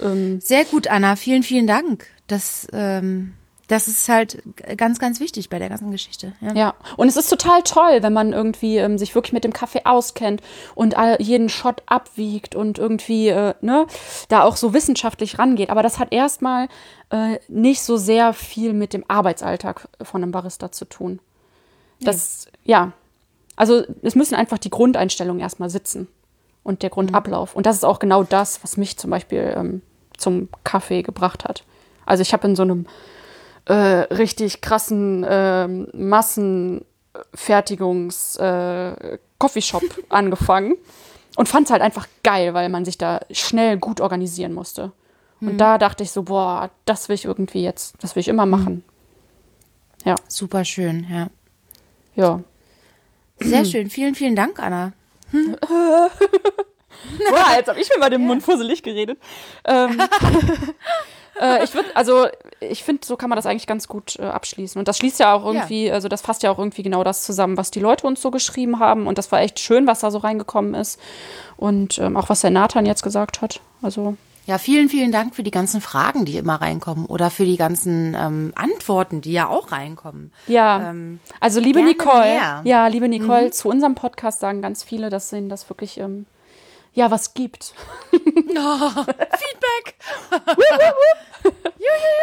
Ähm, 0.01 0.41
Sehr 0.41 0.65
gut, 0.65 0.87
Anna. 0.87 1.15
Vielen, 1.15 1.43
vielen 1.43 1.67
Dank. 1.67 2.07
Das, 2.33 2.67
ähm, 2.73 3.33
das 3.67 3.87
ist 3.87 4.09
halt 4.09 4.41
ganz, 4.75 4.97
ganz 4.97 5.19
wichtig 5.19 5.51
bei 5.51 5.59
der 5.59 5.69
ganzen 5.69 5.91
Geschichte. 5.91 6.33
Ja. 6.41 6.53
Ja, 6.53 6.73
und 6.97 7.07
es 7.07 7.15
ist 7.15 7.29
total 7.29 7.61
toll, 7.61 8.01
wenn 8.01 8.11
man 8.11 8.33
irgendwie 8.33 8.77
ähm, 8.77 8.97
sich 8.97 9.13
wirklich 9.13 9.33
mit 9.33 9.43
dem 9.43 9.53
Kaffee 9.53 9.81
auskennt 9.85 10.41
und 10.73 10.97
all, 10.97 11.21
jeden 11.21 11.47
Shot 11.47 11.83
abwiegt 11.85 12.55
und 12.55 12.79
irgendwie 12.79 13.27
äh, 13.27 13.53
ne, 13.61 13.85
da 14.29 14.43
auch 14.43 14.55
so 14.55 14.73
wissenschaftlich 14.73 15.37
rangeht. 15.37 15.69
Aber 15.69 15.83
das 15.83 15.99
hat 15.99 16.11
erstmal 16.11 16.69
äh, 17.11 17.37
nicht 17.47 17.83
so 17.83 17.97
sehr 17.97 18.33
viel 18.33 18.73
mit 18.73 18.93
dem 18.93 19.05
Arbeitsalltag 19.07 19.87
von 20.01 20.23
einem 20.23 20.31
Barista 20.31 20.71
zu 20.71 20.85
tun. 20.85 21.19
Das, 22.01 22.47
ja, 22.63 22.93
also 23.55 23.83
es 24.01 24.15
müssen 24.15 24.33
einfach 24.33 24.57
die 24.57 24.71
Grundeinstellungen 24.71 25.39
erstmal 25.39 25.69
sitzen 25.69 26.07
und 26.63 26.81
der 26.81 26.89
Grundablauf. 26.89 27.55
Und 27.55 27.67
das 27.67 27.75
ist 27.75 27.85
auch 27.85 27.99
genau 27.99 28.23
das, 28.23 28.63
was 28.63 28.75
mich 28.75 28.97
zum 28.97 29.11
Beispiel 29.11 29.53
ähm, 29.55 29.81
zum 30.17 30.49
Kaffee 30.63 31.03
gebracht 31.03 31.43
hat. 31.45 31.63
Also 32.05 32.21
ich 32.21 32.33
habe 32.33 32.47
in 32.47 32.55
so 32.55 32.63
einem 32.63 32.85
äh, 33.65 33.73
richtig 33.73 34.61
krassen 34.61 35.25
ähm, 35.27 35.87
äh, 38.39 39.17
Coffeeshop 39.37 39.83
angefangen 40.09 40.75
und 41.35 41.49
fand 41.49 41.67
es 41.67 41.71
halt 41.71 41.81
einfach 41.81 42.07
geil, 42.23 42.53
weil 42.53 42.69
man 42.69 42.85
sich 42.85 42.97
da 42.97 43.21
schnell 43.31 43.77
gut 43.77 44.01
organisieren 44.01 44.53
musste. 44.53 44.91
Und 45.41 45.57
da 45.57 45.77
dachte 45.77 46.03
ich 46.03 46.11
so, 46.11 46.23
boah, 46.23 46.69
das 46.85 47.09
will 47.09 47.15
ich 47.15 47.25
irgendwie 47.25 47.63
jetzt, 47.63 47.95
das 47.99 48.15
will 48.15 48.21
ich 48.21 48.29
immer 48.29 48.45
machen. 48.45 48.85
Ja, 50.05 50.15
Super 50.29 50.63
schön, 50.63 51.05
ja. 51.11 51.27
ja. 52.15 52.39
Sehr 53.41 53.65
schön. 53.65 53.89
Vielen, 53.89 54.15
vielen 54.15 54.37
Dank, 54.37 54.57
Anna. 54.59 54.93
Boah, 57.29 57.55
jetzt 57.57 57.67
habe 57.67 57.79
ich 57.79 57.89
mir 57.89 57.99
mal 57.99 58.09
den 58.09 58.25
Mund 58.25 58.43
fusselig 58.43 58.83
geredet. 58.83 59.19
Ähm, 59.65 60.01
äh, 61.39 61.63
ich 61.63 61.73
würde, 61.73 61.89
also 61.95 62.27
ich 62.59 62.83
finde, 62.83 63.05
so 63.05 63.17
kann 63.17 63.29
man 63.29 63.35
das 63.37 63.45
eigentlich 63.45 63.67
ganz 63.67 63.87
gut 63.87 64.17
äh, 64.19 64.23
abschließen. 64.23 64.79
Und 64.79 64.87
das 64.87 64.97
schließt 64.97 65.19
ja 65.19 65.33
auch 65.33 65.45
irgendwie, 65.45 65.91
also 65.91 66.07
das 66.07 66.21
fasst 66.21 66.43
ja 66.43 66.51
auch 66.51 66.59
irgendwie 66.59 66.83
genau 66.83 67.03
das 67.03 67.23
zusammen, 67.23 67.57
was 67.57 67.71
die 67.71 67.79
Leute 67.79 68.07
uns 68.07 68.21
so 68.21 68.31
geschrieben 68.31 68.79
haben. 68.79 69.07
Und 69.07 69.17
das 69.17 69.31
war 69.31 69.41
echt 69.41 69.59
schön, 69.59 69.87
was 69.87 70.01
da 70.01 70.11
so 70.11 70.19
reingekommen 70.19 70.73
ist. 70.73 70.99
Und 71.57 71.97
ähm, 71.99 72.17
auch 72.17 72.29
was 72.29 72.41
der 72.41 72.51
Nathan 72.51 72.85
jetzt 72.85 73.03
gesagt 73.03 73.41
hat. 73.41 73.61
Also 73.81 74.15
Ja, 74.45 74.57
vielen, 74.57 74.89
vielen 74.89 75.11
Dank 75.11 75.35
für 75.35 75.43
die 75.43 75.51
ganzen 75.51 75.81
Fragen, 75.81 76.25
die 76.25 76.37
immer 76.37 76.55
reinkommen 76.55 77.05
oder 77.05 77.29
für 77.29 77.45
die 77.45 77.57
ganzen 77.57 78.15
ähm, 78.19 78.51
Antworten, 78.55 79.21
die 79.21 79.31
ja 79.31 79.47
auch 79.47 79.71
reinkommen. 79.71 80.31
ja, 80.47 80.89
Ähm, 80.89 81.19
also 81.39 81.59
liebe 81.59 81.81
Nicole, 81.81 82.21
mehr. 82.21 82.61
Mhm. 82.61 82.67
ja, 82.67 82.87
liebe 82.87 83.07
Nicole, 83.07 83.51
zu 83.51 83.69
unserem 83.69 83.95
Podcast 83.95 84.39
sagen 84.39 84.61
ganz 84.61 84.83
viele, 84.83 85.09
dass 85.09 85.31
ihnen 85.33 85.49
das 85.49 85.69
wirklich 85.69 85.99
ähm, 85.99 86.25
ja 86.93 87.11
was 87.11 87.33
gibt. 87.33 87.73
Feedback. 88.11 89.95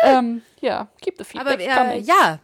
ähm, 0.04 0.42
ja, 0.60 0.88
keep 1.00 1.16
the 1.18 1.24
feedback 1.24 1.68
Aber 1.68 1.92
äh, 1.94 1.98
ja, 1.98 2.38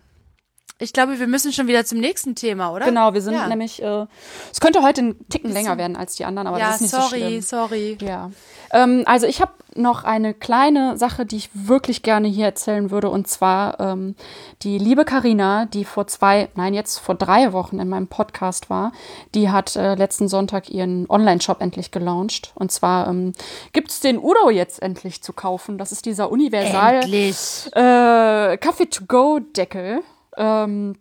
ich 0.78 0.92
glaube, 0.92 1.18
wir 1.18 1.26
müssen 1.26 1.52
schon 1.52 1.68
wieder 1.68 1.84
zum 1.86 1.98
nächsten 1.98 2.34
Thema, 2.34 2.70
oder? 2.72 2.84
Genau, 2.84 3.14
wir 3.14 3.22
sind 3.22 3.32
ja. 3.32 3.48
nämlich, 3.48 3.82
äh, 3.82 4.06
es 4.52 4.60
könnte 4.60 4.82
heute 4.82 5.02
ein 5.02 5.28
Ticken 5.30 5.50
länger 5.50 5.78
werden 5.78 5.96
als 5.96 6.16
die 6.16 6.24
anderen, 6.26 6.46
aber 6.46 6.58
Ja, 6.58 6.66
das 6.66 6.76
ist 6.76 6.80
nicht 6.82 6.90
so 6.90 7.00
sorry, 7.00 7.20
schlimm. 7.20 7.40
sorry. 7.40 7.98
Ja. 8.02 8.30
Ähm, 8.72 9.02
also 9.06 9.26
ich 9.26 9.40
habe 9.40 9.52
noch 9.74 10.04
eine 10.04 10.34
kleine 10.34 10.96
Sache, 10.98 11.24
die 11.24 11.36
ich 11.36 11.50
wirklich 11.54 12.02
gerne 12.02 12.28
hier 12.28 12.46
erzählen 12.46 12.90
würde. 12.90 13.08
Und 13.08 13.28
zwar 13.28 13.80
ähm, 13.80 14.16
die 14.62 14.78
liebe 14.78 15.04
Karina, 15.04 15.66
die 15.66 15.84
vor 15.84 16.06
zwei, 16.06 16.48
nein, 16.56 16.74
jetzt 16.74 16.98
vor 16.98 17.14
drei 17.14 17.52
Wochen 17.52 17.78
in 17.78 17.88
meinem 17.88 18.08
Podcast 18.08 18.68
war, 18.68 18.92
die 19.34 19.50
hat 19.50 19.76
äh, 19.76 19.94
letzten 19.94 20.28
Sonntag 20.28 20.68
ihren 20.68 21.08
Online-Shop 21.08 21.60
endlich 21.60 21.90
gelauncht. 21.90 22.52
Und 22.54 22.72
zwar 22.72 23.08
ähm, 23.08 23.32
gibt 23.72 23.90
es 23.90 24.00
den 24.00 24.18
Udo 24.18 24.50
jetzt 24.50 24.82
endlich 24.82 25.22
zu 25.22 25.32
kaufen. 25.32 25.78
Das 25.78 25.92
ist 25.92 26.04
dieser 26.04 26.30
Universal 26.30 27.00
äh, 27.04 28.56
Kaffee-to-go-Deckel. 28.58 30.02
Ähm, 30.36 30.94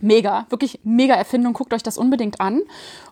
Mega, 0.00 0.46
wirklich 0.48 0.80
mega 0.84 1.14
Erfindung. 1.14 1.54
Guckt 1.54 1.74
euch 1.74 1.82
das 1.82 1.98
unbedingt 1.98 2.40
an. 2.40 2.62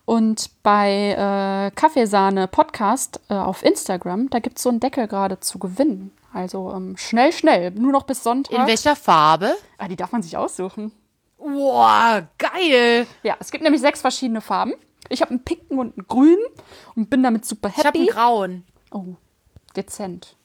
Und 0.05 0.51
bei 0.63 1.13
äh, 1.13 1.71
Kaffeesahne 1.75 2.47
Podcast 2.47 3.21
äh, 3.29 3.35
auf 3.35 3.65
Instagram, 3.65 4.31
da 4.31 4.39
gibt 4.39 4.59
es 4.59 4.63
so 4.63 4.69
einen 4.69 4.81
Deckel 4.81 5.09
gerade 5.09 5.41
zu 5.41 5.59
gewinnen. 5.59 6.13
Also 6.33 6.73
ähm, 6.73 6.97
schnell, 6.97 7.33
schnell. 7.33 7.73
Nur 7.73 7.93
noch 7.93 8.05
bis 8.05 8.23
Sonntag. 8.23 8.57
In 8.57 8.67
welcher 8.67 8.95
Farbe? 8.95 9.57
Ah, 9.79 9.89
die 9.89 9.97
darf 9.97 10.13
man 10.13 10.23
sich 10.23 10.37
aussuchen. 10.37 10.93
Boah, 11.39 12.29
geil. 12.39 13.07
Ja, 13.23 13.37
es 13.41 13.51
gibt 13.51 13.65
nämlich 13.65 13.81
sechs 13.81 14.01
verschiedene 14.01 14.41
Farben. 14.41 14.75
Ich 15.09 15.23
habe 15.23 15.31
einen 15.31 15.43
pinken 15.45 15.79
und 15.79 15.97
einen 15.99 16.07
grünen 16.07 16.45
und 16.95 17.11
bin 17.11 17.23
damit 17.23 17.45
super 17.45 17.69
Ich 17.69 17.85
habe 17.85 17.99
einen 17.99 18.07
happy. 18.07 18.17
grauen. 18.17 18.65
oh, 18.93 19.15
dezent. 19.77 20.37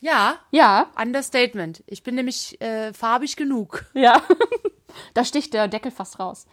Ja, 0.00 0.36
Ja, 0.50 0.86
Understatement. 1.00 1.82
Ich 1.86 2.02
bin 2.02 2.14
nämlich 2.14 2.60
äh, 2.60 2.92
farbig 2.92 3.36
genug. 3.36 3.86
ja. 3.94 4.20
da 5.14 5.24
sticht 5.24 5.54
der 5.54 5.68
Deckel 5.68 5.90
fast 5.90 6.20
raus. 6.20 6.46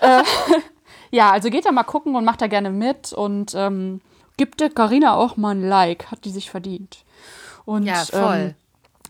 äh, 0.00 0.22
ja, 1.10 1.30
also 1.30 1.50
geht 1.50 1.66
da 1.66 1.72
mal 1.72 1.84
gucken 1.84 2.16
und 2.16 2.24
macht 2.24 2.40
da 2.40 2.46
gerne 2.46 2.70
mit 2.70 3.12
und 3.12 3.54
ähm, 3.54 4.00
gibt 4.36 4.60
der 4.60 4.70
Carina 4.70 5.14
auch 5.14 5.36
mal 5.36 5.54
ein 5.54 5.68
Like. 5.68 6.10
Hat 6.10 6.24
die 6.24 6.30
sich 6.30 6.50
verdient. 6.50 7.04
Und, 7.64 7.84
Ja, 7.84 8.04
voll. 8.04 8.36
Ähm, 8.36 8.54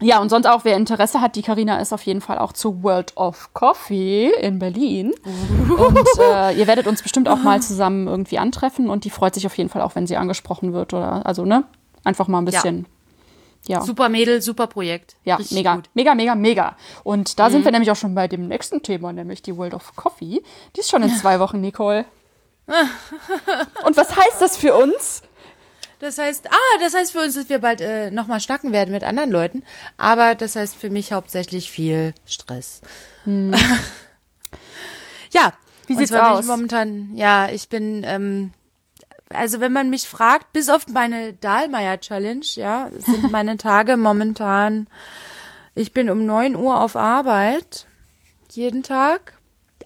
ja, 0.01 0.20
und 0.20 0.28
sonst 0.28 0.47
auch, 0.47 0.64
wer 0.64 0.76
Interesse 0.76 1.20
hat, 1.20 1.36
die 1.36 1.42
Carina 1.42 1.78
ist 1.78 1.92
auf 1.92 2.03
jeden 2.03 2.20
Fall 2.20 2.38
auch 2.38 2.53
zu 2.53 2.82
World 2.82 3.16
of 3.16 3.55
Coffee 3.55 4.28
in 4.40 4.59
Berlin. 4.59 5.14
Und 5.24 6.09
äh, 6.18 6.53
ihr 6.59 6.66
werdet 6.66 6.88
uns 6.88 7.01
bestimmt 7.03 7.28
auch 7.28 7.38
mal 7.38 7.62
zusammen 7.62 8.09
irgendwie 8.09 8.38
antreffen 8.38 8.90
und 8.90 9.05
die 9.05 9.11
freut 9.11 9.34
sich 9.34 9.47
auf 9.47 9.57
jeden 9.57 9.70
Fall 9.70 9.82
auch, 9.82 9.95
wenn 9.95 10.09
sie 10.09 10.16
angesprochen 10.16 10.72
wird 10.72 10.92
oder 10.92 11.24
also, 11.24 11.45
ne? 11.45 11.64
Einfach 12.03 12.26
mal 12.26 12.38
ein 12.38 12.45
bisschen. 12.45 12.78
Ja. 12.78 12.84
Super 13.67 14.09
Mädel, 14.09 14.43
super 14.43 14.67
Projekt. 14.67 15.17
Ja, 15.25 15.37
Richtig 15.37 15.57
mega, 15.57 15.77
gut. 15.77 15.89
mega, 15.95 16.15
mega, 16.15 16.35
mega. 16.35 16.77
Und 17.03 17.39
da 17.39 17.49
sind 17.51 17.65
wir 17.65 17.73
nämlich 17.73 17.91
auch 17.91 17.97
schon 17.97 18.15
bei 18.15 18.29
dem 18.29 18.49
nächsten 18.49 18.83
Thema, 18.83 19.12
nämlich 19.12 19.43
die 19.43 19.57
World 19.57 19.75
of 19.75 19.97
Coffee. 19.97 20.43
Die 20.77 20.81
ist 20.81 20.91
schon 20.91 21.03
in 21.03 21.15
zwei 21.17 21.41
Wochen, 21.41 21.61
Nicole. 21.61 22.05
Und 23.85 23.97
was 23.97 24.17
heißt 24.17 24.41
das 24.41 24.57
für 24.57 24.75
uns? 24.75 25.23
Das 26.01 26.19
heißt, 26.19 26.49
ah, 26.51 26.79
das 26.81 26.95
heißt 26.95 27.12
für 27.12 27.21
uns, 27.21 27.35
dass 27.35 27.49
wir 27.49 27.61
bald 27.61 27.81
äh, 27.81 28.11
nochmal 28.11 28.41
schnacken 28.41 28.73
werden 28.73 28.91
mit 28.91 29.05
anderen 29.05 29.31
Leuten. 29.31 29.62
Aber 29.97 30.35
das 30.35 30.57
heißt 30.57 30.77
für 30.77 30.91
mich 30.91 31.12
hauptsächlich 31.12 31.71
viel 31.71 32.15
Stress. 32.27 32.81
ja. 33.25 33.53
Wie 35.87 35.97
sieht's 35.97 36.12
aus? 36.12 36.41
Ich 36.41 36.47
momentan, 36.47 37.15
ja, 37.15 37.49
ich 37.51 37.69
bin, 37.69 38.03
ähm, 38.07 38.53
also 39.35 39.61
wenn 39.61 39.72
man 39.72 39.91
mich 39.91 40.09
fragt, 40.09 40.53
bis 40.53 40.68
auf 40.68 40.87
meine 40.89 41.32
Dahlmeier-Challenge, 41.35 42.45
ja, 42.55 42.91
sind 42.99 43.30
meine 43.30 43.57
Tage 43.57 43.97
momentan, 43.97 44.87
ich 45.74 45.93
bin 45.93 46.11
um 46.11 46.24
9 46.26 46.57
Uhr 46.57 46.80
auf 46.80 46.97
Arbeit, 46.97 47.87
jeden 48.51 48.82
Tag, 48.82 49.35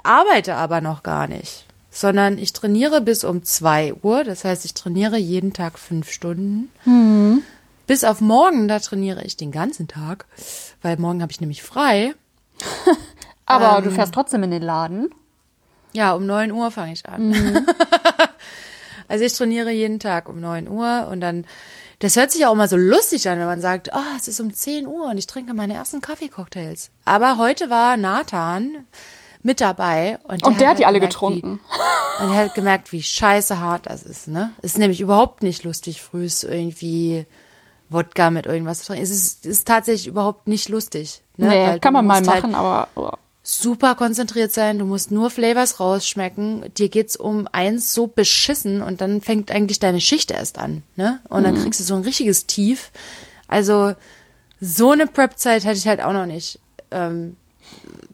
arbeite 0.02 0.54
aber 0.56 0.80
noch 0.80 1.02
gar 1.02 1.26
nicht, 1.26 1.64
sondern 1.90 2.38
ich 2.38 2.52
trainiere 2.52 3.00
bis 3.00 3.24
um 3.24 3.42
2 3.44 3.94
Uhr, 4.02 4.24
das 4.24 4.44
heißt, 4.44 4.64
ich 4.64 4.74
trainiere 4.74 5.16
jeden 5.16 5.52
Tag 5.52 5.78
fünf 5.78 6.10
Stunden. 6.12 6.70
Bis 7.86 8.04
auf 8.04 8.20
morgen, 8.20 8.68
da 8.68 8.78
trainiere 8.80 9.24
ich 9.24 9.36
den 9.36 9.50
ganzen 9.50 9.88
Tag, 9.88 10.26
weil 10.82 10.98
morgen 10.98 11.22
habe 11.22 11.32
ich 11.32 11.40
nämlich 11.40 11.62
frei. 11.62 12.14
Aber 13.46 13.78
Ähm. 13.78 13.84
du 13.84 13.90
fährst 13.90 14.12
trotzdem 14.12 14.42
in 14.42 14.50
den 14.50 14.62
Laden. 14.62 15.10
Ja, 15.94 16.12
um 16.12 16.26
9 16.26 16.52
Uhr 16.52 16.70
fange 16.70 16.92
ich 16.92 17.08
an. 17.08 17.34
also 19.08 19.24
ich 19.24 19.32
trainiere 19.32 19.70
jeden 19.70 19.98
Tag 19.98 20.28
um 20.28 20.40
9 20.40 20.68
Uhr 20.68 21.08
und 21.10 21.20
dann, 21.20 21.46
das 21.98 22.16
hört 22.16 22.30
sich 22.30 22.42
ja 22.42 22.48
auch 22.48 22.54
mal 22.54 22.68
so 22.68 22.76
lustig 22.76 23.28
an, 23.28 23.38
wenn 23.38 23.46
man 23.46 23.60
sagt, 23.60 23.90
oh, 23.92 24.16
es 24.16 24.28
ist 24.28 24.40
um 24.40 24.52
10 24.52 24.86
Uhr 24.86 25.06
und 25.06 25.18
ich 25.18 25.26
trinke 25.26 25.54
meine 25.54 25.74
ersten 25.74 26.00
Kaffeecocktails. 26.00 26.90
Aber 27.04 27.38
heute 27.38 27.70
war 27.70 27.96
Nathan 27.96 28.86
mit 29.42 29.60
dabei 29.60 30.18
und 30.24 30.44
Und 30.44 30.60
der 30.60 30.70
hat 30.70 30.78
die 30.78 30.86
alle 30.86 30.98
gemerkt, 30.98 31.14
getrunken. 31.14 31.60
Wie, 31.60 32.22
und 32.24 32.32
er 32.34 32.44
hat 32.44 32.54
gemerkt, 32.54 32.92
wie 32.92 33.02
scheiße 33.02 33.58
hart 33.58 33.86
das 33.86 34.02
ist, 34.02 34.28
ne? 34.28 34.52
Es 34.58 34.72
ist 34.72 34.78
nämlich 34.78 35.00
überhaupt 35.00 35.42
nicht 35.42 35.64
lustig, 35.64 36.02
frühs 36.02 36.44
irgendwie 36.44 37.26
Wodka 37.88 38.30
mit 38.30 38.46
irgendwas 38.46 38.80
zu 38.80 38.86
trinken. 38.88 39.04
Es 39.04 39.10
ist, 39.10 39.46
ist 39.46 39.66
tatsächlich 39.66 40.06
überhaupt 40.06 40.46
nicht 40.46 40.68
lustig. 40.68 41.22
Ne? 41.36 41.48
Nee, 41.48 41.78
kann 41.78 41.92
man 41.92 42.06
mal 42.06 42.16
halt 42.16 42.26
machen, 42.26 42.54
aber 42.54 42.88
oh. 42.96 43.10
Super 43.48 43.94
konzentriert 43.94 44.52
sein, 44.52 44.78
du 44.78 44.84
musst 44.84 45.10
nur 45.10 45.30
Flavors 45.30 45.80
rausschmecken, 45.80 46.66
dir 46.76 46.90
geht's 46.90 47.16
um 47.16 47.48
eins 47.50 47.94
so 47.94 48.06
beschissen 48.06 48.82
und 48.82 49.00
dann 49.00 49.22
fängt 49.22 49.50
eigentlich 49.50 49.78
deine 49.78 50.02
Schicht 50.02 50.30
erst 50.30 50.58
an, 50.58 50.82
ne? 50.96 51.20
Und 51.30 51.44
dann 51.44 51.60
kriegst 51.60 51.80
du 51.80 51.84
so 51.84 51.94
ein 51.94 52.02
richtiges 52.02 52.46
Tief. 52.46 52.90
Also 53.46 53.94
so 54.60 54.90
eine 54.90 55.06
Prep-Zeit 55.06 55.64
hatte 55.64 55.78
ich 55.78 55.88
halt 55.88 56.02
auch 56.02 56.12
noch 56.12 56.26
nicht. 56.26 56.60
Ähm, 56.90 57.36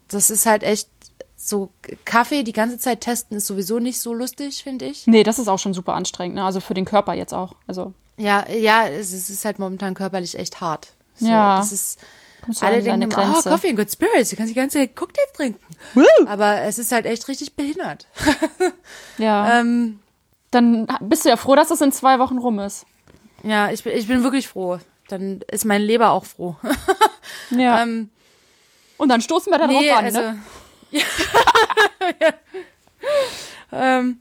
das 0.07 0.31
ist 0.31 0.47
halt 0.47 0.63
echt 0.63 0.89
so 1.37 1.71
Kaffee 2.05 2.45
die 2.45 2.53
ganze 2.53 2.79
Zeit 2.79 3.01
testen 3.01 3.37
ist 3.37 3.49
sowieso 3.49 3.81
nicht 3.81 4.01
so 4.01 4.15
lustig, 4.15 4.63
finde 4.63 4.87
ich. 4.87 5.07
nee, 5.07 5.25
das 5.25 5.41
ist 5.41 5.49
auch 5.49 5.59
schon 5.59 5.75
super 5.75 5.95
anstrengend, 5.95 6.37
ne? 6.37 6.45
Also 6.45 6.61
für 6.61 6.75
den 6.75 6.85
Körper 6.85 7.13
jetzt 7.13 7.35
auch. 7.35 7.57
Also 7.67 7.93
Ja, 8.17 8.49
ja, 8.49 8.87
es 8.87 9.13
ist, 9.13 9.45
halt 9.45 9.59
momentan 9.59 9.95
körperlich 9.95 10.39
echt 10.39 10.61
hart. 10.61 10.93
So, 11.17 11.27
Ja. 11.27 11.59
Das 11.59 11.73
ist, 11.73 11.99
alle 12.61 12.83
denken 12.83 13.03
immer, 13.03 13.37
oh. 13.39 13.43
Coffee 13.43 13.69
and 13.69 13.79
Good 13.79 13.91
Spirits, 13.91 14.31
du 14.31 14.37
kannst 14.37 14.51
die 14.51 14.57
ganze 14.57 14.79
Zeit 14.79 14.97
Cocktails 14.97 15.33
trinken. 15.33 15.61
Aber 16.27 16.63
es 16.63 16.79
ist 16.79 16.93
halt 16.93 17.07
echt 17.07 17.29
richtig 17.29 17.55
behindert. 17.55 18.07
Ja. 19.19 19.61
Ähm, 19.61 20.01
Dann 20.51 20.89
bist 21.01 21.25
du 21.25 21.29
ja 21.29 21.37
froh, 21.37 21.55
dass 21.55 21.69
das 21.69 21.81
in 21.81 21.93
zwei 21.93 22.19
Wochen 22.19 22.39
rum 22.39 22.59
ist. 22.59 22.85
ja, 23.45 23.71
ich 23.71 23.85
bin, 23.85 23.97
ich 23.97 24.09
bin 24.09 24.23
wirklich 24.25 24.49
froh. 24.49 24.79
Dann 25.09 25.41
ist 25.51 25.65
mein 25.65 25.83
Leber 25.83 26.11
auch 26.11 26.25
froh. 26.25 26.57
Ja. 27.51 27.83
ähm, 27.83 28.11
und 28.97 29.09
dann 29.09 29.21
stoßen 29.21 29.53
wir 29.53 29.59
da 29.59 29.67
nee, 29.67 29.89
drauf 29.89 29.99
an, 29.99 30.05
also, 30.05 30.21
ne? 30.21 30.39
ähm, 33.73 34.21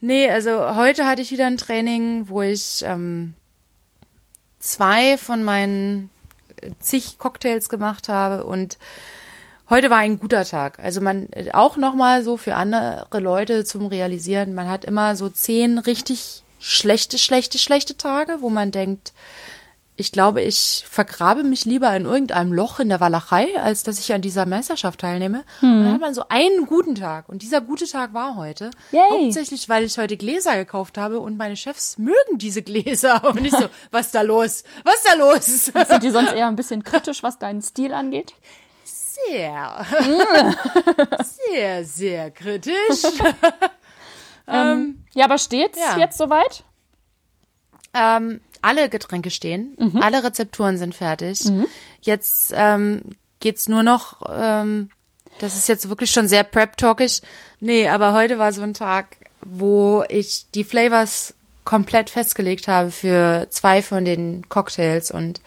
nee, 0.00 0.30
also 0.30 0.74
heute 0.76 1.06
hatte 1.06 1.22
ich 1.22 1.30
wieder 1.30 1.46
ein 1.46 1.56
Training, 1.56 2.28
wo 2.28 2.42
ich 2.42 2.82
ähm, 2.84 3.34
zwei 4.58 5.16
von 5.16 5.42
meinen 5.42 6.10
zig 6.80 7.18
Cocktails 7.18 7.68
gemacht 7.68 8.08
habe 8.08 8.44
und 8.44 8.78
heute 9.68 9.90
war 9.90 9.98
ein 9.98 10.18
guter 10.18 10.44
Tag. 10.44 10.78
Also 10.78 11.00
man 11.00 11.28
auch 11.52 11.76
noch 11.76 11.94
mal 11.94 12.22
so 12.22 12.36
für 12.36 12.54
andere 12.54 13.06
Leute 13.20 13.64
zum 13.64 13.86
realisieren, 13.86 14.54
man 14.54 14.68
hat 14.68 14.84
immer 14.84 15.16
so 15.16 15.28
zehn 15.28 15.78
richtig 15.78 16.42
schlechte, 16.58 17.18
schlechte, 17.18 17.58
schlechte 17.58 17.96
Tage, 17.96 18.38
wo 18.40 18.50
man 18.50 18.70
denkt, 18.70 19.12
ich 19.96 20.12
glaube, 20.12 20.40
ich 20.40 20.84
vergrabe 20.88 21.42
mich 21.42 21.66
lieber 21.66 21.94
in 21.94 22.06
irgendeinem 22.06 22.52
Loch 22.54 22.80
in 22.80 22.88
der 22.88 23.00
Walachei, 23.00 23.48
als 23.60 23.82
dass 23.82 23.98
ich 23.98 24.14
an 24.14 24.22
dieser 24.22 24.46
Meisterschaft 24.46 25.00
teilnehme. 25.00 25.44
Und 25.60 25.84
dann 25.84 25.92
hat 25.92 26.00
man 26.00 26.14
so 26.14 26.24
einen 26.30 26.64
guten 26.66 26.94
Tag. 26.94 27.28
Und 27.28 27.42
dieser 27.42 27.60
gute 27.60 27.86
Tag 27.86 28.14
war 28.14 28.36
heute. 28.36 28.70
Yay. 28.92 29.02
Hauptsächlich, 29.10 29.68
weil 29.68 29.84
ich 29.84 29.98
heute 29.98 30.16
Gläser 30.16 30.56
gekauft 30.56 30.96
habe 30.96 31.20
und 31.20 31.36
meine 31.36 31.56
Chefs 31.56 31.98
mögen 31.98 32.38
diese 32.38 32.62
Gläser. 32.62 33.22
Und 33.30 33.44
ich 33.44 33.52
so, 33.52 33.68
was 33.90 34.06
ist 34.06 34.14
da 34.14 34.22
los? 34.22 34.64
Was 34.84 34.94
ist 34.96 35.08
da 35.08 35.14
los? 35.14 35.44
Sind 35.44 36.02
die 36.02 36.10
sonst 36.10 36.32
eher 36.32 36.46
ein 36.46 36.56
bisschen 36.56 36.82
kritisch, 36.82 37.22
was 37.22 37.38
deinen 37.38 37.60
Stil 37.60 37.92
angeht? 37.92 38.34
Sehr, 38.84 39.84
sehr, 41.52 41.84
sehr 41.84 42.30
kritisch. 42.30 43.04
Ähm, 44.46 45.04
ja, 45.12 45.26
aber 45.26 45.38
steht's 45.38 45.78
ja. 45.78 45.98
jetzt 45.98 46.16
soweit? 46.16 46.64
Ähm, 47.92 48.40
alle 48.62 48.88
Getränke 48.88 49.30
stehen, 49.30 49.76
alle 50.00 50.22
Rezepturen 50.24 50.78
sind 50.78 50.94
fertig. 50.94 51.40
Jetzt 52.00 52.52
ähm, 52.56 53.02
geht's 53.40 53.68
nur 53.68 53.82
noch, 53.82 54.20
ähm, 54.30 54.90
das 55.38 55.56
ist 55.56 55.68
jetzt 55.68 55.88
wirklich 55.88 56.10
schon 56.10 56.28
sehr 56.28 56.44
prep-talkisch. 56.44 57.20
Nee, 57.60 57.88
aber 57.88 58.12
heute 58.12 58.38
war 58.38 58.52
so 58.52 58.62
ein 58.62 58.74
Tag, 58.74 59.16
wo 59.42 60.04
ich 60.08 60.46
die 60.54 60.64
Flavors 60.64 61.34
komplett 61.64 62.10
festgelegt 62.10 62.68
habe 62.68 62.90
für 62.90 63.46
zwei 63.50 63.82
von 63.82 64.04
den 64.04 64.48
Cocktails 64.48 65.10
und 65.10 65.40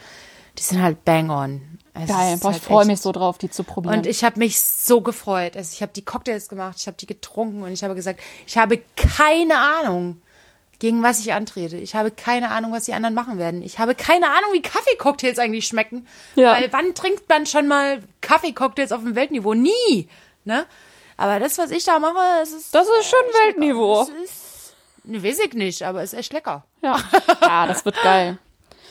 die 0.58 0.64
sind 0.64 0.82
halt 0.82 1.04
bang 1.06 1.30
on. 1.30 1.62
Es 1.96 2.08
Geil, 2.10 2.38
boah, 2.42 2.50
ich 2.50 2.54
halt 2.56 2.64
freue 2.64 2.80
echt- 2.82 2.88
mich 2.88 3.02
so 3.02 3.12
drauf, 3.12 3.38
die 3.38 3.50
zu 3.52 3.64
probieren. 3.64 3.98
Und 3.98 4.08
ich 4.08 4.24
habe 4.24 4.40
mich 4.40 4.60
so 4.62 5.02
gefreut. 5.02 5.56
Also 5.56 5.72
ich 5.74 5.82
habe 5.84 5.92
die 5.96 6.04
Cocktails 6.04 6.48
gemacht, 6.50 6.78
ich 6.80 6.88
habe 6.88 6.98
die 7.00 7.06
getrunken 7.06 7.62
und 7.62 7.72
ich 7.72 7.84
habe 7.84 7.94
gesagt, 7.94 8.20
ich 8.48 8.58
habe 8.58 8.82
keine 8.96 9.58
Ahnung, 9.60 10.22
gegen 10.84 11.02
was 11.02 11.22
ich 11.22 11.32
antrete. 11.32 11.78
Ich 11.78 11.96
habe 11.96 12.12
keine 12.12 12.52
Ahnung, 12.52 12.74
was 12.74 12.84
die 12.84 12.94
anderen 12.94 13.16
machen 13.16 13.38
werden. 13.38 13.62
Ich 13.62 13.80
habe 13.80 13.96
keine 13.96 14.28
Ahnung, 14.28 14.52
wie 14.52 14.62
Kaffeecocktails 14.62 15.40
eigentlich 15.40 15.66
schmecken. 15.66 16.06
Ja. 16.36 16.56
Weil 16.56 16.74
wann 16.74 16.94
trinkt 16.94 17.30
man 17.30 17.46
schon 17.46 17.70
mal 17.70 18.04
Kaffeecocktails 18.20 18.92
auf 18.92 19.00
dem 19.00 19.16
Weltniveau? 19.16 19.54
Nie. 19.54 20.10
Ne? 20.44 20.66
Aber 21.16 21.40
das, 21.40 21.58
was 21.58 21.72
ich 21.72 21.86
da 21.86 22.00
mache, 22.00 22.42
es 22.42 22.52
ist. 22.52 22.76
das 22.76 22.86
ist 23.00 23.10
schon 23.10 23.20
Weltniveau. 23.46 24.02
Es 24.02 24.10
ist. 24.10 24.76
Ne, 25.06 25.24
weiß 25.24 25.40
ich 25.40 25.54
nicht, 25.54 25.84
aber 25.84 26.04
es 26.04 26.12
ist 26.12 26.20
echt 26.20 26.34
lecker. 26.34 26.66
Ja. 26.82 27.00
ja, 27.42 27.66
das 27.66 27.86
wird 27.86 27.96
geil. 28.04 28.38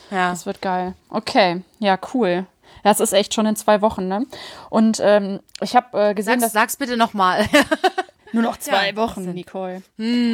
Ja. 0.09 0.31
Das 0.31 0.47
wird 0.47 0.63
geil. 0.63 0.95
Okay, 1.09 1.61
ja, 1.77 1.99
cool. 2.15 2.47
Das 2.83 3.01
ist 3.01 3.13
echt 3.13 3.35
schon 3.35 3.45
in 3.45 3.55
zwei 3.55 3.81
Wochen, 3.81 4.07
ne? 4.07 4.25
Und 4.71 4.99
ähm, 4.99 5.41
ich 5.61 5.75
habe 5.75 6.09
äh, 6.09 6.13
gesehen, 6.15 6.39
Sag's, 6.39 6.53
dass 6.53 6.59
sag's 6.59 6.77
bitte 6.77 6.97
nochmal. 6.97 7.47
nur 8.33 8.43
noch 8.43 8.57
zwei 8.57 8.89
Ja, 8.89 8.95
Wochen, 8.95 9.31
Nicole. 9.31 9.81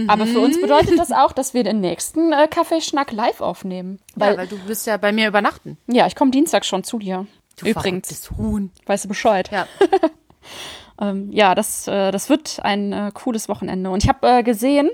Aber 0.08 0.26
für 0.26 0.40
uns 0.40 0.60
bedeutet 0.60 0.98
das 0.98 1.12
auch, 1.12 1.32
dass 1.32 1.54
wir 1.54 1.64
den 1.64 1.80
nächsten 1.82 2.34
äh, 2.34 2.48
Kaffeeschnack 2.48 3.12
live 3.12 3.42
aufnehmen. 3.42 4.00
Weil, 4.16 4.34
ja, 4.34 4.38
weil 4.40 4.48
du 4.48 4.58
bist 4.60 4.88
ja 4.88 4.98
bei 4.98 5.12
mir 5.12 5.28
übernachten. 5.28 5.78
ja, 5.88 6.08
ich 6.08 6.16
komme 6.16 6.32
Dienstag 6.32 6.66
schon 6.66 6.84
zu 6.84 7.00
dir. 7.00 7.28
Du 7.58 7.68
Übrigens, 7.68 8.32
Huhn. 8.38 8.72
weißt 8.86 9.04
du 9.06 9.08
Bescheid. 9.10 9.50
Ja. 9.52 9.68
Ähm, 11.02 11.32
ja, 11.32 11.56
das, 11.56 11.88
äh, 11.88 12.12
das 12.12 12.30
wird 12.30 12.60
ein 12.62 12.92
äh, 12.92 13.12
cooles 13.14 13.48
Wochenende. 13.48 13.90
Und 13.90 14.04
ich 14.04 14.10
habe 14.10 14.28
äh, 14.28 14.44
gesehen, 14.44 14.90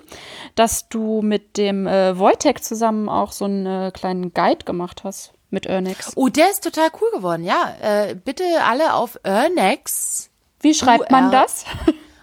dass 0.53 0.87
du 0.87 1.21
mit 1.23 1.57
dem 1.57 1.87
äh, 1.87 2.17
Wojtek 2.19 2.63
zusammen 2.63 3.09
auch 3.09 3.31
so 3.31 3.45
einen 3.45 3.65
äh, 3.65 3.91
kleinen 3.91 4.31
Guide 4.33 4.65
gemacht 4.65 5.03
hast 5.03 5.33
mit 5.49 5.65
Ernex. 5.65 6.11
Oh, 6.15 6.27
der 6.27 6.51
ist 6.51 6.63
total 6.63 6.89
cool 7.01 7.09
geworden. 7.11 7.43
Ja, 7.43 8.13
bitte 8.25 8.43
alle 8.63 8.93
auf 8.93 9.17
Ernex. 9.23 10.29
Wie 10.59 10.73
schreibt 10.73 11.11
man 11.11 11.31
das? 11.31 11.65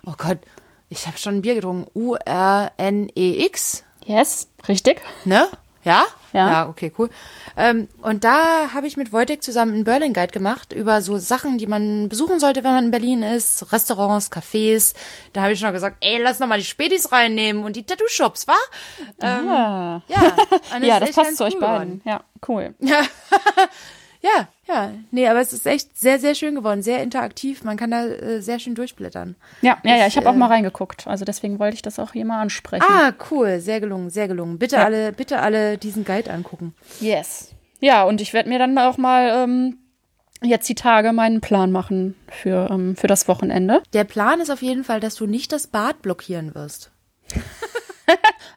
Oh 0.04 0.14
Gott, 0.18 0.38
ich 0.92 1.06
habe 1.06 1.18
schon 1.18 1.36
ein 1.36 1.42
Bier 1.42 1.54
getrunken. 1.54 1.90
U-R-N-E-X, 1.94 3.84
yes, 4.04 4.48
richtig. 4.68 5.00
ne? 5.24 5.48
Ja? 5.84 6.04
Ja. 6.32 6.48
Ja, 6.50 6.68
okay, 6.68 6.92
cool. 6.96 7.10
Ähm, 7.56 7.88
und 8.02 8.24
da 8.24 8.72
habe 8.72 8.86
ich 8.86 8.96
mit 8.96 9.12
Wojtek 9.12 9.42
zusammen 9.42 9.74
einen 9.74 9.84
Berlin 9.84 10.14
Guide 10.14 10.32
gemacht 10.32 10.72
über 10.72 11.02
so 11.02 11.18
Sachen, 11.18 11.58
die 11.58 11.66
man 11.66 12.08
besuchen 12.08 12.38
sollte, 12.40 12.62
wenn 12.64 12.72
man 12.72 12.84
in 12.84 12.90
Berlin 12.90 13.22
ist. 13.22 13.70
Restaurants, 13.72 14.30
Cafés. 14.30 14.94
Da 15.34 15.42
habe 15.42 15.52
ich 15.52 15.60
schon 15.60 15.72
gesagt, 15.72 15.96
ey, 16.00 16.22
lass 16.22 16.38
noch 16.38 16.46
mal 16.46 16.58
die 16.58 16.64
Spätis 16.64 17.10
reinnehmen 17.12 17.64
und 17.64 17.74
die 17.76 17.84
Tattoo-Shops, 17.84 18.46
wa? 18.48 18.54
Ähm, 19.20 19.48
Ah. 19.48 20.02
ja, 20.08 20.36
ja, 20.80 21.00
das 21.00 21.12
passt 21.12 21.36
zu 21.36 21.44
euch 21.44 21.54
cool 21.54 21.60
beiden. 21.60 22.00
geworden. 22.00 22.02
Ja, 22.06 22.20
cool. 22.48 22.74
Ja, 24.24 24.46
ja. 24.72 24.90
Nee, 25.10 25.28
aber 25.28 25.40
es 25.40 25.52
ist 25.52 25.66
echt 25.66 25.98
sehr, 25.98 26.18
sehr 26.18 26.34
schön 26.34 26.54
geworden. 26.54 26.82
Sehr 26.82 27.02
interaktiv. 27.02 27.64
Man 27.64 27.76
kann 27.76 27.90
da 27.90 28.06
äh, 28.06 28.40
sehr 28.40 28.58
schön 28.58 28.74
durchblättern. 28.74 29.36
Ja, 29.60 29.78
ja, 29.84 29.96
ja, 29.96 30.06
ich 30.06 30.16
habe 30.16 30.28
auch 30.28 30.34
äh, 30.34 30.38
mal 30.38 30.46
reingeguckt. 30.46 31.06
Also 31.06 31.24
deswegen 31.24 31.58
wollte 31.58 31.74
ich 31.74 31.82
das 31.82 31.98
auch 31.98 32.12
hier 32.12 32.24
mal 32.24 32.40
ansprechen. 32.40 32.84
Ah, 32.88 33.12
cool. 33.30 33.60
Sehr 33.60 33.80
gelungen, 33.80 34.10
sehr 34.10 34.28
gelungen. 34.28 34.58
Bitte 34.58 34.76
Ja. 34.76 34.84
alle, 34.84 35.12
bitte 35.12 35.40
alle 35.40 35.78
diesen 35.78 36.04
Guide 36.04 36.30
angucken. 36.30 36.74
Yes. 37.00 37.52
Ja, 37.80 38.04
und 38.04 38.20
ich 38.20 38.32
werde 38.32 38.48
mir 38.48 38.58
dann 38.58 38.78
auch 38.78 38.96
mal 38.98 39.42
ähm, 39.44 39.78
jetzt 40.42 40.68
die 40.68 40.74
Tage 40.74 41.12
meinen 41.12 41.40
Plan 41.40 41.72
machen 41.72 42.14
für, 42.30 42.68
ähm, 42.70 42.96
für 42.96 43.08
das 43.08 43.26
Wochenende. 43.28 43.82
Der 43.92 44.04
Plan 44.04 44.40
ist 44.40 44.50
auf 44.50 44.62
jeden 44.62 44.84
Fall, 44.84 45.00
dass 45.00 45.16
du 45.16 45.26
nicht 45.26 45.52
das 45.52 45.66
Bad 45.66 46.02
blockieren 46.02 46.54
wirst. 46.54 46.90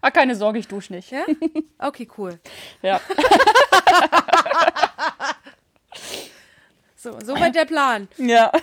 Ah, 0.01 0.11
keine 0.11 0.35
Sorge, 0.35 0.59
ich 0.59 0.67
dusche 0.67 0.93
nicht. 0.93 1.11
Ja? 1.11 1.23
Okay, 1.79 2.07
cool. 2.17 2.37
Ja. 2.83 2.99
So, 7.05 7.15
soweit 7.23 7.53
der 7.53 7.65
Plan. 7.65 8.07
ja. 8.17 8.51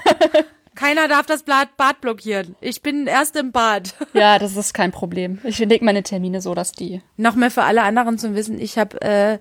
Keiner 0.74 1.06
darf 1.06 1.26
das 1.26 1.42
Bad, 1.42 1.76
Bad 1.76 2.00
blockieren. 2.00 2.56
Ich 2.60 2.80
bin 2.82 3.06
erst 3.06 3.36
im 3.36 3.52
Bad. 3.52 3.94
Ja, 4.14 4.38
das 4.40 4.56
ist 4.56 4.72
kein 4.72 4.90
Problem. 4.90 5.38
Ich 5.44 5.58
lege 5.58 5.84
meine 5.84 6.02
Termine 6.02 6.40
so, 6.40 6.54
dass 6.54 6.72
die. 6.72 7.02
Noch 7.18 7.34
mehr 7.36 7.50
für 7.52 7.62
alle 7.62 7.82
anderen 7.82 8.18
zum 8.18 8.34
Wissen. 8.34 8.58
Ich 8.58 8.78
habe 8.78 9.00
äh, 9.02 9.38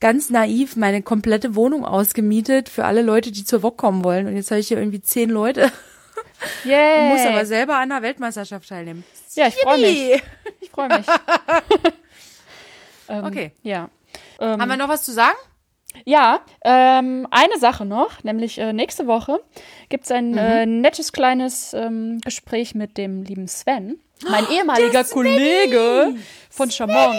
ganz 0.00 0.28
naiv 0.30 0.74
meine 0.76 1.00
komplette 1.00 1.54
Wohnung 1.54 1.86
ausgemietet 1.86 2.68
für 2.68 2.84
alle 2.84 3.00
Leute, 3.02 3.30
die 3.32 3.44
zur 3.44 3.62
Wok 3.62 3.78
kommen 3.78 4.04
wollen. 4.04 4.26
Und 4.26 4.34
jetzt 4.36 4.50
habe 4.50 4.60
ich 4.60 4.68
hier 4.68 4.78
irgendwie 4.78 5.00
zehn 5.00 5.30
Leute. 5.30 5.72
Yeah. 6.66 7.08
Muss 7.14 7.24
aber 7.24 7.46
selber 7.46 7.76
an 7.78 7.88
der 7.88 8.02
Weltmeisterschaft 8.02 8.68
teilnehmen. 8.68 9.04
Ja, 9.34 9.46
ich 9.46 9.54
freue 9.54 9.78
mich. 9.80 10.22
Ich 10.60 10.70
freue 10.70 10.88
mich. 10.88 11.06
ähm, 13.08 13.24
Okay. 13.24 13.52
Ja. 13.62 13.88
Ähm, 14.40 14.60
Haben 14.60 14.68
wir 14.68 14.76
noch 14.76 14.88
was 14.88 15.04
zu 15.04 15.12
sagen? 15.12 15.36
Ja, 16.04 16.40
ähm, 16.64 17.26
eine 17.30 17.58
Sache 17.58 17.84
noch, 17.84 18.22
nämlich 18.24 18.58
äh, 18.58 18.72
nächste 18.72 19.06
Woche 19.06 19.40
gibt 19.88 20.04
es 20.04 20.10
ein 20.10 20.32
Mhm. 20.32 20.38
äh, 20.38 20.66
nettes 20.66 21.12
kleines 21.12 21.72
ähm, 21.74 22.20
Gespräch 22.24 22.74
mit 22.74 22.98
dem 22.98 23.22
lieben 23.22 23.48
Sven, 23.48 23.98
mein 24.28 24.44
ehemaliger 24.50 25.04
Kollege 25.04 26.14
von 26.50 26.70
Chamon, 26.70 27.16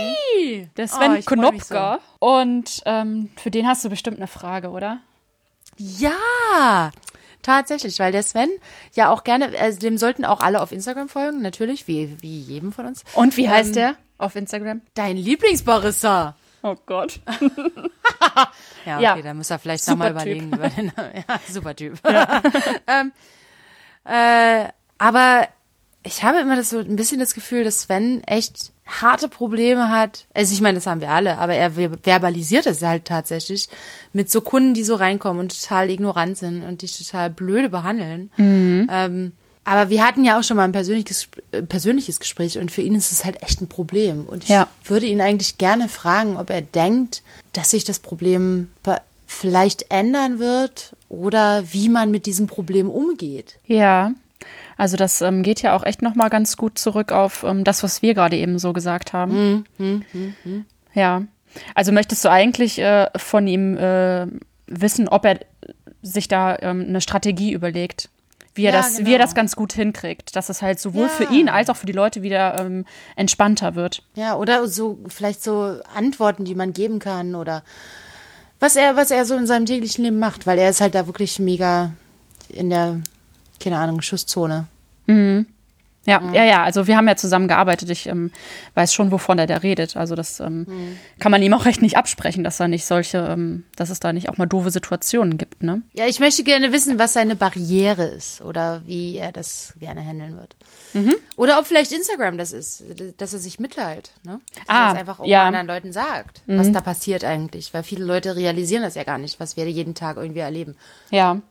der 0.77 0.87
Sven 0.87 1.17
Oh, 1.17 1.21
freu 1.21 1.35
mich 1.51 1.61
Knopka. 1.67 1.99
Und 2.19 2.81
ähm, 2.85 3.29
für 3.37 3.49
den 3.51 3.67
hast 3.67 3.83
du 3.85 3.89
bestimmt 3.89 4.17
eine 4.17 4.27
Frage, 4.27 4.69
oder? 4.69 4.99
Ja, 5.77 6.91
tatsächlich, 7.41 7.99
weil 7.99 8.11
der 8.11 8.23
Sven 8.23 8.49
ja 8.93 9.09
auch 9.09 9.23
gerne, 9.23 9.51
also 9.59 9.79
dem 9.79 9.97
sollten 9.97 10.25
auch 10.25 10.39
alle 10.41 10.61
auf 10.61 10.71
Instagram 10.71 11.09
folgen, 11.09 11.41
natürlich, 11.41 11.87
wie, 11.87 12.15
wie 12.21 12.39
jedem 12.39 12.71
von 12.71 12.85
uns. 12.85 13.03
Und 13.13 13.35
wie 13.37 13.49
heißt 13.49 13.69
Ähm, 13.69 13.73
der 13.75 13.95
auf 14.17 14.35
Instagram? 14.35 14.81
Dein 14.93 15.17
Lieblingsbarista. 15.17 16.35
Oh 16.67 16.75
Gott. 16.87 17.19
Ja, 18.85 18.99
Ja. 18.99 19.13
okay, 19.13 19.21
da 19.23 19.33
muss 19.33 19.49
er 19.49 19.59
vielleicht 19.59 19.87
nochmal 19.87 20.11
überlegen. 20.11 20.51
Über 20.51 20.69
den, 20.69 20.91
ja, 21.27 21.39
super 21.49 21.75
Typ. 21.75 21.97
ähm, 22.87 23.11
äh, 24.03 24.67
aber 24.97 25.47
ich 26.03 26.23
habe 26.23 26.39
immer 26.39 26.55
das 26.55 26.69
so 26.69 26.79
ein 26.79 26.95
bisschen 26.95 27.19
das 27.19 27.33
Gefühl, 27.33 27.63
dass 27.63 27.81
Sven 27.83 28.23
echt 28.25 28.71
harte 28.85 29.27
Probleme 29.29 29.89
hat. 29.89 30.27
Also 30.35 30.53
ich 30.53 30.61
meine, 30.61 30.75
das 30.75 30.85
haben 30.85 31.01
wir 31.01 31.09
alle, 31.09 31.37
aber 31.39 31.55
er 31.55 31.71
ver- 31.71 31.97
verbalisiert 32.03 32.65
es 32.67 32.81
halt 32.83 33.05
tatsächlich 33.05 33.69
mit 34.13 34.29
so 34.29 34.41
Kunden, 34.41 34.73
die 34.75 34.83
so 34.83 34.95
reinkommen 34.95 35.39
und 35.39 35.59
total 35.59 35.89
ignorant 35.89 36.37
sind 36.37 36.63
und 36.63 36.81
dich 36.83 36.97
total 36.97 37.29
blöde 37.31 37.69
behandeln. 37.69 38.31
Mhm. 38.37 38.87
Ähm, 38.91 39.31
aber 39.65 39.89
wir 39.89 40.05
hatten 40.05 40.23
ja 40.23 40.39
auch 40.39 40.43
schon 40.43 40.55
mal 40.57 40.63
ein 40.63 40.71
persönliches, 40.71 41.27
äh, 41.51 41.61
persönliches 41.63 42.19
Gespräch 42.19 42.57
und 42.57 42.71
für 42.71 42.81
ihn 42.81 42.95
ist 42.95 43.11
es 43.11 43.25
halt 43.25 43.41
echt 43.43 43.61
ein 43.61 43.67
Problem. 43.67 44.25
Und 44.25 44.43
ich 44.43 44.49
Ja. 44.49 44.67
würde 44.85 45.05
ihn 45.07 45.19
eigentlich 45.21 45.57
gerne 45.57 45.89
fragen, 45.89 46.37
ob 46.37 46.49
er 46.49 46.61
denkt, 46.61 47.21
dass 47.53 47.71
sich 47.71 47.83
das 47.83 47.99
Problem 47.99 48.69
vielleicht 49.27 49.91
ändern 49.91 50.39
wird 50.39 50.95
oder 51.09 51.63
wie 51.73 51.89
man 51.89 52.11
mit 52.11 52.25
diesem 52.27 52.45
Problem 52.47 52.89
umgeht. 52.89 53.57
Ja. 53.65 54.11
Also 54.77 54.97
das 54.97 55.21
ähm, 55.21 55.41
geht 55.41 55.61
ja 55.63 55.75
auch 55.75 55.83
echt 55.83 56.01
noch 56.01 56.13
mal 56.15 56.29
ganz 56.29 56.57
gut 56.57 56.77
zurück 56.77 57.11
auf 57.11 57.43
ähm, 57.43 57.63
das, 57.63 57.81
was 57.81 58.01
wir 58.01 58.13
gerade 58.13 58.35
eben 58.37 58.59
so 58.59 58.71
gesagt 58.73 59.13
haben. 59.13 59.65
Ja. 60.93 61.23
Also 61.73 61.91
möchtest 61.91 62.23
du 62.23 62.29
eigentlich 62.29 62.77
äh, 62.79 63.07
von 63.17 63.47
ihm 63.47 63.77
äh, 63.77 64.27
wissen, 64.67 65.07
ob 65.07 65.25
er 65.25 65.39
sich 66.01 66.27
da 66.27 66.57
ähm, 66.61 66.85
eine 66.87 67.01
Strategie 67.01 67.51
überlegt, 67.53 68.09
wie 68.55 68.65
er, 68.65 68.73
Ja, 68.73 68.81
das, 68.81 68.93
wie 68.99 69.03
genau. 69.03 69.11
er 69.11 69.19
das 69.19 69.35
ganz 69.35 69.55
gut 69.55 69.73
hinkriegt, 69.73 70.35
dass 70.35 70.49
es 70.49 70.61
halt 70.61 70.79
sowohl 70.79 71.03
Ja. 71.03 71.09
für 71.09 71.25
ihn 71.25 71.49
als 71.49 71.69
auch 71.69 71.75
für 71.75 71.85
die 71.85 71.91
Leute 71.91 72.21
wieder 72.23 72.59
ähm, 72.59 72.85
entspannter 73.15 73.75
wird. 73.75 74.01
Ja, 74.15 74.35
oder 74.35 74.67
so 74.67 74.97
vielleicht 75.07 75.43
so 75.43 75.79
Antworten, 75.95 76.45
die 76.45 76.55
man 76.55 76.73
geben 76.73 76.99
kann 76.99 77.35
oder 77.35 77.63
was 78.59 78.75
er, 78.75 78.95
was 78.95 79.11
er 79.11 79.25
so 79.25 79.35
in 79.35 79.45
seinem 79.47 79.65
täglichen 79.65 80.03
Leben 80.05 80.17
macht, 80.19 80.47
weil 80.47 80.57
er 80.57 80.69
ist 80.69 80.81
halt 80.81 80.95
da 80.95 81.05
wirklich 81.07 81.39
mega 81.39 81.91
in 82.49 82.69
der, 82.69 83.01
keine 83.59 83.77
Ahnung, 83.77 84.01
Schusszone. 84.01 84.67
Ja, 86.05 86.21
ja, 86.33 86.43
ja, 86.43 86.63
also 86.63 86.87
wir 86.87 86.97
haben 86.97 87.07
ja 87.07 87.15
zusammen 87.15 87.47
gearbeitet. 87.47 87.89
Ich 87.89 88.05
ähm, 88.07 88.31
weiß 88.75 88.93
schon, 88.93 89.11
wovon 89.11 89.39
er 89.39 89.47
da 89.47 89.57
redet. 89.57 89.97
Also 89.97 90.15
das 90.15 90.39
ähm, 90.39 90.67
kann 91.19 91.31
man 91.31 91.41
ihm 91.41 91.53
auch 91.53 91.65
recht 91.65 91.81
nicht 91.81 91.97
absprechen, 91.97 92.43
dass 92.43 92.57
da 92.57 92.67
nicht 92.67 92.85
solche, 92.85 93.17
ähm, 93.29 93.63
dass 93.75 93.89
es 93.89 93.99
da 93.99 94.13
nicht 94.13 94.29
auch 94.29 94.37
mal 94.37 94.45
doofe 94.45 94.69
Situationen 94.69 95.37
gibt, 95.37 95.63
ne? 95.63 95.81
Ja, 95.93 96.05
ich 96.05 96.19
möchte 96.19 96.43
gerne 96.43 96.71
wissen, 96.71 96.99
was 96.99 97.13
seine 97.13 97.35
Barriere 97.35 98.05
ist 98.05 98.41
oder 98.41 98.83
wie 98.85 99.17
er 99.17 99.31
das 99.31 99.73
gerne 99.79 100.01
handeln 100.05 100.37
wird. 100.37 100.55
Oder 101.35 101.59
ob 101.59 101.65
vielleicht 101.67 101.91
Instagram 101.91 102.37
das 102.37 102.53
ist, 102.53 102.83
dass 103.17 103.33
er 103.33 103.39
sich 103.39 103.59
mitteilt, 103.59 104.11
ne? 104.23 104.39
Dass 104.53 104.63
Ah, 104.67 104.87
er 104.87 104.89
das 104.91 104.99
einfach 104.99 105.19
auch 105.19 105.25
ja. 105.25 105.43
anderen 105.43 105.67
Leuten 105.67 105.91
sagt, 105.91 106.41
was 106.47 106.71
da 106.71 106.81
passiert 106.81 107.25
eigentlich, 107.25 107.73
weil 107.73 107.83
viele 107.83 108.05
Leute 108.05 108.35
realisieren 108.35 108.83
das 108.83 108.95
ja 108.95 109.03
gar 109.03 109.17
nicht, 109.17 109.39
was 109.39 109.57
wir 109.57 109.69
jeden 109.69 109.95
Tag 109.95 110.17
irgendwie 110.17 110.39
erleben. 110.39 110.75
Ja. 111.09 111.41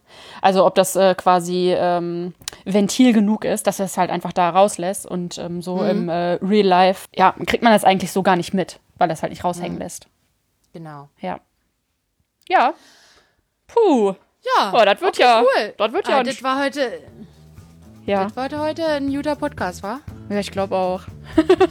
Also 0.43 0.65
ob 0.67 0.75
das 0.75 0.97
äh, 0.97 1.15
quasi 1.15 1.75
ähm, 1.77 2.35
Ventil 2.65 3.13
genug 3.13 3.45
ist, 3.45 3.67
dass 3.67 3.79
er 3.81 3.87
es 3.87 3.97
halt 3.97 4.11
einfach 4.11 4.33
da 4.33 4.51
rauslässt 4.51 5.07
und 5.07 5.39
ähm, 5.39 5.63
so 5.63 5.83
im 5.83 6.09
äh, 6.09 6.35
Real 6.43 6.67
Life, 6.67 7.09
ja, 7.15 7.35
kriegt 7.47 7.63
man 7.63 7.73
das 7.73 7.85
eigentlich 7.85 8.13
so 8.13 8.23
gar 8.23 8.37
nicht 8.37 8.53
mit, 8.55 8.79
weil 8.99 9.11
es 9.11 9.23
halt 9.23 9.31
nicht 9.33 9.45
raushängen 9.45 9.79
lässt. 9.79 10.07
Genau. 10.73 11.09
Ja. 11.21 11.41
Ja. 12.49 12.75
Puh. 13.67 14.15
Ja. 14.59 14.73
Oh, 14.75 14.85
das 14.85 15.01
wird 15.01 15.15
okay, 15.15 15.23
ja. 15.23 15.41
Cool. 15.43 15.75
Das 15.79 15.93
wird 15.93 16.07
Ah, 16.09 16.11
ja. 16.11 16.19
ein 16.19 16.27
das 16.27 16.43
war 16.43 16.61
heute, 16.63 17.01
ja. 18.05 18.25
das 18.25 18.37
war 18.37 18.51
heute 18.61 18.87
ein 18.87 19.11
guter 19.11 19.37
Podcast, 19.37 19.83
war? 19.83 20.01
ja, 20.29 20.39
ich 20.39 20.51
glaube 20.51 20.77
auch. 20.77 21.03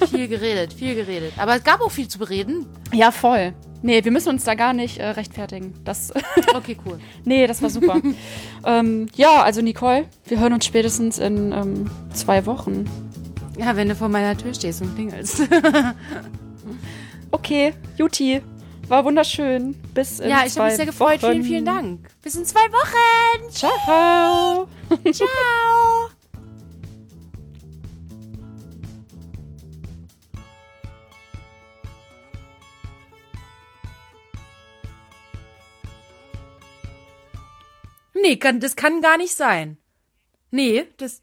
Viel 0.09 0.27
geredet, 0.27 0.73
viel 0.73 0.95
geredet. 0.95 1.33
Aber 1.37 1.55
es 1.55 1.63
gab 1.63 1.81
auch 1.81 1.91
viel 1.91 2.07
zu 2.07 2.17
bereden. 2.17 2.65
Ja, 2.91 3.11
voll. 3.11 3.53
Nee, 3.83 4.03
wir 4.03 4.11
müssen 4.11 4.29
uns 4.29 4.45
da 4.45 4.55
gar 4.55 4.73
nicht 4.73 4.97
äh, 4.97 5.09
rechtfertigen. 5.09 5.73
Das, 5.83 6.11
Okay, 6.55 6.77
cool. 6.85 6.99
nee, 7.25 7.45
das 7.45 7.61
war 7.61 7.69
super. 7.69 8.01
ähm, 8.65 9.07
ja, 9.15 9.43
also 9.43 9.61
Nicole, 9.61 10.05
wir 10.25 10.39
hören 10.39 10.53
uns 10.53 10.65
spätestens 10.65 11.19
in 11.19 11.51
ähm, 11.51 11.91
zwei 12.13 12.45
Wochen. 12.45 12.85
Ja, 13.59 13.75
wenn 13.75 13.89
du 13.89 13.95
vor 13.95 14.09
meiner 14.09 14.35
Tür 14.37 14.53
stehst 14.53 14.81
und 14.81 14.95
klingelst. 14.95 15.43
Okay, 17.31 17.73
Juti, 17.97 18.43
war 18.87 19.03
wunderschön. 19.05 19.73
Bis 19.95 20.19
in 20.19 20.29
ja, 20.29 20.43
ich 20.45 20.55
habe 20.55 20.67
mich 20.67 20.75
sehr 20.75 20.85
gefreut. 20.85 21.23
Wochen. 21.23 21.31
Vielen, 21.31 21.43
vielen 21.43 21.65
Dank. 21.65 22.09
Bis 22.21 22.35
in 22.35 22.45
zwei 22.45 22.59
Wochen. 22.71 23.49
Ciao. 23.49 24.67
Ciao. 25.11 26.09
Nee, 38.13 38.37
kann, 38.37 38.59
das 38.59 38.75
kann 38.75 39.01
gar 39.01 39.17
nicht 39.17 39.33
sein. 39.33 39.77
Nee, 40.51 40.87
das. 40.97 41.21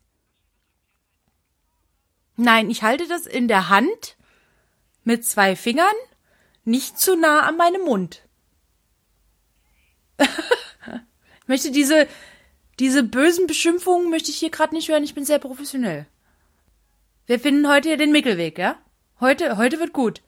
Nein, 2.37 2.71
ich 2.71 2.83
halte 2.83 3.07
das 3.07 3.27
in 3.27 3.49
der 3.49 3.69
Hand 3.69 4.17
mit 5.05 5.25
zwei 5.25 5.57
Fingern 5.57 5.95
nicht 6.65 6.99
zu 6.99 7.17
nah 7.17 7.41
an 7.41 7.57
meinem 7.57 7.83
Mund. 7.83 8.23
ich 10.19 10.29
möchte 11.47 11.71
diese, 11.71 12.09
diese 12.79 13.03
bösen 13.03 13.47
Beschimpfungen 13.47 14.11
möchte 14.11 14.31
ich 14.31 14.39
hier 14.39 14.51
gerade 14.51 14.75
nicht 14.75 14.89
hören. 14.89 15.05
Ich 15.05 15.15
bin 15.15 15.25
sehr 15.25 15.39
professionell. 15.39 16.07
Wir 17.27 17.39
finden 17.39 17.69
heute 17.69 17.89
hier 17.89 17.99
den 17.99 18.13
Mittelweg, 18.13 18.59
ja? 18.59 18.81
Heute, 19.21 19.57
heute 19.57 19.79
wird 19.79 19.93
gut. 19.93 20.23